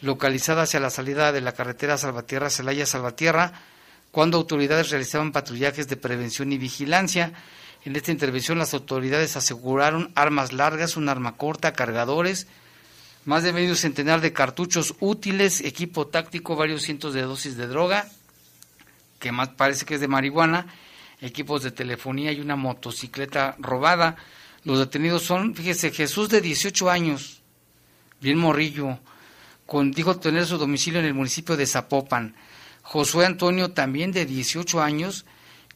localizada 0.00 0.62
hacia 0.62 0.80
la 0.80 0.90
salida 0.90 1.32
de 1.32 1.40
la 1.40 1.52
carretera 1.52 1.98
Salvatierra-Celaya-Salvatierra, 1.98 3.52
cuando 4.10 4.38
autoridades 4.38 4.90
realizaban 4.90 5.32
patrullajes 5.32 5.88
de 5.88 5.96
prevención 5.96 6.52
y 6.52 6.58
vigilancia. 6.58 7.32
En 7.84 7.94
esta 7.94 8.10
intervención 8.10 8.58
las 8.58 8.74
autoridades 8.74 9.36
aseguraron 9.36 10.10
armas 10.14 10.52
largas, 10.52 10.96
un 10.96 11.08
arma 11.08 11.36
corta, 11.36 11.72
cargadores, 11.72 12.48
más 13.24 13.42
de 13.42 13.52
medio 13.52 13.76
centenar 13.76 14.20
de 14.20 14.32
cartuchos 14.32 14.94
útiles, 15.00 15.60
equipo 15.60 16.06
táctico, 16.06 16.56
varios 16.56 16.82
cientos 16.82 17.14
de 17.14 17.22
dosis 17.22 17.56
de 17.56 17.66
droga, 17.66 18.08
que 19.20 19.32
más 19.32 19.50
parece 19.50 19.84
que 19.84 19.94
es 19.94 20.00
de 20.00 20.08
marihuana, 20.08 20.66
equipos 21.20 21.62
de 21.62 21.70
telefonía 21.70 22.32
y 22.32 22.40
una 22.40 22.56
motocicleta 22.56 23.56
robada. 23.58 24.16
Los 24.64 24.78
detenidos 24.78 25.22
son, 25.22 25.54
fíjese, 25.54 25.90
Jesús 25.90 26.28
de 26.28 26.40
18 26.40 26.90
años, 26.90 27.42
bien 28.20 28.38
morrillo, 28.38 28.98
dijo 29.94 30.18
tener 30.18 30.46
su 30.46 30.58
domicilio 30.58 31.00
en 31.00 31.06
el 31.06 31.14
municipio 31.14 31.56
de 31.56 31.66
Zapopan. 31.66 32.34
Josué 32.82 33.26
Antonio, 33.26 33.72
también 33.72 34.12
de 34.12 34.24
18 34.24 34.80
años, 34.80 35.26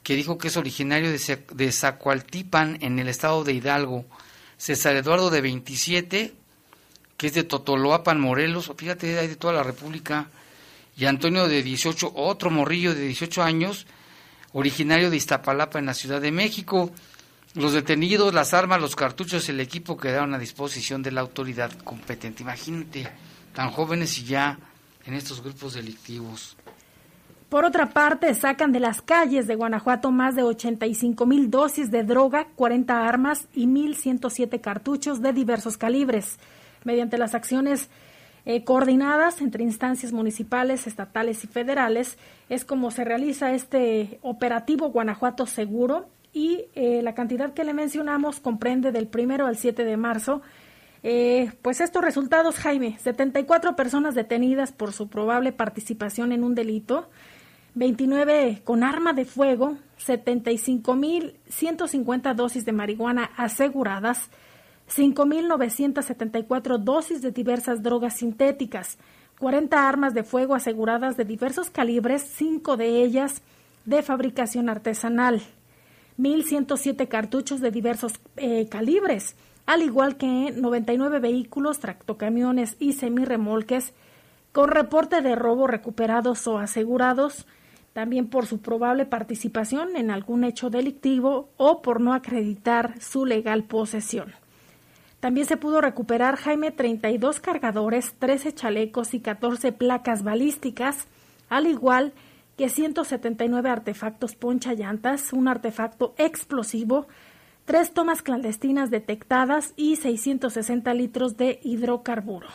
que 0.02 0.16
dijo 0.16 0.38
que 0.38 0.48
es 0.48 0.56
originario 0.56 1.10
de, 1.10 1.44
de 1.52 1.72
Zacualtipan, 1.72 2.78
en 2.80 2.98
el 2.98 3.08
estado 3.08 3.44
de 3.44 3.52
Hidalgo. 3.52 4.04
César 4.56 4.96
Eduardo, 4.96 5.30
de 5.30 5.40
27, 5.40 6.34
que 7.16 7.26
es 7.26 7.34
de 7.34 7.44
Totoloapan, 7.44 8.20
Morelos, 8.20 8.72
fíjate, 8.76 9.18
hay 9.18 9.28
de 9.28 9.36
toda 9.36 9.52
la 9.52 9.62
República. 9.62 10.30
Y 10.96 11.04
Antonio, 11.04 11.48
de 11.48 11.62
18, 11.62 12.12
otro 12.14 12.50
morrillo 12.50 12.94
de 12.94 13.02
18 13.06 13.42
años, 13.42 13.86
originario 14.52 15.10
de 15.10 15.16
Iztapalapa 15.16 15.78
en 15.78 15.86
la 15.86 15.94
Ciudad 15.94 16.20
de 16.20 16.32
México. 16.32 16.90
Los 17.54 17.72
detenidos, 17.72 18.32
las 18.32 18.54
armas, 18.54 18.80
los 18.80 18.96
cartuchos, 18.96 19.48
el 19.48 19.60
equipo 19.60 19.96
quedaron 19.96 20.34
a 20.34 20.38
disposición 20.38 21.02
de 21.02 21.12
la 21.12 21.20
autoridad 21.20 21.70
competente. 21.84 22.42
Imagínate, 22.42 23.08
tan 23.54 23.70
jóvenes 23.70 24.18
y 24.18 24.24
ya 24.24 24.58
en 25.04 25.14
estos 25.14 25.42
grupos 25.42 25.74
delictivos. 25.74 26.56
Por 27.52 27.66
otra 27.66 27.90
parte, 27.90 28.32
sacan 28.34 28.72
de 28.72 28.80
las 28.80 29.02
calles 29.02 29.46
de 29.46 29.56
Guanajuato 29.56 30.10
más 30.10 30.34
de 30.34 30.42
85 30.42 31.26
mil 31.26 31.50
dosis 31.50 31.90
de 31.90 32.02
droga, 32.02 32.46
40 32.56 33.06
armas 33.06 33.46
y 33.52 33.66
1.107 33.66 34.58
cartuchos 34.62 35.20
de 35.20 35.34
diversos 35.34 35.76
calibres. 35.76 36.38
Mediante 36.84 37.18
las 37.18 37.34
acciones 37.34 37.90
eh, 38.44 38.64
coordinadas 38.64 39.40
entre 39.40 39.62
instancias 39.62 40.12
municipales, 40.12 40.86
estatales 40.86 41.44
y 41.44 41.46
federales. 41.46 42.18
Es 42.48 42.64
como 42.64 42.90
se 42.90 43.04
realiza 43.04 43.52
este 43.52 44.18
operativo 44.22 44.90
Guanajuato 44.90 45.46
Seguro 45.46 46.08
y 46.32 46.64
eh, 46.74 47.02
la 47.02 47.14
cantidad 47.14 47.52
que 47.52 47.64
le 47.64 47.74
mencionamos 47.74 48.40
comprende 48.40 48.90
del 48.90 49.06
primero 49.06 49.46
al 49.46 49.56
7 49.56 49.84
de 49.84 49.96
marzo. 49.96 50.42
Eh, 51.04 51.52
pues 51.62 51.80
estos 51.80 52.02
resultados, 52.02 52.56
Jaime, 52.56 52.98
74 52.98 53.76
personas 53.76 54.14
detenidas 54.14 54.72
por 54.72 54.92
su 54.92 55.08
probable 55.08 55.52
participación 55.52 56.32
en 56.32 56.44
un 56.44 56.54
delito, 56.54 57.08
29 57.74 58.60
con 58.64 58.84
arma 58.84 59.12
de 59.12 59.24
fuego, 59.24 59.76
75.150 60.04 62.34
dosis 62.34 62.64
de 62.64 62.72
marihuana 62.72 63.30
aseguradas, 63.36 64.30
5.974 64.94 66.78
dosis 66.78 67.22
de 67.22 67.30
diversas 67.30 67.82
drogas 67.82 68.16
sintéticas, 68.16 68.98
40 69.38 69.88
armas 69.88 70.12
de 70.12 70.22
fuego 70.22 70.54
aseguradas 70.54 71.16
de 71.16 71.24
diversos 71.24 71.70
calibres, 71.70 72.22
5 72.22 72.76
de 72.76 73.02
ellas 73.02 73.42
de 73.86 74.02
fabricación 74.02 74.68
artesanal, 74.68 75.40
1.107 76.18 77.08
cartuchos 77.08 77.60
de 77.60 77.70
diversos 77.70 78.12
eh, 78.36 78.68
calibres, 78.68 79.34
al 79.64 79.82
igual 79.82 80.16
que 80.16 80.52
99 80.54 81.20
vehículos, 81.20 81.80
tractocamiones 81.80 82.76
y 82.78 82.92
semirremolques 82.92 83.94
con 84.52 84.68
reporte 84.68 85.22
de 85.22 85.34
robo 85.34 85.66
recuperados 85.66 86.46
o 86.46 86.58
asegurados, 86.58 87.46
también 87.94 88.28
por 88.28 88.46
su 88.46 88.60
probable 88.60 89.06
participación 89.06 89.96
en 89.96 90.10
algún 90.10 90.44
hecho 90.44 90.68
delictivo 90.68 91.48
o 91.56 91.80
por 91.80 92.00
no 92.00 92.12
acreditar 92.12 93.00
su 93.00 93.24
legal 93.24 93.64
posesión. 93.64 94.41
También 95.22 95.46
se 95.46 95.56
pudo 95.56 95.80
recuperar, 95.80 96.34
Jaime, 96.34 96.72
32 96.72 97.38
cargadores, 97.38 98.14
13 98.18 98.54
chalecos 98.54 99.14
y 99.14 99.20
14 99.20 99.70
placas 99.70 100.24
balísticas, 100.24 101.06
al 101.48 101.68
igual 101.68 102.12
que 102.56 102.68
179 102.68 103.70
artefactos 103.70 104.34
poncha 104.34 104.74
llantas, 104.74 105.32
un 105.32 105.46
artefacto 105.46 106.12
explosivo, 106.18 107.06
tres 107.66 107.94
tomas 107.94 108.20
clandestinas 108.20 108.90
detectadas 108.90 109.74
y 109.76 109.94
660 109.94 110.92
litros 110.92 111.36
de 111.36 111.60
hidrocarburo. 111.62 112.48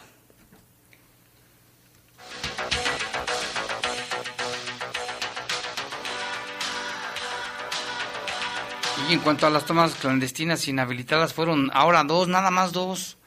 Y 9.09 9.13
en 9.13 9.19
cuanto 9.19 9.47
a 9.47 9.49
las 9.49 9.65
tomas 9.65 9.95
clandestinas 9.95 10.67
inhabilitadas, 10.67 11.33
fueron 11.33 11.69
ahora 11.73 12.03
dos, 12.03 12.27
nada 12.27 12.51
más 12.51 12.73
dos, 12.73 13.17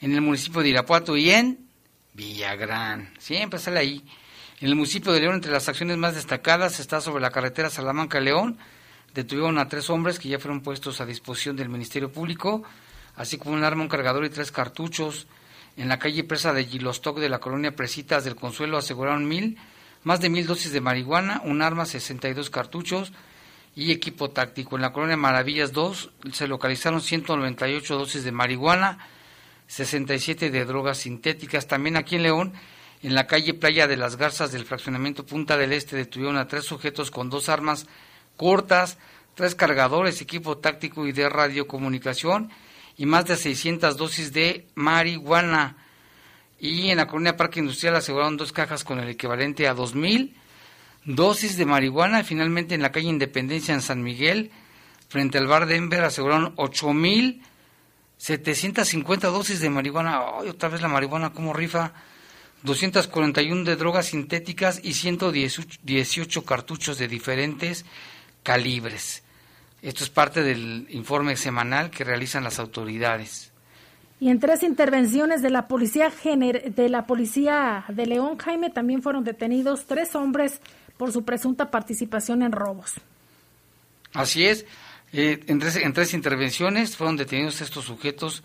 en 0.00 0.12
el 0.12 0.20
municipio 0.20 0.60
de 0.60 0.68
Irapuato 0.68 1.16
y 1.16 1.30
en 1.30 1.66
Villagrán. 2.12 3.14
Siempre 3.18 3.58
sale 3.58 3.80
ahí. 3.80 4.04
En 4.60 4.68
el 4.68 4.76
municipio 4.76 5.12
de 5.12 5.20
León, 5.20 5.36
entre 5.36 5.50
las 5.50 5.68
acciones 5.68 5.96
más 5.96 6.14
destacadas, 6.14 6.78
está 6.78 7.00
sobre 7.00 7.22
la 7.22 7.30
carretera 7.30 7.70
Salamanca-León. 7.70 8.58
Detuvieron 9.14 9.58
a 9.58 9.68
tres 9.68 9.88
hombres 9.90 10.18
que 10.18 10.28
ya 10.28 10.38
fueron 10.38 10.60
puestos 10.60 11.00
a 11.00 11.06
disposición 11.06 11.56
del 11.56 11.68
Ministerio 11.68 12.12
Público, 12.12 12.62
así 13.16 13.38
como 13.38 13.54
un 13.54 13.64
arma, 13.64 13.82
un 13.82 13.88
cargador 13.88 14.24
y 14.24 14.30
tres 14.30 14.52
cartuchos. 14.52 15.26
En 15.76 15.88
la 15.88 15.98
calle 15.98 16.24
presa 16.24 16.52
de 16.52 16.66
Gilostoc 16.66 17.18
de 17.18 17.28
la 17.28 17.40
colonia 17.40 17.74
Presitas 17.74 18.24
del 18.24 18.36
Consuelo 18.36 18.76
aseguraron 18.76 19.26
mil, 19.26 19.58
más 20.02 20.20
de 20.20 20.28
mil 20.28 20.46
dosis 20.46 20.72
de 20.72 20.80
marihuana, 20.80 21.40
un 21.44 21.62
arma, 21.62 21.86
62 21.86 22.50
cartuchos, 22.50 23.12
y 23.76 23.92
equipo 23.92 24.30
táctico. 24.30 24.76
En 24.76 24.82
la 24.82 24.92
colonia 24.92 25.16
Maravillas 25.16 25.72
2 25.72 26.10
se 26.32 26.48
localizaron 26.48 27.00
198 27.00 27.98
dosis 27.98 28.24
de 28.24 28.32
marihuana, 28.32 28.98
67 29.66 30.50
de 30.50 30.64
drogas 30.64 30.98
sintéticas. 30.98 31.66
También 31.66 31.96
aquí 31.96 32.16
en 32.16 32.22
León, 32.22 32.52
en 33.02 33.14
la 33.14 33.26
calle 33.26 33.54
Playa 33.54 33.86
de 33.86 33.96
las 33.96 34.16
Garzas 34.16 34.52
del 34.52 34.64
fraccionamiento 34.64 35.26
Punta 35.26 35.56
del 35.56 35.72
Este, 35.72 35.96
detuvieron 35.96 36.36
a 36.36 36.48
tres 36.48 36.64
sujetos 36.64 37.10
con 37.10 37.30
dos 37.30 37.48
armas 37.48 37.86
cortas, 38.36 38.98
tres 39.34 39.54
cargadores, 39.54 40.20
equipo 40.20 40.58
táctico 40.58 41.06
y 41.06 41.12
de 41.12 41.28
radiocomunicación 41.28 42.50
y 42.96 43.06
más 43.06 43.24
de 43.26 43.36
600 43.36 43.96
dosis 43.96 44.32
de 44.32 44.66
marihuana. 44.74 45.76
Y 46.60 46.90
en 46.90 46.98
la 46.98 47.08
colonia 47.08 47.36
Parque 47.36 47.58
Industrial 47.58 47.96
aseguraron 47.96 48.36
dos 48.36 48.52
cajas 48.52 48.84
con 48.84 49.00
el 49.00 49.08
equivalente 49.08 49.66
a 49.66 49.74
2000 49.74 50.43
dosis 51.04 51.56
de 51.56 51.66
marihuana. 51.66 52.24
Finalmente, 52.24 52.74
en 52.74 52.82
la 52.82 52.90
calle 52.92 53.08
Independencia 53.08 53.74
en 53.74 53.82
San 53.82 54.02
Miguel, 54.02 54.50
frente 55.08 55.38
al 55.38 55.46
bar 55.46 55.66
Denver 55.66 56.02
aseguraron 56.04 56.54
8.750 56.56 59.20
dosis 59.20 59.60
de 59.60 59.70
marihuana. 59.70 60.20
Ay, 60.40 60.48
otra 60.48 60.68
vez 60.68 60.82
la 60.82 60.88
marihuana 60.88 61.32
como 61.32 61.52
rifa. 61.52 61.92
241 62.62 63.64
de 63.64 63.76
drogas 63.76 64.06
sintéticas 64.06 64.80
y 64.82 64.94
118 64.94 66.44
cartuchos 66.44 66.98
de 66.98 67.08
diferentes 67.08 67.84
calibres. 68.42 69.22
Esto 69.82 70.02
es 70.02 70.08
parte 70.08 70.42
del 70.42 70.86
informe 70.88 71.36
semanal 71.36 71.90
que 71.90 72.04
realizan 72.04 72.42
las 72.42 72.58
autoridades. 72.58 73.52
Y 74.18 74.30
en 74.30 74.40
tres 74.40 74.62
intervenciones 74.62 75.42
de 75.42 75.50
la 75.50 75.68
policía 75.68 76.10
de 76.10 76.88
la 76.88 77.06
policía 77.06 77.84
de 77.88 78.06
León, 78.06 78.38
Jaime, 78.38 78.70
también 78.70 79.02
fueron 79.02 79.24
detenidos 79.24 79.84
tres 79.84 80.14
hombres 80.14 80.62
por 80.96 81.12
su 81.12 81.24
presunta 81.24 81.70
participación 81.70 82.42
en 82.42 82.52
robos. 82.52 82.94
Así 84.12 84.46
es. 84.46 84.64
Eh, 85.12 85.44
en, 85.46 85.58
tres, 85.58 85.76
en 85.76 85.92
tres 85.92 86.14
intervenciones 86.14 86.96
fueron 86.96 87.16
detenidos 87.16 87.60
estos 87.60 87.84
sujetos. 87.84 88.42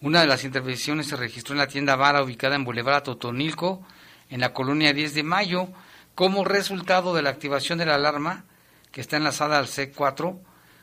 Una 0.00 0.20
de 0.20 0.26
las 0.26 0.44
intervenciones 0.44 1.06
se 1.08 1.16
registró 1.16 1.54
en 1.54 1.58
la 1.58 1.68
tienda 1.68 1.96
Vara 1.96 2.22
ubicada 2.22 2.56
en 2.56 2.64
Boulevard 2.64 3.02
Totonilco, 3.02 3.86
en 4.30 4.40
la 4.40 4.52
colonia 4.52 4.92
10 4.92 5.14
de 5.14 5.22
Mayo, 5.22 5.68
como 6.14 6.44
resultado 6.44 7.14
de 7.14 7.22
la 7.22 7.30
activación 7.30 7.78
de 7.78 7.86
la 7.86 7.94
alarma 7.94 8.44
que 8.90 9.00
está 9.00 9.16
enlazada 9.16 9.58
al 9.58 9.66
C4 9.66 10.38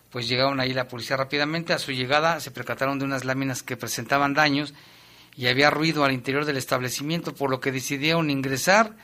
pues 0.09 0.27
llegaron 0.27 0.59
ahí 0.59 0.73
la 0.73 0.87
policía 0.87 1.17
rápidamente. 1.17 1.73
A 1.73 1.79
su 1.79 1.91
llegada 1.91 2.39
se 2.39 2.51
percataron 2.51 2.99
de 2.99 3.05
unas 3.05 3.25
láminas 3.25 3.63
que 3.63 3.77
presentaban 3.77 4.33
daños 4.33 4.73
y 5.35 5.47
había 5.47 5.69
ruido 5.69 6.03
al 6.03 6.11
interior 6.11 6.45
del 6.45 6.57
establecimiento, 6.57 7.33
por 7.33 7.49
lo 7.49 7.59
que 7.59 7.71
decidieron 7.71 8.29
ingresar. 8.29 8.95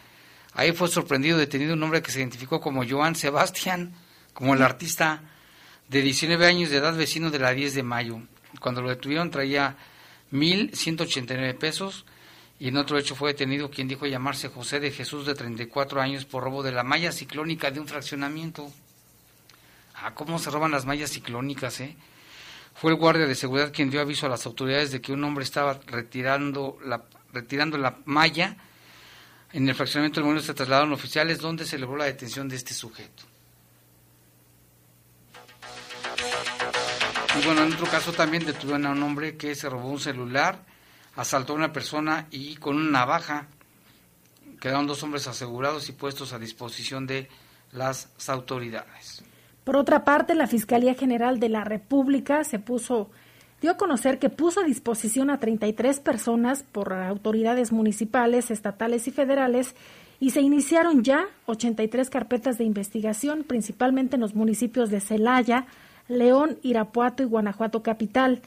Ahí 0.55 0.71
fue 0.71 0.87
sorprendido, 0.87 1.37
detenido 1.37 1.73
un 1.73 1.83
hombre 1.83 2.01
que 2.01 2.11
se 2.11 2.19
identificó 2.19 2.61
como 2.61 2.87
Joan 2.87 3.15
Sebastián, 3.15 3.93
como 4.33 4.53
el 4.53 4.61
artista 4.61 5.21
de 5.89 6.01
19 6.01 6.45
años 6.45 6.69
de 6.69 6.77
edad, 6.77 6.95
vecino 6.95 7.29
de 7.29 7.39
la 7.39 7.51
10 7.51 7.73
de 7.73 7.83
mayo. 7.83 8.21
Cuando 8.59 8.81
lo 8.81 8.89
detuvieron 8.89 9.31
traía 9.31 9.75
1.189 10.31 11.57
pesos 11.57 12.05
y 12.59 12.69
en 12.69 12.77
otro 12.77 12.97
hecho 12.97 13.15
fue 13.15 13.33
detenido 13.33 13.69
quien 13.69 13.87
dijo 13.87 14.05
llamarse 14.05 14.47
José 14.47 14.79
de 14.79 14.91
Jesús 14.91 15.25
de 15.25 15.35
34 15.35 16.01
años 16.01 16.25
por 16.25 16.43
robo 16.43 16.63
de 16.63 16.71
la 16.71 16.83
malla 16.83 17.11
ciclónica 17.11 17.69
de 17.69 17.79
un 17.81 17.87
fraccionamiento. 17.87 18.71
Ah, 19.95 20.13
cómo 20.13 20.39
se 20.39 20.51
roban 20.51 20.71
las 20.71 20.85
mallas 20.85 21.11
ciclónicas, 21.11 21.79
¿eh? 21.81 21.95
Fue 22.75 22.91
el 22.91 22.97
guardia 22.97 23.25
de 23.25 23.35
seguridad 23.35 23.71
quien 23.73 23.89
dio 23.89 24.01
aviso 24.01 24.25
a 24.25 24.29
las 24.29 24.45
autoridades 24.45 24.91
de 24.91 25.01
que 25.01 25.13
un 25.13 25.23
hombre 25.23 25.43
estaba 25.43 25.79
retirando 25.85 26.77
la, 26.83 27.03
retirando 27.31 27.77
la 27.77 27.97
malla. 28.03 28.57
En 29.55 29.69
el 29.69 29.73
fraccionamiento 29.73 30.19
del 30.19 30.27
mundo 30.27 30.41
se 30.41 30.53
trasladaron 30.53 30.91
oficiales 30.91 31.39
donde 31.39 31.65
se 31.65 31.79
logró 31.79 31.95
la 31.95 32.03
detención 32.03 32.49
de 32.49 32.57
este 32.57 32.73
sujeto. 32.73 33.23
Y 37.39 37.45
bueno, 37.45 37.63
en 37.63 37.71
otro 37.71 37.87
caso 37.87 38.11
también 38.11 38.45
detuvieron 38.45 38.85
a 38.85 38.91
un 38.91 39.01
hombre 39.01 39.37
que 39.37 39.55
se 39.55 39.69
robó 39.69 39.87
un 39.87 40.01
celular, 40.01 40.65
asaltó 41.15 41.53
a 41.53 41.55
una 41.55 41.71
persona 41.71 42.27
y 42.31 42.57
con 42.57 42.75
una 42.75 42.99
navaja 42.99 43.47
quedaron 44.59 44.87
dos 44.87 45.01
hombres 45.03 45.25
asegurados 45.25 45.87
y 45.87 45.93
puestos 45.93 46.33
a 46.33 46.39
disposición 46.39 47.07
de 47.07 47.29
las 47.71 48.09
autoridades. 48.27 49.23
Por 49.63 49.77
otra 49.77 50.03
parte, 50.03 50.35
la 50.35 50.47
Fiscalía 50.47 50.95
General 50.95 51.39
de 51.39 51.47
la 51.47 51.63
República 51.63 52.43
se 52.43 52.59
puso 52.59 53.09
dio 53.61 53.71
a 53.71 53.77
conocer 53.77 54.19
que 54.19 54.29
puso 54.29 54.61
a 54.61 54.65
disposición 54.65 55.29
a 55.29 55.39
33 55.39 55.99
personas 55.99 56.63
por 56.63 56.93
autoridades 56.93 57.71
municipales, 57.71 58.51
estatales 58.51 59.07
y 59.07 59.11
federales 59.11 59.75
y 60.19 60.31
se 60.31 60.41
iniciaron 60.41 61.03
ya 61.03 61.25
83 61.45 62.09
carpetas 62.09 62.57
de 62.57 62.63
investigación, 62.63 63.43
principalmente 63.43 64.15
en 64.15 64.21
los 64.21 64.35
municipios 64.35 64.89
de 64.89 65.01
Celaya, 65.01 65.65
León, 66.07 66.57
Irapuato 66.63 67.23
y 67.23 67.25
Guanajuato 67.25 67.83
capital. 67.83 68.41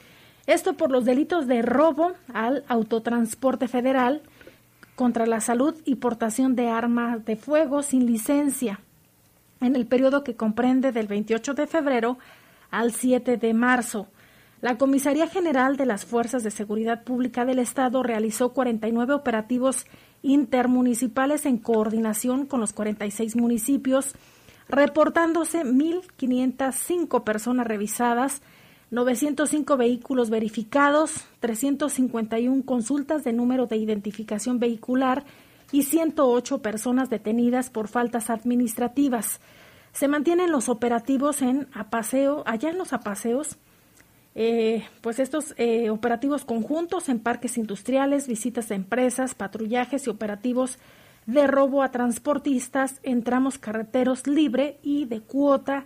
Esto 0.47 0.73
por 0.73 0.89
los 0.89 1.05
delitos 1.05 1.47
de 1.47 1.61
robo 1.61 2.13
al 2.33 2.63
autotransporte 2.67 3.67
federal 3.67 4.21
contra 4.95 5.25
la 5.25 5.41
salud 5.41 5.75
y 5.85 5.95
portación 5.95 6.55
de 6.55 6.69
armas 6.69 7.23
de 7.25 7.35
fuego 7.35 7.83
sin 7.83 8.05
licencia 8.05 8.79
en 9.61 9.75
el 9.75 9.85
periodo 9.85 10.23
que 10.23 10.35
comprende 10.35 10.91
del 10.91 11.07
28 11.07 11.53
de 11.53 11.67
febrero 11.67 12.17
al 12.71 12.93
7 12.93 13.37
de 13.37 13.53
marzo. 13.53 14.07
La 14.61 14.77
Comisaría 14.77 15.27
General 15.27 15.77
de 15.77 15.85
las 15.85 16.03
Fuerzas 16.03 16.43
de 16.43 16.51
Seguridad 16.51 17.05
Pública 17.05 17.45
del 17.45 17.59
Estado 17.59 18.03
realizó 18.03 18.51
49 18.51 19.13
operativos 19.13 19.85
intermunicipales 20.21 21.45
en 21.45 21.59
coordinación 21.59 22.45
con 22.45 22.59
los 22.59 22.73
46 22.73 23.37
municipios, 23.37 24.15
reportándose 24.67 25.63
1.505 25.63 27.23
personas 27.23 27.67
revisadas, 27.67 28.41
905 28.91 29.77
vehículos 29.77 30.29
verificados, 30.29 31.25
351 31.39 32.65
consultas 32.65 33.23
de 33.23 33.31
número 33.31 33.65
de 33.65 33.77
identificación 33.77 34.59
vehicular 34.59 35.23
y 35.71 35.83
108 35.83 36.61
personas 36.61 37.09
detenidas 37.09 37.69
por 37.69 37.87
faltas 37.87 38.29
administrativas. 38.29 39.39
Se 39.93 40.09
mantienen 40.09 40.51
los 40.51 40.67
operativos 40.67 41.41
en 41.41 41.69
Apaseo, 41.71 42.43
allá 42.45 42.69
en 42.71 42.77
los 42.77 42.91
Apaseos, 42.91 43.57
eh, 44.35 44.85
pues 45.01 45.19
estos 45.19 45.53
eh, 45.57 45.89
operativos 45.89 46.45
conjuntos 46.45 47.09
en 47.09 47.19
parques 47.19 47.57
industriales, 47.57 48.27
visitas 48.27 48.69
de 48.69 48.75
empresas, 48.75 49.35
patrullajes 49.35 50.07
y 50.07 50.09
operativos 50.09 50.77
de 51.25 51.47
robo 51.47 51.83
a 51.83 51.91
transportistas 51.91 52.99
en 53.03 53.23
tramos 53.23 53.57
carreteros 53.57 54.27
libre 54.27 54.77
y 54.81 55.05
de 55.05 55.21
cuota 55.21 55.85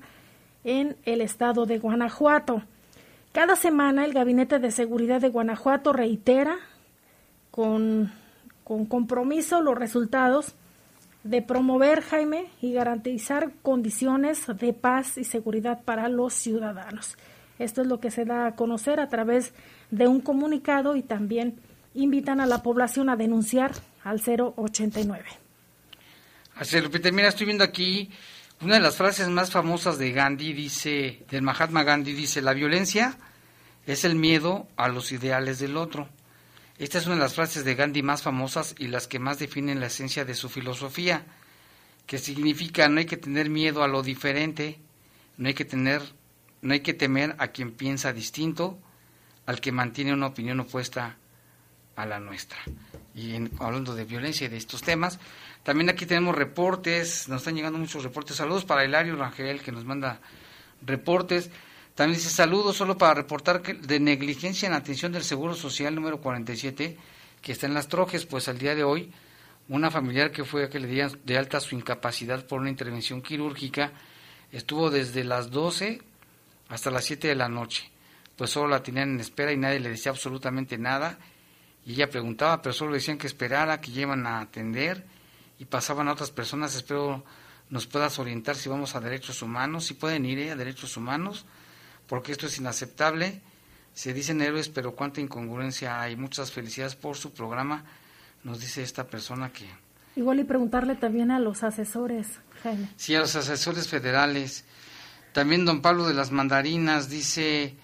en 0.64 0.96
el 1.06 1.22
estado 1.22 1.66
de 1.66 1.80
Guanajuato. 1.80 2.64
Cada 3.32 3.56
semana 3.56 4.06
el 4.06 4.14
Gabinete 4.14 4.60
de 4.60 4.72
Seguridad 4.72 5.20
de 5.20 5.30
Guanajuato 5.30 5.92
reitera 5.92 6.58
con 7.52 8.12
con 8.64 8.86
compromiso 8.86 9.62
los 9.62 9.78
resultados 9.78 10.56
de 11.24 11.42
promover, 11.42 12.02
Jaime, 12.02 12.48
y 12.62 12.74
garantizar 12.74 13.52
condiciones 13.62 14.46
de 14.60 14.74
paz 14.74 15.18
y 15.18 15.24
seguridad 15.24 15.82
para 15.84 16.10
los 16.10 16.34
ciudadanos. 16.34 17.18
Esto 17.60 17.82
es 17.82 17.88
lo 17.88 18.00
que 18.00 18.12
se 18.12 18.26
da 18.26 18.48
a 18.48 18.56
conocer 18.56 19.00
a 19.00 19.10
través 19.10 19.54
de 19.92 20.08
un 20.08 20.22
comunicado 20.22 20.96
y 20.96 21.04
también 21.04 21.60
invitan 21.94 22.40
a 22.40 22.46
la 22.46 22.64
población 22.64 23.10
a 23.10 23.16
denunciar 23.16 23.72
al 24.04 24.20
089. 24.20 25.24
Así 26.56 26.80
Lupita, 26.80 27.12
mira, 27.12 27.30
estoy 27.30 27.46
viendo 27.46 27.64
aquí 27.64 28.10
una 28.62 28.76
de 28.76 28.82
las 28.82 28.96
frases 28.96 29.28
más 29.28 29.52
famosas 29.52 29.98
de 29.98 30.12
Gandhi, 30.12 30.54
dice, 30.54 31.26
del 31.30 31.42
Mahatma 31.42 31.84
Gandhi, 31.84 32.14
dice, 32.14 32.42
la 32.42 32.54
violencia 32.54 33.18
es 33.86 34.06
el 34.06 34.16
miedo 34.16 34.68
a 34.78 34.88
los 34.88 35.12
ideales 35.12 35.60
del 35.60 35.76
otro. 35.76 36.08
Esta 36.78 36.98
es 36.98 37.06
una 37.06 37.16
de 37.16 37.22
las 37.22 37.36
frases 37.36 37.66
de 37.66 37.76
Gandhi 37.76 38.04
más 38.04 38.22
famosas 38.24 38.76
y 38.78 38.88
las 38.88 39.08
que 39.08 39.20
más 39.20 39.40
definen 39.40 39.80
la 39.80 39.88
esencia 39.88 40.26
de 40.26 40.34
su 40.34 40.50
filosofía, 40.50 41.26
que 42.06 42.18
significa 42.18 42.88
no 42.88 43.00
hay 43.00 43.06
que 43.06 43.18
tener 43.18 43.50
miedo 43.50 43.84
a 43.84 43.88
lo 43.88 44.02
diferente, 44.02 44.80
no 45.38 45.48
hay 45.48 45.54
que 45.54 45.66
tener, 45.66 46.02
no 46.64 46.74
hay 46.74 46.80
que 46.80 46.94
temer 46.94 47.36
a 47.38 47.50
quien 47.50 47.72
piensa 47.72 48.14
distinto, 48.14 48.80
al 49.46 49.60
que 49.60 49.72
mantiene 49.72 50.14
una 50.14 50.28
opinión 50.28 50.60
opuesta 50.62 51.18
a 51.96 52.06
la 52.06 52.20
nuestra. 52.20 52.58
Y 53.14 53.36
hablando 53.60 53.94
de 53.94 54.06
violencia 54.06 54.46
y 54.46 54.50
de 54.50 54.58
estos 54.58 54.82
temas, 54.82 55.20
también 55.64 55.90
aquí 55.90 56.06
tenemos 56.06 56.36
reportes, 56.36 57.28
nos 57.30 57.42
están 57.42 57.56
llegando 57.56 57.78
muchos 57.78 58.04
reportes. 58.04 58.38
Saludos 58.38 58.66
para 58.66 58.86
Hilario 58.86 59.16
Rangel 59.16 59.62
que 59.62 59.72
nos 59.72 59.86
manda 59.86 60.20
reportes. 60.82 61.52
También 61.96 62.18
dice 62.18 62.30
saludos 62.30 62.78
solo 62.78 62.98
para 62.98 63.14
reportar 63.14 63.62
que 63.62 63.76
de 63.76 64.00
negligencia 64.00 64.68
en 64.68 64.74
atención 64.74 65.12
del 65.12 65.24
Seguro 65.24 65.54
Social 65.54 65.94
número 65.94 66.22
47 66.22 66.98
que 67.42 67.52
está 67.52 67.68
en 67.68 67.74
las 67.74 67.90
trojes, 67.90 68.26
pues 68.26 68.48
al 68.48 68.58
día 68.58 68.74
de 68.74 68.84
hoy 68.84 69.12
una 69.68 69.92
familiar 69.92 70.32
que 70.32 70.44
fue 70.44 70.64
a 70.64 70.70
que 70.70 70.80
le 70.80 70.88
dieran 70.88 71.20
de 71.24 71.38
alta 71.38 71.60
su 71.60 71.76
incapacidad 71.76 72.46
por 72.48 72.62
una 72.62 72.70
intervención 72.70 73.22
quirúrgica 73.22 73.92
estuvo 74.52 74.90
desde 74.90 75.24
las 75.24 75.52
12 75.52 76.02
hasta 76.74 76.92
las 76.92 77.06
7 77.06 77.28
de 77.28 77.36
la 77.36 77.50
noche. 77.50 77.90
Pues 78.36 78.50
solo 78.50 78.70
la 78.70 78.84
tenían 78.84 79.12
en 79.12 79.20
espera 79.20 79.52
y 79.52 79.58
nadie 79.58 79.80
le 79.80 79.90
decía 79.90 80.12
absolutamente 80.12 80.78
nada. 80.78 81.18
Y 81.86 81.94
ella 81.94 82.10
preguntaba, 82.10 82.62
pero 82.62 82.74
solo 82.74 82.94
decían 82.94 83.18
que 83.18 83.28
esperara, 83.28 83.82
que 83.82 83.92
llevan 83.92 84.26
a 84.26 84.40
atender 84.40 85.06
y 85.60 85.66
pasaban 85.66 86.08
a 86.08 86.14
otras 86.14 86.32
personas. 86.32 86.76
Espero 86.76 87.24
nos 87.70 87.88
puedas 87.88 88.20
orientar 88.20 88.56
si 88.56 88.70
vamos 88.70 88.96
a 88.96 89.00
derechos 89.00 89.42
humanos, 89.42 89.86
si 89.86 89.94
pueden 89.94 90.26
ir 90.26 90.40
¿eh? 90.40 90.52
a 90.52 90.56
derechos 90.56 90.98
humanos 90.98 91.46
porque 92.08 92.32
esto 92.32 92.48
es 92.48 92.58
inaceptable. 92.58 93.42
Se 93.94 94.14
dicen 94.14 94.42
héroes, 94.42 94.70
pero 94.70 94.96
cuánta 94.96 95.22
incongruencia 95.22 96.02
hay. 96.02 96.16
Muchas 96.16 96.52
felicidades 96.52 96.96
por 96.96 97.16
su 97.16 97.32
programa, 97.32 97.84
nos 98.44 98.60
dice 98.60 98.84
esta 98.84 99.06
persona 99.08 99.52
que... 99.52 99.66
Igual 100.16 100.40
y 100.40 100.44
preguntarle 100.44 100.96
también 100.96 101.32
a 101.32 101.40
los 101.40 101.64
asesores, 101.64 102.28
Jaime. 102.62 102.90
Sí, 102.98 103.16
a 103.16 103.20
los 103.20 103.36
asesores 103.36 103.88
federales. 103.88 104.66
También 105.34 105.66
don 105.66 105.82
Pablo 105.82 106.08
de 106.08 106.14
las 106.14 106.32
Mandarinas 106.32 107.10
dice, 107.10 107.76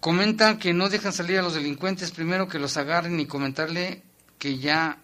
comentan 0.00 0.58
que 0.58 0.72
no 0.72 0.88
dejan 0.88 1.12
salir 1.12 1.38
a 1.38 1.42
los 1.42 1.54
delincuentes, 1.54 2.10
primero 2.12 2.46
que 2.46 2.58
los 2.58 2.76
agarren 2.76 3.18
y 3.18 3.26
comentarle 3.26 4.02
que 4.38 4.58
ya 4.58 4.98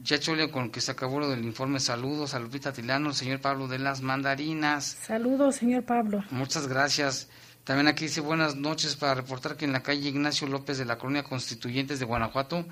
ya 0.00 0.20
chole 0.20 0.50
con 0.50 0.70
que 0.70 0.80
se 0.80 0.92
acabó 0.92 1.18
lo 1.18 1.28
del 1.28 1.44
informe. 1.44 1.80
Saludos 1.80 2.34
a 2.34 2.38
Lupita 2.38 2.72
Tilano, 2.72 3.12
señor 3.12 3.40
Pablo 3.40 3.66
de 3.66 3.80
las 3.80 4.00
Mandarinas. 4.00 4.96
Saludos, 5.04 5.56
señor 5.56 5.84
Pablo. 5.84 6.22
Muchas 6.30 6.68
gracias. 6.68 7.28
También 7.64 7.88
aquí 7.88 8.04
dice 8.04 8.20
buenas 8.20 8.54
noches 8.54 8.96
para 8.96 9.14
reportar 9.14 9.56
que 9.56 9.64
en 9.64 9.72
la 9.72 9.82
calle 9.82 10.08
Ignacio 10.08 10.46
López 10.46 10.78
de 10.78 10.84
la 10.84 10.98
Colonia 10.98 11.24
Constituyentes 11.24 11.98
de 11.98 12.04
Guanajuato 12.04 12.64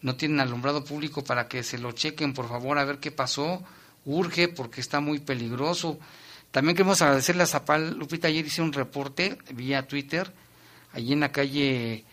no 0.00 0.16
tienen 0.16 0.40
alumbrado 0.40 0.84
público 0.84 1.22
para 1.24 1.48
que 1.48 1.62
se 1.62 1.76
lo 1.76 1.92
chequen, 1.92 2.32
por 2.32 2.48
favor, 2.48 2.78
a 2.78 2.84
ver 2.84 2.98
qué 2.98 3.10
pasó. 3.10 3.62
Urge 4.06 4.48
porque 4.48 4.80
está 4.80 5.00
muy 5.00 5.18
peligroso. 5.18 5.98
También 6.50 6.76
queremos 6.76 7.00
agradecerle 7.02 7.42
a 7.42 7.46
Zapal. 7.46 7.96
Lupita 7.96 8.28
ayer 8.28 8.44
hice 8.44 8.62
un 8.62 8.72
reporte 8.72 9.38
vía 9.52 9.86
Twitter. 9.86 10.32
Allí 10.92 11.12
en 11.12 11.20
la 11.20 11.32
calle 11.32 12.04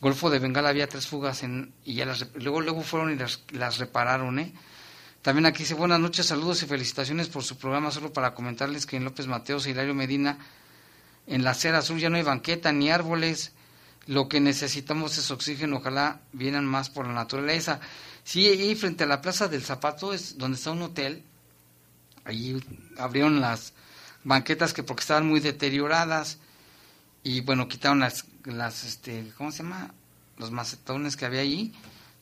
Golfo 0.00 0.30
de 0.30 0.38
Bengala 0.38 0.70
había 0.70 0.88
tres 0.88 1.06
fugas 1.06 1.42
en, 1.42 1.72
y 1.84 1.94
ya 1.94 2.06
las, 2.06 2.26
luego, 2.34 2.60
luego 2.60 2.82
fueron 2.82 3.12
y 3.12 3.56
las, 3.56 3.78
repararon. 3.78 4.38
¿eh? 4.38 4.52
También 5.22 5.46
aquí 5.46 5.60
dice 5.60 5.74
buenas 5.74 6.00
noches, 6.00 6.26
saludos 6.26 6.62
y 6.62 6.66
felicitaciones 6.66 7.28
por 7.28 7.44
su 7.44 7.56
programa. 7.56 7.90
Solo 7.90 8.12
para 8.12 8.34
comentarles 8.34 8.86
que 8.86 8.96
en 8.96 9.04
López 9.04 9.26
Mateos 9.26 9.66
y 9.66 9.70
Hilario 9.70 9.94
Medina, 9.94 10.38
en 11.26 11.44
la 11.44 11.50
acera 11.50 11.78
azul 11.78 11.98
ya 11.98 12.10
no 12.10 12.16
hay 12.16 12.22
banqueta 12.22 12.72
ni 12.72 12.90
árboles 12.90 13.52
lo 14.06 14.28
que 14.28 14.40
necesitamos 14.40 15.18
es 15.18 15.30
oxígeno, 15.30 15.78
ojalá 15.78 16.20
vienen 16.32 16.64
más 16.64 16.90
por 16.90 17.06
la 17.06 17.12
naturaleza. 17.12 17.80
Sí, 18.24 18.46
ahí 18.46 18.74
frente 18.74 19.04
a 19.04 19.06
la 19.06 19.20
Plaza 19.20 19.48
del 19.48 19.62
Zapato 19.62 20.12
es 20.12 20.38
donde 20.38 20.56
está 20.56 20.70
un 20.70 20.82
hotel, 20.82 21.22
allí 22.24 22.62
abrieron 22.98 23.40
las 23.40 23.72
banquetas 24.26 24.74
que 24.74 24.82
porque 24.82 25.00
estaban 25.00 25.26
muy 25.26 25.40
deterioradas 25.40 26.38
y 27.22 27.40
bueno, 27.40 27.68
quitaron 27.68 28.00
las, 28.00 28.26
las 28.44 28.84
este, 28.84 29.32
¿cómo 29.36 29.50
se 29.50 29.62
llama? 29.62 29.94
Los 30.36 30.50
macetones 30.50 31.16
que 31.16 31.24
había 31.24 31.40
allí, 31.40 31.72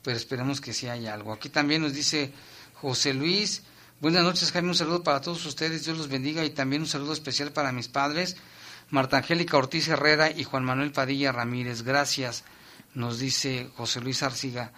pero 0.03 0.17
esperemos 0.17 0.61
que 0.61 0.73
sí 0.73 0.89
haya 0.89 1.15
algo. 1.15 1.33
Aquí 1.33 1.49
también 1.49 1.83
nos 1.83 1.93
dice 1.93 2.33
José 2.75 3.13
Luis, 3.15 3.63
buenas 4.01 4.23
noches 4.23 4.53
Jaime, 4.53 4.69
un 4.69 4.75
saludo 4.75 5.03
para 5.03 5.21
todos 5.21 5.45
ustedes, 5.47 5.85
Dios 5.85 5.99
los 5.99 6.09
bendiga 6.09 6.45
y 6.45 6.51
también 6.51 6.83
un 6.83 6.89
saludo 6.89 7.13
especial 7.13 7.53
para 7.53 7.73
mis 7.73 7.89
padres 7.89 8.37
Marta 8.91 9.17
Angélica 9.17 9.57
Ortiz 9.57 9.89
Herrera 9.89 10.31
y 10.31 10.45
Juan 10.45 10.65
Manuel 10.65 10.93
Padilla 10.93 11.33
Ramírez. 11.33 11.83
Gracias, 11.83 12.45
nos 12.95 13.19
dice 13.19 13.71
José 13.77 14.01
Luis 14.01 14.23
Arciga. 14.23 14.73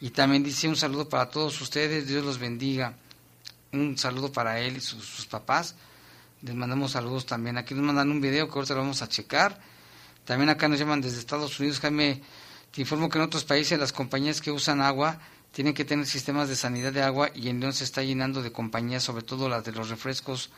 Y 0.00 0.10
también 0.10 0.42
dice 0.42 0.68
un 0.68 0.76
saludo 0.76 1.08
para 1.08 1.30
todos 1.30 1.60
ustedes, 1.60 2.08
Dios 2.08 2.24
los 2.24 2.38
bendiga. 2.38 2.96
Un 3.72 3.96
saludo 3.96 4.32
para 4.32 4.60
él 4.60 4.76
y 4.76 4.80
sus, 4.80 5.26
papás. 5.26 5.74
Les 6.42 6.56
mandamos 6.56 6.90
saludos 6.90 7.24
también. 7.24 7.56
Aquí 7.56 7.72
nos 7.72 7.84
mandan 7.84 8.10
un 8.10 8.20
video 8.20 8.48
que 8.48 8.54
ahorita 8.54 8.74
lo 8.74 8.80
vamos 8.80 9.00
a 9.00 9.08
checar. 9.08 9.60
También 10.24 10.50
acá 10.50 10.66
nos 10.66 10.76
llaman 10.76 11.00
desde 11.00 11.20
Estados 11.20 11.58
Unidos. 11.60 11.78
Jaime, 11.78 12.20
te 12.72 12.80
informo 12.80 13.08
que 13.08 13.18
en 13.18 13.24
otros 13.24 13.44
países 13.44 13.78
las 13.78 13.92
compañías 13.92 14.40
que 14.40 14.50
usan 14.50 14.80
agua 14.80 15.20
tienen 15.52 15.72
que 15.72 15.84
tener 15.84 16.04
sistemas 16.04 16.48
de 16.48 16.56
sanidad 16.56 16.92
de 16.92 17.02
agua 17.02 17.30
y 17.32 17.48
en 17.48 17.60
León 17.60 17.72
se 17.72 17.84
está 17.84 18.02
llenando 18.02 18.42
de 18.42 18.50
compañías, 18.50 19.04
sobre 19.04 19.22
todo 19.22 19.48
las 19.48 19.64
de 19.64 19.70
los 19.70 19.88
refrescos 19.88 20.50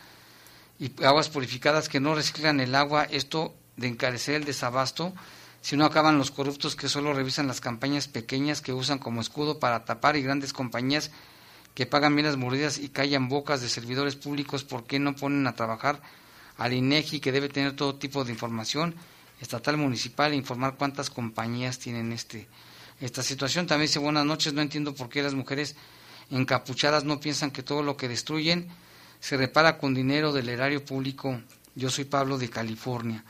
y 0.78 0.90
aguas 1.04 1.28
purificadas 1.28 1.90
que 1.90 2.00
no 2.00 2.14
reciclan 2.14 2.60
el 2.60 2.74
agua, 2.74 3.04
esto 3.04 3.54
de 3.76 3.88
encarecer 3.88 4.36
el 4.36 4.44
desabasto, 4.44 5.12
si 5.60 5.76
no 5.76 5.84
acaban 5.84 6.16
los 6.16 6.30
corruptos 6.30 6.76
que 6.76 6.88
solo 6.88 7.12
revisan 7.12 7.46
las 7.46 7.60
campañas 7.60 8.08
pequeñas 8.08 8.62
que 8.62 8.72
usan 8.72 8.98
como 8.98 9.20
escudo 9.20 9.58
para 9.58 9.84
tapar 9.84 10.16
y 10.16 10.22
grandes 10.22 10.52
compañías 10.52 11.10
que 11.74 11.86
pagan 11.86 12.14
minas 12.14 12.36
mordidas 12.36 12.78
y 12.78 12.88
callan 12.88 13.28
bocas 13.28 13.60
de 13.60 13.68
servidores 13.68 14.16
públicos, 14.16 14.64
¿por 14.64 14.84
qué 14.84 14.98
no 14.98 15.16
ponen 15.16 15.46
a 15.46 15.54
trabajar 15.54 16.00
al 16.56 16.72
INEGI 16.72 17.20
que 17.20 17.32
debe 17.32 17.48
tener 17.48 17.74
todo 17.74 17.96
tipo 17.96 18.24
de 18.24 18.32
información 18.32 18.94
estatal, 19.40 19.76
municipal 19.76 20.32
e 20.32 20.36
informar 20.36 20.76
cuántas 20.76 21.10
compañías 21.10 21.78
tienen 21.78 22.12
este 22.12 22.48
esta 23.00 23.22
situación? 23.22 23.66
También 23.66 23.88
dice 23.88 23.98
buenas 23.98 24.24
noches, 24.24 24.52
no 24.52 24.62
entiendo 24.62 24.94
por 24.94 25.08
qué 25.08 25.22
las 25.22 25.34
mujeres 25.34 25.74
encapuchadas 26.30 27.04
no 27.04 27.20
piensan 27.20 27.50
que 27.50 27.62
todo 27.62 27.82
lo 27.82 27.96
que 27.96 28.08
destruyen 28.08 28.68
se 29.20 29.36
repara 29.36 29.78
con 29.78 29.94
dinero 29.94 30.32
del 30.32 30.48
erario 30.48 30.84
público. 30.84 31.40
Yo 31.74 31.90
soy 31.90 32.04
Pablo 32.04 32.38
de 32.38 32.50
California. 32.50 33.24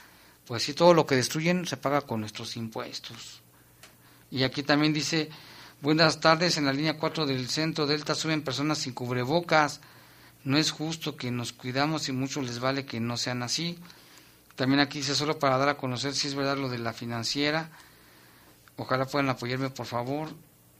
Pues 0.46 0.64
sí, 0.64 0.74
todo 0.74 0.92
lo 0.92 1.06
que 1.06 1.16
destruyen 1.16 1.66
se 1.66 1.78
paga 1.78 2.02
con 2.02 2.20
nuestros 2.20 2.56
impuestos. 2.56 3.40
Y 4.30 4.42
aquí 4.42 4.62
también 4.62 4.92
dice, 4.92 5.30
buenas 5.84 6.18
tardes, 6.18 6.56
en 6.56 6.64
la 6.64 6.72
línea 6.72 6.96
4 6.96 7.26
del 7.26 7.50
centro 7.50 7.86
Delta 7.86 8.14
suben 8.14 8.42
personas 8.42 8.78
sin 8.78 8.94
cubrebocas. 8.94 9.82
No 10.42 10.56
es 10.56 10.70
justo 10.70 11.14
que 11.14 11.30
nos 11.30 11.52
cuidamos 11.52 12.08
y 12.08 12.12
mucho 12.12 12.40
les 12.40 12.58
vale 12.58 12.86
que 12.86 13.00
no 13.00 13.18
sean 13.18 13.42
así. 13.42 13.78
También 14.56 14.80
aquí 14.80 15.00
dice, 15.00 15.14
solo 15.14 15.38
para 15.38 15.58
dar 15.58 15.68
a 15.68 15.76
conocer 15.76 16.14
si 16.14 16.26
es 16.26 16.34
verdad 16.34 16.56
lo 16.56 16.70
de 16.70 16.78
la 16.78 16.94
financiera. 16.94 17.68
Ojalá 18.78 19.04
puedan 19.04 19.28
apoyarme, 19.28 19.68
por 19.68 19.84
favor. 19.84 20.30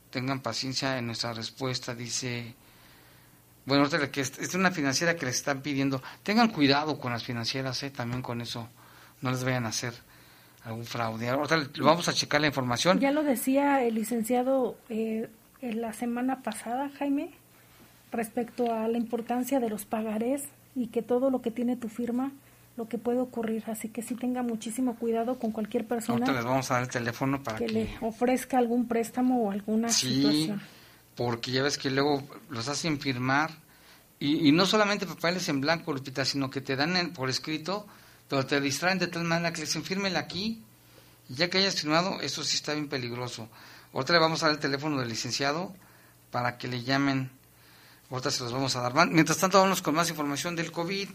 Tengan 0.09 0.41
paciencia 0.41 0.97
en 0.97 1.07
nuestra 1.07 1.35
respuesta, 1.35 1.95
dice 1.95 2.55
bueno, 3.67 3.89
que 4.11 4.21
es 4.23 4.55
una 4.55 4.71
financiera 4.71 5.17
que 5.17 5.27
les 5.27 5.37
están 5.37 5.63
pidiendo, 5.63 6.03
tengan 6.23 6.49
cuidado 6.49 6.99
con 6.99 7.13
las 7.13 7.25
financieras, 7.25 7.83
¿eh? 7.83 7.91
también 7.91 8.21
con 8.21 8.43
eso, 8.43 8.69
no 9.23 9.31
les 9.31 9.43
vayan 9.43 9.65
a 9.65 9.71
hacer 9.71 9.95
algún 10.65 10.85
fraude. 10.85 11.29
Ahorita 11.29 11.57
lo 11.75 11.85
vamos 11.85 12.09
a 12.09 12.13
checar 12.13 12.41
la 12.41 12.47
información. 12.49 12.99
Ya 12.99 13.11
lo 13.11 13.23
decía 13.23 13.83
el 13.85 13.95
licenciado 13.95 14.77
eh, 14.89 15.29
en 15.61 15.81
la 15.81 15.93
semana 15.93 16.43
pasada, 16.43 16.91
Jaime, 16.99 17.31
respecto 18.13 18.73
a 18.73 18.89
la 18.89 18.99
importancia 18.99 19.61
de 19.61 19.71
los 19.71 19.85
pagarés 19.85 20.45
y 20.75 20.89
que 20.89 21.03
todo 21.03 21.31
lo 21.31 21.43
que 21.43 21.51
tiene 21.51 21.77
tu 21.77 21.89
firma, 21.89 22.33
lo 22.77 22.89
que 22.89 22.99
puede 22.99 23.21
ocurrir. 23.21 23.65
Así 23.69 23.89
que 23.89 24.03
sí 24.03 24.15
tenga 24.15 24.43
muchísimo 24.43 24.97
cuidado 24.97 25.39
con 25.39 25.53
cualquier 25.53 25.87
persona. 25.87 26.19
Ahorita 26.19 26.33
les 26.33 26.45
vamos 26.45 26.71
a 26.71 26.75
dar 26.75 26.83
el 26.85 26.91
teléfono 26.91 27.43
para 27.43 27.59
que, 27.59 27.69
le 27.69 27.89
ofrezca 28.01 28.59
algún 28.59 28.89
préstamo 28.89 29.45
o 29.45 29.51
alguna 29.51 29.89
sí, 29.89 30.15
situación 30.15 30.61
porque 31.15 31.53
ya 31.53 31.63
ves 31.63 31.79
que 31.79 31.91
luego 31.91 32.23
los 32.51 32.69
hacen 32.69 33.01
firmar 33.01 33.51
y, 34.21 34.53
no 34.53 34.65
solamente 34.65 35.07
papeles 35.07 35.49
en 35.51 35.61
blanco, 35.61 35.93
Lupita, 35.93 36.25
sino 36.25 36.49
que 36.49 36.63
te 36.63 36.77
dan 36.77 37.13
por 37.13 37.29
escrito, 37.29 37.87
pero 38.29 38.47
te 38.47 38.61
distraen 38.61 38.99
de 38.99 39.07
tal 39.07 39.25
manera 39.25 39.53
que 39.53 39.61
les 39.61 39.73
firmen 39.79 40.17
aquí 40.17 40.63
y 41.29 41.35
ya 41.35 41.49
que 41.49 41.59
hayas 41.59 41.81
firmado, 41.81 42.21
eso 42.21 42.45
sí 42.45 42.57
está 42.57 42.75
bien 42.75 42.89
peligroso. 42.89 43.49
Otra 43.93 44.17
le 44.17 44.21
vamos 44.21 44.43
a 44.43 44.47
dar 44.47 44.55
el 44.55 44.61
teléfono 44.61 44.99
del 44.99 45.09
licenciado 45.09 45.73
para 46.31 46.59
que 46.59 46.69
le 46.69 46.83
llamen. 46.83 47.31
Ahorita 48.11 48.31
se 48.31 48.43
los 48.43 48.53
vamos 48.53 48.77
a 48.77 48.83
dar. 48.83 49.09
Mientras 49.09 49.39
tanto, 49.39 49.61
vamos 49.61 49.83
con 49.83 49.95
más 49.95 50.11
información 50.11 50.57
del 50.57 50.73
COVID. 50.73 51.09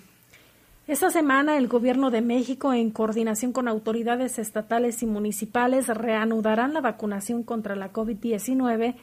Esta 0.88 1.12
semana 1.12 1.58
el 1.58 1.68
Gobierno 1.68 2.10
de 2.10 2.22
México, 2.22 2.74
en 2.74 2.90
coordinación 2.90 3.54
con 3.54 3.68
autoridades 3.68 4.40
estatales 4.40 5.04
y 5.04 5.06
municipales, 5.06 5.88
reanudarán 5.88 6.74
la 6.74 6.82
vacunación 6.82 7.44
contra 7.44 7.76
la 7.76 7.94
COVID-19 7.94 8.96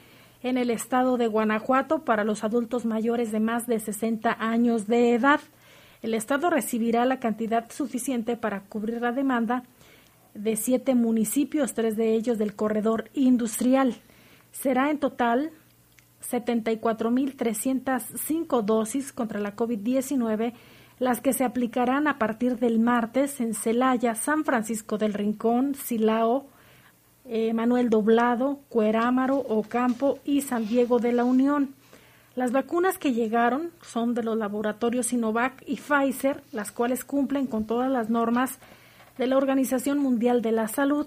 en 0.43 0.59
el 0.59 0.71
estado 0.71 1.17
de 1.17 1.29
Guanajuato 1.29 2.05
para 2.05 2.25
los 2.25 2.43
adultos 2.43 2.85
mayores 2.87 3.31
de 3.31 3.41
más 3.41 3.67
de 3.67 3.79
60 3.79 4.37
años 4.41 4.89
de 4.89 5.15
edad. 5.15 5.41
El 6.07 6.15
estado 6.15 6.49
recibirá 6.51 7.05
la 7.05 7.19
cantidad 7.19 7.69
suficiente 7.73 8.37
para 8.37 8.61
cubrir 8.61 9.01
la 9.01 9.11
demanda 9.11 9.65
de 10.35 10.55
siete 10.55 10.95
municipios, 10.95 11.75
tres 11.75 11.97
de 11.97 12.15
ellos 12.15 12.39
del 12.39 12.55
corredor 12.55 13.11
industrial. 13.13 13.97
Será 14.53 14.93
en 14.93 15.01
total 15.01 15.51
74.305 16.23 18.63
dosis 18.63 19.13
contra 19.13 19.41
la 19.41 19.57
COVID-19, 19.57 20.53
las 21.01 21.21
que 21.21 21.33
se 21.33 21.43
aplicarán 21.43 22.07
a 22.07 22.19
partir 22.19 22.61
del 22.61 22.79
martes 22.79 23.41
en 23.41 23.53
Celaya, 23.53 24.15
San 24.15 24.45
Francisco 24.45 24.99
del 24.99 25.13
Rincón, 25.13 25.75
Silao, 25.75 26.47
eh, 27.25 27.53
Manuel 27.53 27.91
Doblado, 27.91 28.61
Cuerámaro, 28.69 29.39
Ocampo 29.39 30.21
y 30.25 30.43
San 30.43 30.69
Diego 30.69 31.01
de 31.01 31.11
la 31.11 31.25
Unión. 31.25 31.75
Las 32.37 32.53
vacunas 32.53 32.99
que 32.99 33.15
llegaron 33.15 33.71
son 33.81 34.13
de 34.13 34.23
los 34.23 34.37
laboratorios 34.37 35.07
Sinovac 35.07 35.65
y 35.67 35.77
Pfizer, 35.77 36.43
las 36.53 36.71
cuales 36.71 37.03
cumplen 37.03 37.47
con 37.47 37.67
todas 37.67 37.91
las 37.91 38.11
normas 38.11 38.59
de 39.17 39.27
la 39.27 39.39
Organización 39.39 39.99
Mundial 39.99 40.43
de 40.43 40.53
la 40.53 40.69
Salud. 40.69 41.07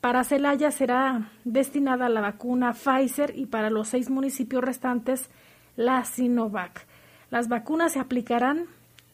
Para 0.00 0.24
Celaya 0.24 0.72
será 0.72 1.30
destinada 1.44 2.08
la 2.08 2.20
vacuna 2.20 2.74
Pfizer 2.74 3.38
y 3.38 3.46
para 3.46 3.70
los 3.70 3.86
seis 3.86 4.10
municipios 4.10 4.64
restantes 4.64 5.30
la 5.76 6.04
Sinovac. 6.04 6.86
Las 7.30 7.48
vacunas 7.48 7.92
se 7.92 8.00
aplicarán 8.00 8.64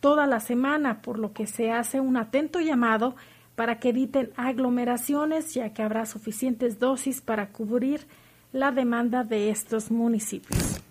toda 0.01 0.27
la 0.27 0.41
semana, 0.41 1.03
por 1.03 1.19
lo 1.19 1.35
que 1.35 1.47
se 1.47 1.71
hace 1.71 2.01
un 2.01 2.17
atento 2.17 2.61
llamado 2.61 3.17
para 3.55 3.79
que 3.81 3.91
eviten 3.91 4.31
aglomeraciones, 4.37 5.53
ya 5.53 5.75
que 5.75 5.83
habrá 5.83 6.07
suficientes 6.07 6.79
dosis 6.79 7.21
para 7.21 7.51
cubrir 7.51 8.07
la 8.51 8.73
demanda 8.73 9.25
de 9.25 9.51
estos 9.51 9.91
municipios. 9.91 10.83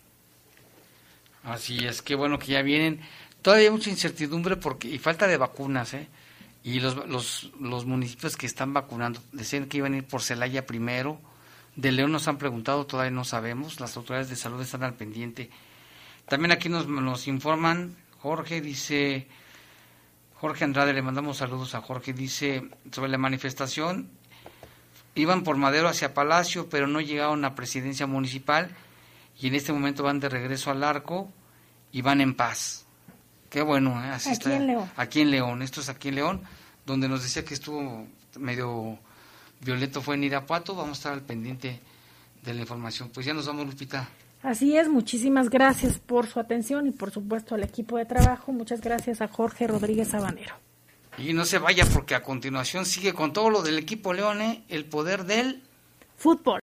Así 1.44 1.86
es, 1.86 2.02
qué 2.02 2.16
bueno 2.16 2.40
que 2.40 2.48
ya 2.48 2.62
vienen. 2.62 3.02
Todavía 3.42 3.68
hay 3.68 3.72
mucha 3.72 3.90
incertidumbre 3.90 4.56
porque 4.56 4.88
y 4.88 4.98
falta 4.98 5.28
de 5.28 5.38
vacunas, 5.38 5.94
¿eh? 5.94 6.08
Y 6.64 6.80
los, 6.80 6.96
los, 7.08 7.52
los 7.60 7.86
municipios 7.86 8.38
que 8.38 8.46
están 8.46 8.74
vacunando 8.74 9.22
decían 9.34 9.66
que 9.66 9.78
iban 9.78 9.94
a 9.94 9.98
ir 9.98 10.06
por 10.06 10.22
Celaya 10.22 10.66
primero. 10.66 11.20
De 11.76 11.92
León 11.92 12.14
nos 12.14 12.30
han 12.30 12.38
preguntado, 12.38 12.86
todavía 12.86 13.12
no 13.12 13.26
sabemos. 13.26 13.82
Las 13.82 13.98
autoridades 13.98 14.30
de 14.30 14.38
salud 14.38 14.62
están 14.62 14.84
al 14.84 14.94
pendiente. 14.94 15.50
También 16.28 16.54
aquí 16.54 16.70
nos, 16.70 16.88
nos 16.88 17.28
informan, 17.28 17.98
Jorge 18.20 18.62
dice, 18.62 19.28
Jorge 20.36 20.64
Andrade, 20.64 20.94
le 20.94 21.02
mandamos 21.02 21.38
saludos 21.38 21.76
a 21.76 21.82
Jorge, 21.82 22.14
dice 22.14 22.70
sobre 22.92 23.12
la 23.12 23.18
manifestación, 23.18 24.10
iban 25.16 25.44
por 25.44 25.58
Madero 25.58 25.90
hacia 25.90 26.14
Palacio, 26.14 26.70
pero 26.70 26.88
no 26.88 27.02
llegaron 27.02 27.44
a 27.44 27.56
presidencia 27.56 28.08
municipal 28.08 28.74
y 29.40 29.48
en 29.48 29.56
este 29.56 29.74
momento 29.74 30.04
van 30.04 30.20
de 30.20 30.30
regreso 30.30 30.72
al 30.72 30.84
arco 30.84 31.32
y 31.92 32.02
van 32.02 32.22
en 32.22 32.36
paz. 32.36 32.86
Qué 33.50 33.62
bueno, 33.62 34.04
¿eh? 34.04 34.10
Así 34.10 34.30
aquí 34.30 34.52
en 34.52 34.68
León. 34.68 34.92
Aquí 34.96 35.22
en 35.22 35.32
León, 35.32 35.62
esto 35.62 35.82
es 35.82 35.90
aquí 35.90 36.10
en 36.10 36.16
León, 36.16 36.42
donde 36.86 37.08
nos 37.08 37.24
decía 37.24 37.46
que 37.46 37.54
estuvo 37.54 38.08
medio 38.40 38.98
violento 39.62 40.02
fue 40.02 40.16
en 40.16 40.24
Irapuato, 40.24 40.76
vamos 40.76 40.98
a 40.98 41.00
estar 41.00 41.14
al 41.14 41.22
pendiente 41.22 41.80
de 42.44 42.54
la 42.54 42.62
información. 42.62 43.10
Pues 43.14 43.26
ya 43.26 43.34
nos 43.34 43.48
vamos, 43.48 43.66
Lupita. 43.66 44.10
Así 44.42 44.76
es, 44.76 44.90
muchísimas 44.90 45.50
gracias 45.50 46.00
por 46.00 46.28
su 46.28 46.40
atención 46.40 46.86
y 46.88 46.92
por 46.92 47.12
supuesto 47.12 47.56
al 47.56 47.64
equipo 47.64 47.98
de 47.98 48.06
trabajo. 48.06 48.52
Muchas 48.52 48.82
gracias 48.82 49.22
a 49.22 49.30
Jorge 49.30 49.68
Rodríguez 49.68 50.10
Sabanero. 50.10 50.56
Y 51.18 51.34
no 51.34 51.46
se 51.46 51.60
vaya 51.60 51.86
porque 51.86 52.16
a 52.16 52.24
continuación 52.24 52.86
sigue 52.86 53.14
con 53.14 53.32
todo 53.32 53.50
lo 53.50 53.62
del 53.62 53.78
equipo 53.78 54.14
Leone, 54.14 54.64
el 54.68 54.86
poder 54.86 55.26
del 55.26 55.64
fútbol. 56.18 56.63